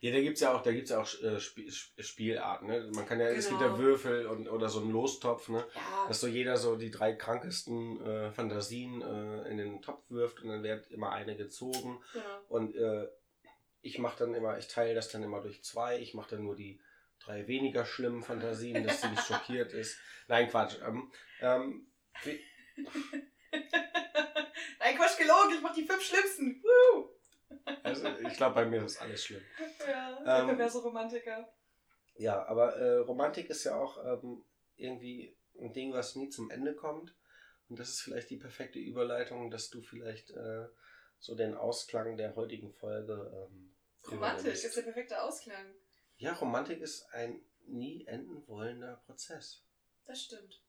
[0.00, 1.64] Ja, da gibt es ja auch, da gibt's ja auch äh, Sp
[1.98, 2.68] Spielarten.
[2.68, 2.90] Ne?
[2.94, 3.38] Man kann ja, genau.
[3.38, 3.78] es gibt ja genau.
[3.78, 5.66] Würfel und, oder so einen Lostopf, ne?
[5.74, 6.06] Ja.
[6.08, 10.50] dass so jeder so die drei krankesten äh, Fantasien äh, in den Topf wirft und
[10.50, 12.02] dann wird immer eine gezogen.
[12.14, 12.42] Ja.
[12.48, 13.08] Und äh,
[13.80, 15.98] ich mache dann immer, ich teile das dann immer durch zwei.
[15.98, 16.80] Ich mache dann nur die
[17.18, 19.98] drei weniger schlimmen Fantasien, dass sie nicht schockiert ist.
[20.28, 20.76] Nein, Quatsch.
[20.86, 21.10] Ähm,
[21.40, 21.86] ähm,
[24.92, 26.62] Nein, Quatsch, gelogen, ich mach die fünf schlimmsten.
[26.62, 27.08] Woo!
[27.82, 29.42] Also, ich glaube, bei mir ist alles schlimm.
[29.86, 31.50] Ja, ähm, wäre so Romantiker.
[32.16, 34.44] Ja, aber äh, Romantik ist ja auch ähm,
[34.76, 37.14] irgendwie ein Ding, was nie zum Ende kommt.
[37.68, 40.66] Und das ist vielleicht die perfekte Überleitung, dass du vielleicht äh,
[41.18, 43.48] so den Ausklang der heutigen Folge.
[43.50, 43.74] Ähm,
[44.10, 45.74] Romantik ist der perfekte Ausklang.
[46.18, 49.64] Ja, Romantik ist ein nie enden wollender Prozess.
[50.04, 50.60] Das stimmt.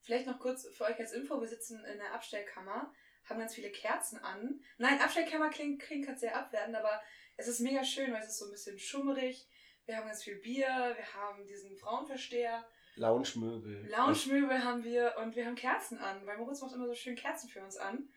[0.00, 2.90] Vielleicht noch kurz für euch als Info: Wir sitzen in der Abstellkammer
[3.24, 4.60] haben ganz viele Kerzen an.
[4.78, 7.00] Nein, Abstellkammer klingt, klingt gerade sehr abwertend, aber
[7.36, 9.48] es ist mega schön, weil es ist so ein bisschen schummerig.
[9.86, 12.66] Wir haben ganz viel Bier, wir haben diesen Frauenversteher.
[12.96, 13.88] Lounge-Möbel.
[13.88, 17.48] Lounge-Möbel haben wir und wir haben Kerzen an, weil Moritz macht immer so schön Kerzen
[17.48, 18.08] für uns an.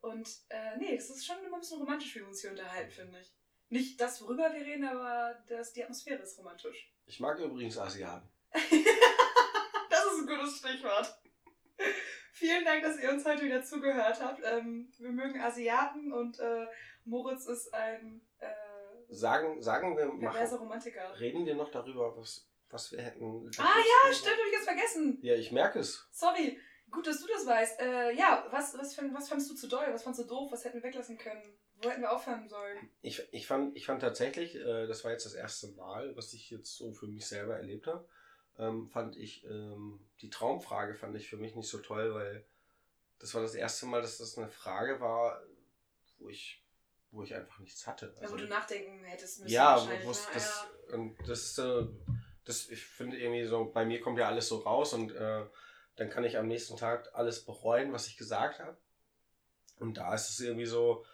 [0.00, 2.90] Und äh, nee, das ist schon immer ein bisschen romantisch, wie wir uns hier unterhalten,
[2.90, 3.32] finde ich.
[3.68, 6.92] Nicht das, worüber wir reden, aber das, die Atmosphäre ist romantisch.
[7.06, 8.28] Ich mag übrigens Asiaten.
[8.52, 11.22] das ist ein gutes Stichwort.
[12.32, 14.42] Vielen Dank, dass ihr uns heute wieder zugehört habt.
[14.42, 16.66] Ähm, wir mögen Asiaten und äh,
[17.04, 18.22] Moritz ist ein.
[18.38, 18.46] Äh,
[19.08, 21.20] sagen, sagen wir machen, Romantiker.
[21.20, 23.50] Reden wir noch darüber, was, was wir hätten.
[23.58, 25.18] Ah ja, stimmt, hab ich jetzt vergessen.
[25.20, 26.08] Ja, ich merke es.
[26.10, 26.58] Sorry.
[26.90, 27.80] Gut, dass du das weißt.
[27.80, 29.86] Äh, ja, was, was, was fandest du zu doll?
[29.90, 30.52] Was fandest du doof?
[30.52, 31.58] Was hätten wir weglassen können?
[31.82, 32.90] Wo hätten wir aufhören sollen?
[33.02, 36.50] Ich, ich, fand, ich fand tatsächlich, äh, das war jetzt das erste Mal, was ich
[36.50, 38.08] jetzt so für mich selber erlebt habe
[38.58, 42.44] ähm, fand ich, ähm, die Traumfrage fand ich für mich nicht so toll, weil
[43.18, 45.42] das war das erste Mal, dass das eine Frage war,
[46.18, 46.62] wo ich,
[47.10, 48.08] wo ich einfach nichts hatte.
[48.10, 49.52] Also, ja, wo du nachdenken hättest müssen.
[49.52, 50.28] Ja, wo das,
[50.88, 50.94] ja.
[50.94, 51.88] und das ist so,
[52.44, 55.46] das, ich finde irgendwie so, bei mir kommt ja alles so raus und äh,
[55.96, 58.76] dann kann ich am nächsten Tag alles bereuen, was ich gesagt habe.
[59.78, 61.04] Und da ist es irgendwie so,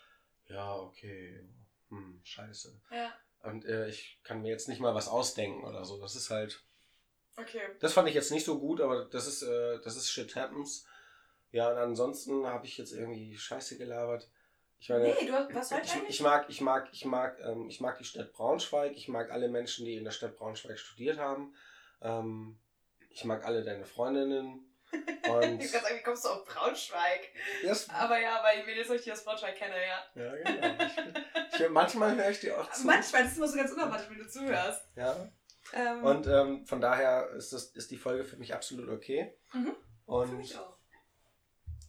[0.46, 1.46] ja, okay,
[1.90, 2.80] hm, scheiße.
[2.90, 3.12] Ja.
[3.42, 6.00] Und äh, ich kann mir jetzt nicht mal was ausdenken oder so.
[6.00, 6.64] Das ist halt.
[7.38, 7.62] Okay.
[7.80, 10.86] Das fand ich jetzt nicht so gut, aber das ist, äh, das ist Shit Happens.
[11.50, 14.28] Ja, und ansonsten habe ich jetzt irgendwie Scheiße gelabert.
[14.80, 16.08] Ich meine, Nee, du hast, was heute ich, eigentlich?
[16.10, 18.92] ich mag, ich mag, ich mag, ähm, ich mag die Stadt Braunschweig.
[18.94, 21.54] Ich mag alle Menschen, die in der Stadt Braunschweig studiert haben.
[22.00, 22.58] Ähm,
[23.10, 24.64] ich mag alle deine Freundinnen.
[24.92, 27.20] Und Ich kann sagen, wie kommst du auf Braunschweig?
[27.64, 30.22] das, Aber ja, weil ich jetzt ich aus Braunschweig kenne, ja.
[30.22, 30.84] ja, genau.
[31.52, 32.86] Ich, ich, manchmal höre ich dir auch zu.
[32.86, 34.82] Manchmal, das ist immer so ganz unerwartet, wenn du zuhörst.
[34.96, 35.30] Ja.
[35.72, 39.34] Ähm, Und ähm, von daher ist, das, ist die Folge für mich absolut okay.
[39.52, 39.76] Mhm.
[40.04, 40.76] für Und mich auch.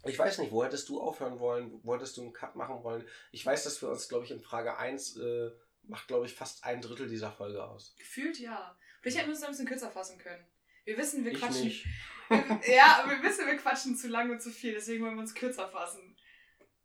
[0.06, 1.80] ich weiß nicht, wo hättest du aufhören wollen?
[1.84, 3.08] Wo hättest du einen Cut machen wollen?
[3.32, 5.52] Ich weiß, dass wir uns, glaube ich, in Frage 1 äh,
[5.84, 7.96] macht, glaube ich, fast ein Drittel dieser Folge aus.
[7.98, 8.78] Gefühlt ja.
[9.02, 10.46] Vielleicht hätten wir uns da ein bisschen kürzer fassen können.
[10.86, 11.66] Wir wissen, wir ich quatschen.
[11.66, 11.86] nicht.
[12.30, 15.68] ja, wir wissen, wir quatschen zu lang und zu viel, deswegen wollen wir uns kürzer
[15.68, 16.18] fassen.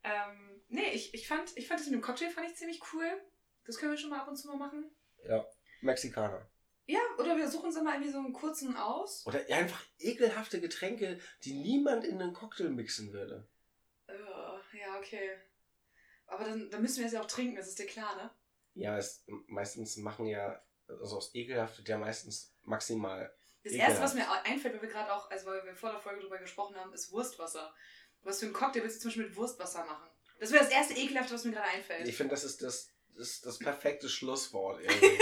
[0.02, 3.06] Ähm, nee, ich, ich, fand, ich fand das mit dem Cocktail fand ich ziemlich cool.
[3.64, 4.90] Das können wir schon mal ab und zu mal machen.
[5.26, 5.44] Ja,
[5.80, 6.48] Mexikaner.
[6.86, 9.26] Ja, oder wir suchen uns mal irgendwie so einen kurzen aus.
[9.26, 13.48] Oder einfach ekelhafte Getränke, die niemand in einen Cocktail mixen würde.
[14.06, 14.12] Äh,
[14.78, 15.30] ja, okay.
[16.26, 18.30] Aber dann, dann müssen wir es ja auch trinken, das ist dir klar, ne?
[18.74, 23.34] Ja, es, meistens machen ja, also aus ekelhaft wird ja meistens maximal.
[23.62, 23.90] Das Ekelhaft.
[23.90, 26.38] erste, was mir einfällt, weil wir gerade auch, also weil wir vor der Folge drüber
[26.38, 27.74] gesprochen haben, ist Wurstwasser.
[28.22, 30.08] Was für einen Cocktail willst du zum Beispiel mit Wurstwasser machen?
[30.40, 32.06] Das wäre das erste ekelhafte, was mir gerade einfällt.
[32.06, 35.18] Ich finde, das ist das, das, ist das perfekte Schlusswort irgendwie.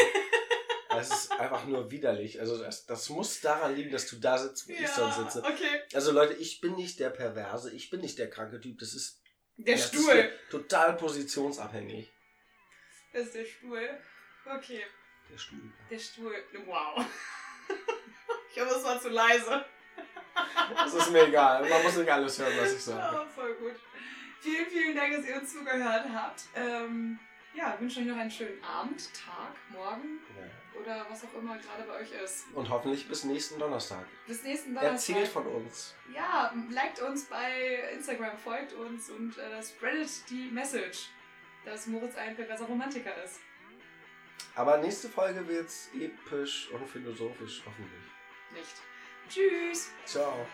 [0.99, 2.40] Es ist einfach nur widerlich.
[2.40, 5.43] Also das, das muss daran liegen, dass du da sitzt, wo ich sonst sitze.
[5.45, 5.82] okay.
[5.95, 8.78] Also Leute, ich bin nicht der Perverse, ich bin nicht der kranke Typ.
[8.78, 9.20] Das ist,
[9.57, 10.12] Der das Stuhl.
[10.12, 12.11] ist total positionsabhängig.
[13.12, 13.88] Das ist der Stuhl.
[14.57, 14.82] Okay.
[15.30, 15.72] Der Stuhl.
[15.90, 16.34] Der Stuhl.
[16.66, 17.05] Wow.
[18.55, 19.64] Ich hoffe, es war zu leise.
[20.74, 21.66] Das ist mir egal.
[21.66, 23.18] Man muss nicht alles hören, was ich sage.
[23.22, 23.76] Oh, voll gut.
[24.40, 26.43] Vielen, vielen Dank, dass ihr uns zugehört habt.
[26.55, 27.18] Ähm,
[27.55, 30.32] ja, wünsche euch noch einen schönen Abend, Tag, Morgen Ja.
[30.81, 32.47] Oder was auch immer gerade bei euch ist.
[32.55, 34.07] Und hoffentlich bis nächsten Donnerstag.
[34.27, 35.16] Bis nächsten Donnerstag.
[35.16, 35.95] Erzählt von uns.
[36.14, 41.09] Ja, liked uns bei Instagram, folgt uns und äh, spreadet die Message,
[41.64, 43.41] dass Moritz ein perverser Romantiker ist.
[44.55, 48.03] Aber nächste Folge wird's episch und philosophisch, hoffentlich.
[48.53, 48.83] Nicht.
[49.29, 49.91] Tschüss!
[50.05, 50.47] Ciao.